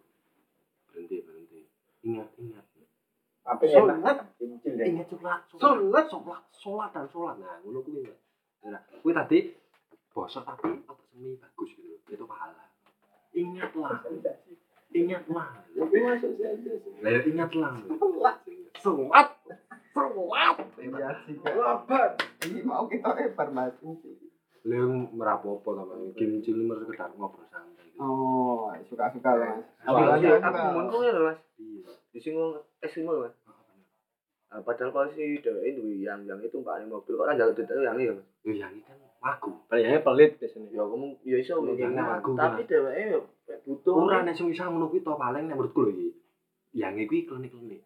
berhenti 0.89 1.17
berhenti 1.25 1.65
ingat 2.05 2.29
ingat 2.37 2.65
enak 3.43 4.17
kincil 4.37 4.73
ya. 4.77 4.85
ingat 4.85 5.07
sholat 5.09 5.41
Sholat. 5.49 6.05
sholat 6.07 6.43
sholat 6.53 6.89
dan 6.93 7.05
sholat 7.09 7.35
nah 7.41 7.57
ngono 7.65 7.81
kuwi 7.81 8.05
nah 8.69 8.81
kuwi 9.01 9.11
tadi 9.17 9.39
bosok 10.19 10.43
tapi 10.43 10.67
apa 10.81 11.01
semi 11.07 11.31
bagus 11.33 11.69
gitu 11.71 11.87
loh. 11.87 11.99
itu 12.09 12.25
pahala 12.25 12.63
ingatlah 13.31 14.03
ingatlah 14.91 15.47
Tapi 15.69 15.97
masuk 15.97 16.31
saja. 16.35 16.71
lah 16.99 17.09
ya 17.09 17.19
ingatlah 17.23 17.71
sholat 18.03 18.37
sholat 18.75 20.57
Iya 20.79 21.11
sih. 21.23 21.35
Laban. 21.43 22.11
Ini 22.41 22.59
mau 22.63 22.87
kita 22.87 23.11
ebar 23.21 23.51
mati. 23.51 23.83
lu 24.59 24.73
yang 24.73 24.93
merapopo 25.11 25.71
sama 25.71 25.91
kincil 26.13 26.51
ini 26.53 26.63
mereka 26.65 26.83
sekedar 26.85 27.11
ngobrol 27.13 27.43
santai 27.47 27.83
gitu. 27.85 27.99
Oh, 27.99 28.71
suka-suka 28.85 29.31
lah. 29.33 29.55
Mas. 29.55 29.67
Apalagi 29.81 30.23
Suka-suka. 30.25 30.47
aku 30.49 30.67
mun 30.69 30.85
kuwi 30.87 31.07
lho 31.09 31.21
mas, 31.25 31.39
iya 31.57 31.91
disinggung 32.11 32.51
es 32.79 32.91
ini 32.93 33.07
mas. 33.07 33.35
Nah, 34.49 34.65
padahal 34.65 34.89
kalau 34.89 35.09
si 35.13 35.37
dewek 35.45 35.77
itu 35.77 36.01
yang 36.01 36.25
yang 36.25 36.41
itu 36.41 36.57
pak 36.65 36.81
mobil 36.89 37.21
kok 37.21 37.25
kan 37.29 37.37
jalur 37.37 37.53
itu 37.53 37.69
yang 37.85 37.93
ini 38.01 38.09
mas. 38.09 38.25
Yang 38.41 38.71
ini 38.73 38.81
kan 38.81 38.97
lagu. 39.21 39.51
Kayaknya 39.69 40.01
pelit 40.01 40.31
biasanya. 40.41 40.69
Ya 40.73 40.83
kamu 40.89 41.07
ya 41.21 41.37
iso 41.37 41.53
Yang 41.61 41.65
mungkin 41.69 41.89
aku, 42.01 42.29
tapi 42.33 42.61
dewek 42.65 42.93
ya 42.97 43.19
butuh. 43.61 43.93
Ora 44.09 44.25
nek 44.25 44.33
sing 44.33 44.49
bisa 44.49 44.65
ngono 44.65 44.89
kuwi 44.89 45.05
to 45.05 45.13
paling 45.13 45.45
nek 45.45 45.53
menurutku 45.53 45.85
lho 45.85 45.91
iki. 45.93 46.09
Yang 46.73 47.05
iki 47.05 47.29
klinik-klinik. 47.29 47.81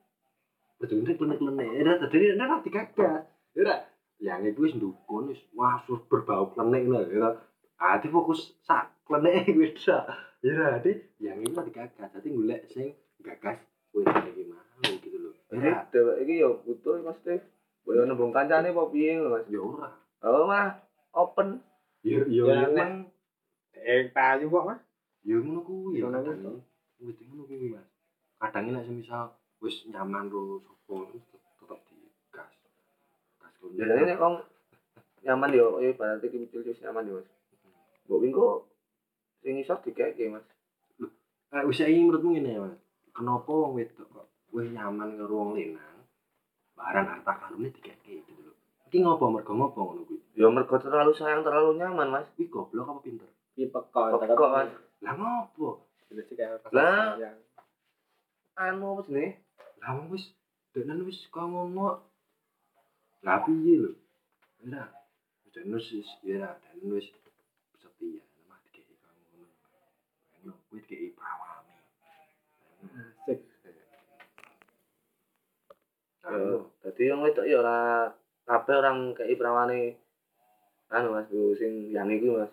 Betul-betul 0.79 1.15
klinik-klinik. 1.19 1.67
Ora 1.83 1.93
tadi 1.99 2.17
nek 2.31 2.47
ora 2.47 2.57
digagas. 2.63 3.23
Ora. 3.59 3.75
Yang 4.23 4.39
iki 4.55 4.59
wis 4.63 4.73
ndukun 4.79 5.23
wis 5.35 5.41
masuk 5.51 6.07
berbau 6.07 6.55
klinik 6.55 6.87
lho 6.87 7.01
ya. 7.11 7.29
Ah 7.75 7.99
fokus 7.99 8.55
sak 8.63 9.03
klinik 9.03 9.75
sak. 9.75 10.07
Ya 10.39 10.55
ora 10.55 10.79
dadi 10.79 10.95
yang 11.19 11.43
iki 11.43 11.51
ora 11.51 11.67
digagas. 11.67 12.07
Dadi 12.07 12.31
golek 12.31 12.71
sing 12.71 12.95
gagas 13.19 13.59
kuwi 13.91 14.07
iki 15.53 15.69
lho. 15.69 15.77
Jadi 15.77 15.91
dewek 15.93 16.17
iki 16.25 16.33
ya 16.41 16.49
butuh 16.65 16.93
mas 17.05 17.19
Dev. 17.21 17.41
Boleh 17.85 18.03
nembung 18.07 18.33
kancane 18.33 18.73
apa 18.73 18.83
piye 18.89 19.21
lho 19.21 19.29
mas. 19.29 19.45
Ya 19.47 19.59
ora. 19.61 19.89
Oh 20.25 20.49
mah 20.49 20.81
open. 21.13 21.61
Ya 22.03 22.25
ya 22.27 22.43
Ya, 22.43 22.67
memang 22.67 23.07
Eh, 23.73 24.07
payu 24.15 24.47
kok, 24.47 24.63
Mas. 24.69 24.79
Ya 25.27 25.35
ngono 25.41 25.59
kuwi 25.65 25.99
ya 25.99 26.07
Ngono. 26.07 26.61
Wis 27.03 27.17
ngono 27.25 27.43
kuwi 27.49 27.75
Mas. 27.75 27.87
Kadang 28.39 28.71
nek 28.71 28.85
semisal 28.87 29.33
wis 29.63 29.87
nyaman 29.91 30.27
ro 30.31 30.59
sapa 30.63 30.95
tetep 31.59 31.79
digas. 31.87 32.51
Gas 33.39 33.53
kuwi. 33.59 33.79
Jadi 33.79 34.03
ini 34.03 34.15
kong 34.19 34.35
nyaman 35.23 35.55
yo, 35.55 35.79
eh 35.83 35.95
berarti 35.95 36.27
iki 36.31 36.47
kecil 36.47 36.63
wis 36.67 36.79
nyaman 36.83 37.07
yo 37.07 37.13
mas. 37.19 37.29
Mbok 38.07 38.19
Wingko 38.23 38.47
sing 39.43 39.59
iso 39.59 39.75
dikeke 39.83 40.31
mas. 40.31 40.45
Eh 41.51 41.63
wis 41.67 41.77
saiki 41.79 42.03
menurutmu 42.03 42.35
ngene 42.35 42.51
ya 42.55 42.61
Mas. 42.63 42.75
Kenapa 43.13 43.51
wong 43.51 43.77
wedok 43.79 44.07
kok 44.09 44.27
wis 44.53 44.69
nyaman 44.69 45.17
karo 45.17 45.33
wong 45.33 45.51
lanang? 45.57 45.97
Barang 46.77 47.05
harta 47.09 47.33
karune 47.41 47.73
dikeke 47.73 48.21
gitu 48.21 48.31
lho. 48.37 48.53
Iki 48.87 49.01
ngopo 49.01 49.33
mergo 49.33 49.53
ngopo 49.57 49.79
ngono 49.81 50.01
kuwi? 50.05 50.21
Ya 50.37 50.45
mergo 50.53 50.77
terlalu 50.77 51.17
sayang 51.17 51.41
terlalu 51.41 51.73
nyaman 51.81 52.13
mas. 52.13 52.29
Kuwi 52.37 52.45
goblok 52.53 52.93
apa 52.93 52.99
pinter? 53.01 53.29
Di 53.57 53.65
pekon. 53.65 54.21
Pekok 54.21 54.49
mas. 54.53 54.69
Lah 55.01 55.13
ngopo? 55.17 55.89
Lah. 56.69 57.17
anu 58.53 58.93
apa 58.93 59.01
jenenge 59.09 59.41
Lah 59.81 59.97
wis 60.13 60.29
denen 60.77 61.01
wis 61.09 61.17
kok 61.33 61.49
ngono. 61.49 62.05
Lah 63.25 63.41
piye 63.41 63.81
lho? 63.81 63.91
Ora. 64.61 64.85
Denen 65.49 65.73
wis 65.81 65.89
ya 66.21 66.53
denen 66.61 66.93
wis 66.93 67.09
setia 67.81 68.21
mah 68.45 68.61
dikeki 68.69 68.93
kok 69.01 69.09
ngono. 69.09 69.49
Enak 70.37 70.57
kuwi 70.69 70.85
dikeki 70.85 71.17
prawami. 71.17 71.42
Yo, 76.23 76.71
dadi 76.79 77.11
wong 77.11 77.21
wedok 77.27 77.43
ya 77.43 77.59
ora 77.59 78.07
kabeh 78.47 78.75
orang 78.79 79.11
kei 79.11 79.35
prawane 79.35 79.99
anu 80.87 81.11
Mas, 81.11 81.27
Bu, 81.27 81.51
sing 81.51 81.91
yang 81.91 82.07
iku 82.07 82.39
Mas. 82.39 82.51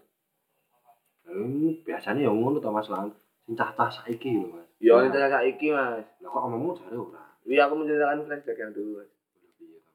Hmm, 1.22 1.70
biasanya 1.86 2.26
ya 2.26 2.32
ngono 2.34 2.58
to 2.58 2.66
Mas 2.68 2.90
Lan. 2.90 3.14
Sing 3.46 3.54
cah-cah 3.54 3.86
saiki 3.86 4.34
lho 4.34 4.50
Mas. 4.50 4.66
Yo 4.82 4.98
nek 4.98 5.14
saiki 5.14 5.70
Mas. 5.70 6.02
Lah 6.18 6.28
kok 6.28 6.44
omongmu 6.50 6.74
jare 6.82 6.96
ora. 6.98 7.22
Iya 7.46 7.70
aku 7.70 7.78
menceritakan 7.78 8.26
flashback 8.26 8.58
yang 8.58 8.72
dulu 8.74 8.90
Mas. 8.98 9.10
Piye 9.54 9.78
to 9.78 9.90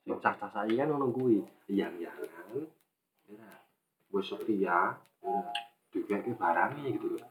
Sing 0.00 0.16
cah-cah 0.24 0.48
saiki 0.48 0.80
kan 0.80 0.88
ngono 0.88 1.12
kuwi. 1.12 1.44
Yang-yangan. 1.68 2.24
Ora. 3.28 3.50
Wis 4.08 4.32
setia, 4.32 4.96
ora. 5.20 5.52
Dikeki 5.92 6.40
barangnya 6.40 6.88
gitu 6.88 7.20
loh. 7.20 7.22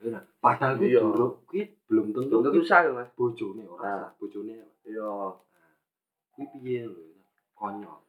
Ora. 0.00 0.20
Padahal 0.40 0.80
Iya. 0.80 1.04
duruk 1.04 1.44
kuwi 1.44 1.68
belum 1.84 2.16
tentu 2.16 2.40
Belum 2.40 2.48
tentu 2.48 2.62
sah 2.64 2.80
Mas. 2.88 3.12
bojone 3.12 3.68
ora 3.68 4.08
sah 4.08 4.12
bojone. 4.16 4.72
Yo. 4.84 5.40
Kuwi 6.34 6.46
piye 6.62 6.82
lho? 6.84 7.04
Konyol. 7.54 8.00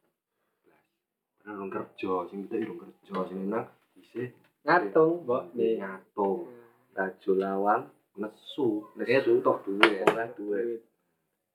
Bener 1.40 1.54
urung 1.56 1.70
kerja, 1.72 2.14
sing 2.30 2.50
kita 2.50 2.58
urung 2.66 2.80
kerja, 2.82 3.16
sing 3.30 3.40
nang 3.48 3.70
isih 3.96 4.34
Ngatung, 4.66 5.22
Mbok. 5.24 5.54
Nih. 5.54 5.78
ngatung, 5.78 6.50
Baju 6.96 7.32
lawang, 7.38 7.84
nesu, 8.18 8.90
nesu, 8.98 9.44
tok 9.46 9.62
duwe. 9.62 10.02
oleh 10.02 10.28
duwe. 10.34 10.60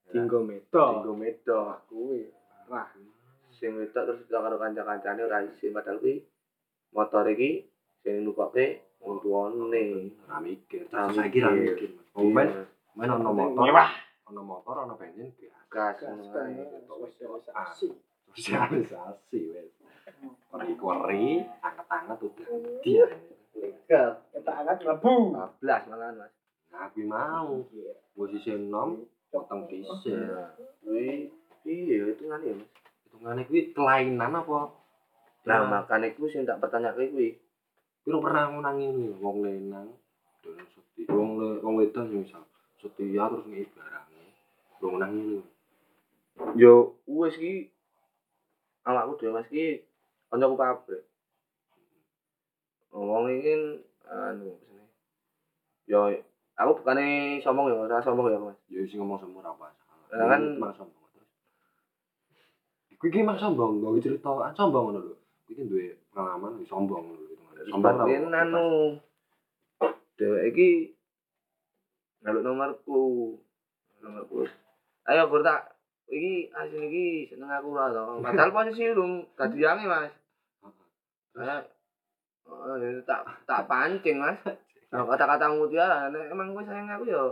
Dinggo 0.07 0.39
meto. 0.47 0.85
Tinggo 1.03 1.13
medok. 1.17 1.83
Kuwi. 1.91 2.31
Wah, 2.71 2.87
Sing 3.59 3.75
wedok 3.77 4.03
terus 4.07 4.23
kita 4.25 4.39
karo 4.39 4.55
kanca-kancane 4.57 5.21
ora 5.21 5.43
isin 5.43 5.75
padahal 5.75 5.99
kuwi 5.99 6.23
motor 6.95 7.27
iki 7.29 7.67
sing 8.01 8.23
nukokke 8.23 8.97
wong 9.03 9.19
tuane. 9.21 9.81
Ora 10.25 10.39
mikir, 10.39 10.87
Ora 10.89 11.11
saiki 11.11 11.43
ra 11.43 11.51
mikir. 11.51 11.99
Wong 12.15 12.31
men, 12.31 12.47
Iya. 12.47 12.63
men 12.95 13.09
ono 13.11 13.29
motor, 13.35 13.65
Mewah. 13.67 13.91
Ono 14.31 14.41
motor, 14.47 14.87
ono 14.87 14.95
bensin, 14.95 15.27
gas. 15.67 15.99
Sosialisasi. 15.99 17.87
sosialisasi 18.31 19.39
wes. 19.51 19.71
Kori-kori, 20.47 21.43
anget-anget 21.59 22.19
udah 22.23 22.47
dia. 22.79 23.05
Legal. 23.55 24.09
Kita 24.31 24.51
angkat 24.63 24.79
lebu. 24.87 25.35
12 25.35 25.91
malahan 25.91 26.15
Mas. 26.15 26.33
Nah, 26.71 26.87
kuwi 26.95 27.03
mau. 27.03 27.67
Wis 28.15 28.31
isih 28.39 28.55
enom, 28.55 29.03
potong 29.31 29.67
dhisik. 29.67 30.15
Nah, 30.15 30.55
kuwi 30.83 31.27
iya 31.67 32.07
hitungane 32.11 32.51
ya 32.51 32.55
Mas. 32.55 32.69
Hitungane 33.07 33.41
kuwi 33.47 33.75
kelainan 33.75 34.31
apa? 34.31 34.71
Lah 35.47 35.59
Nah, 35.67 35.83
makane 35.83 36.15
kuwi 36.15 36.31
sing 36.31 36.47
tak 36.47 36.63
pertanyake 36.63 37.11
kuwi. 37.11 37.29
Kuwi 38.03 38.11
ora 38.15 38.23
pernah 38.23 38.43
ngunangi 38.55 38.87
wong 39.19 39.37
lenang 39.43 39.87
dolan 40.41 40.65
setia. 40.71 41.11
Wong 41.11 41.29
wong 41.61 41.73
wedok 41.79 42.07
sing 42.07 42.23
misal 42.23 42.43
setia 42.81 43.29
terus 43.29 43.45
ngeki 43.45 43.71
barangnya. 43.77 44.10
Ora 44.81 44.89
ngunangi 44.89 45.21
lho. 45.29 45.41
Yo 46.57 46.73
wis 47.05 47.37
iki 47.37 47.69
awakku 48.81 49.13
dhewe 49.21 49.31
Mas 49.37 49.47
iki 49.53 49.85
kancaku 50.29 50.55
pabrik. 50.57 51.03
Wong 52.91 53.29
iki 53.29 53.53
anu 54.09 54.49
jenenge. 54.57 54.85
Yo 55.85 56.09
aku 56.57 56.71
bukane 56.81 57.37
sombong 57.45 57.69
ya, 57.69 57.77
ora 57.77 58.01
sombong 58.01 58.33
ya 58.33 58.41
Mas. 58.41 58.57
Ya 58.73 58.81
sing 58.89 58.97
ngomong 58.97 59.21
ora 59.37 59.53
masalah. 59.53 60.09
Lah 60.11 60.25
kan- 60.33 60.41
Ini 60.43 60.57
emang 60.57 60.73
sombong 60.75 61.05
terus. 61.13 61.29
Kuwi 62.97 63.09
ki 63.13 63.21
emang 63.21 63.37
sombong, 63.37 63.79
nggo 63.79 64.01
cerita 64.01 64.29
ah, 64.33 64.51
sombong 64.57 64.83
ngono 64.89 64.99
lho. 65.05 65.15
Kuwi 65.45 65.53
ki 65.57 65.63
duwe 65.69 65.85
pengalaman 66.09 66.57
sombong 66.65 67.05
ngono 67.05 67.21
lho. 67.21 67.29
Sombong 67.69 67.95
Sebagian 68.01 68.33
apa-apa. 68.33 68.41
anu 68.41 68.65
iki 70.49 70.69
ngaluk 72.25 72.41
nomorku. 72.41 73.01
Nomorku. 74.01 74.49
Ayo 75.07 75.25
Bur 75.27 75.41
tak 75.41 75.73
iki 76.05 76.51
asin 76.51 76.85
iki 76.85 77.05
seneng 77.29 77.49
aku 77.49 77.73
lah 77.77 77.89
to. 77.89 78.19
Padahal 78.19 78.51
posisi 78.51 78.85
urung 78.85 79.25
dadi 79.33 79.57
yange 79.57 79.85
Mas. 79.87 80.13
Oh, 82.43 82.75
ya, 82.77 82.99
tak 83.07 83.21
tak 83.47 83.65
pancing 83.71 84.19
Mas. 84.19 84.37
Nah, 84.91 85.07
kata-kata 85.07 85.47
mutiara 85.55 86.11
nek 86.11 86.27
emang 86.29 86.51
kowe 86.51 86.67
sayang 86.67 86.91
aku 86.91 87.07
ya 87.07 87.23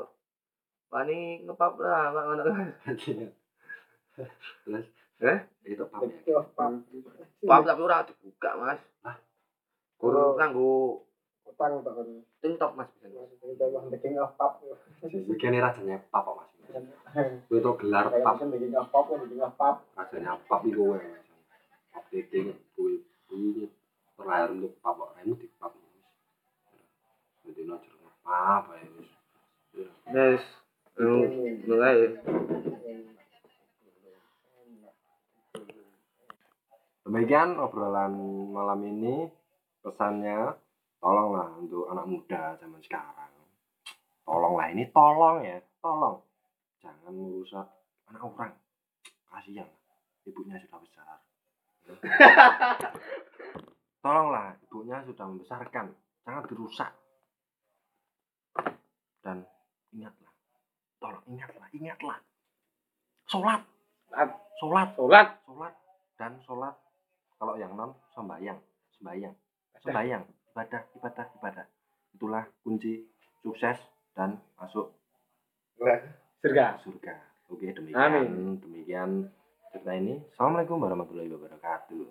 wani 0.90 1.44
ngepap 1.44 1.76
lah 1.78 2.10
kok 2.10 2.24
ngono 2.24 2.44
kan. 2.48 2.68
Terus 4.64 4.86
Eh? 5.20 5.40
itu. 5.68 5.84
Yo, 6.24 6.40
pap. 6.56 6.72
Pap 7.44 7.62
tapi 7.68 7.82
ora 7.84 8.08
dibuka 8.08 8.56
Mas. 8.56 8.80
Kurang 10.00 10.40
kanggo 10.40 11.04
Utang 11.50 11.82
tak 11.82 11.94
kan. 11.98 12.08
TikTok 12.46 12.72
Mas 12.78 12.90
bisa. 13.02 13.10
Kita 13.42 13.66
mah 13.74 13.90
the 13.90 13.98
king 13.98 14.16
of 14.22 14.38
pop. 14.38 14.62
Begini 15.02 15.58
rasanya 15.58 15.98
pap 16.14 16.30
kok 16.30 16.38
Mas. 16.38 16.52
Kuwi 17.50 17.60
to 17.66 17.72
gelar 17.82 18.14
pap, 18.22 18.38
the 18.38 18.58
king 18.62 18.78
of 18.78 18.88
pop, 18.94 19.10
the 19.10 19.26
king 19.26 19.42
of 19.42 19.54
pop. 19.58 19.82
rasanya 19.98 20.38
pap 20.46 20.62
iku 20.62 20.94
wae. 20.94 21.02
Mas. 21.02 21.26
Pap 21.90 22.06
dating 22.14 22.54
kuwi 22.78 23.02
kuwi 23.26 23.66
terlahir 24.14 24.54
untuk 24.54 24.78
pap 24.80 24.94
kok 24.94 25.12
remu 25.18 25.34
di 25.42 25.48
pap. 25.58 25.74
Jadi 27.44 27.62
no 27.66 27.76
jeruk 27.82 28.14
pap 28.22 28.70
ae 28.78 28.86
wis. 28.94 29.10
Yes. 30.14 30.44
Mulai. 31.66 32.22
Demikian 37.10 37.58
obrolan 37.58 38.14
malam 38.54 38.86
ini 38.86 39.34
pesannya 39.82 40.54
tolonglah 41.00 41.50
untuk 41.60 41.88
anak 41.92 42.06
muda 42.06 42.56
zaman 42.60 42.80
sekarang. 42.84 43.32
Tolonglah 44.24 44.68
ini 44.70 44.86
tolong 44.94 45.42
ya, 45.42 45.58
tolong. 45.82 46.22
Jangan 46.80 47.12
merusak 47.12 47.68
anak 48.12 48.22
orang. 48.24 48.54
Kasihan. 49.28 49.68
Ibunya 50.28 50.62
sudah 50.62 50.80
besar. 50.84 51.18
Tolonglah, 54.06 54.54
ibunya 54.70 55.02
sudah 55.04 55.26
membesarkan. 55.26 55.90
Jangan 56.24 56.44
dirusak. 56.46 56.92
Dan 59.26 59.44
ingatlah. 59.90 60.32
Tolong 61.02 61.26
ingatlah, 61.26 61.68
ingatlah. 61.74 62.18
Sholat. 63.26 63.66
Sholat. 64.62 64.88
Sholat. 64.94 65.28
Sholat. 65.44 65.74
Dan 66.20 66.38
sholat 66.46 66.76
kalau 67.40 67.56
yang 67.56 67.72
non 67.80 67.96
sembayang 68.12 68.60
sembayang 69.00 69.36
sembayang 69.80 70.24
ibadah 70.60 70.84
ibadah 71.00 71.26
ibadah. 71.40 71.66
Itulah 72.12 72.44
kunci 72.68 73.08
sukses 73.40 73.80
dan 74.12 74.36
masuk 74.60 74.92
Surga. 76.44 76.76
surga. 76.84 77.16
Oke 77.48 77.72
demikian. 77.72 77.96
Amin. 77.96 78.60
demikian 78.60 79.32
cerita 79.72 79.96
ini. 79.96 80.20
Assalamualaikum 80.36 80.84
warahmatullahi 80.84 81.32
wabarakatuh 81.32 82.04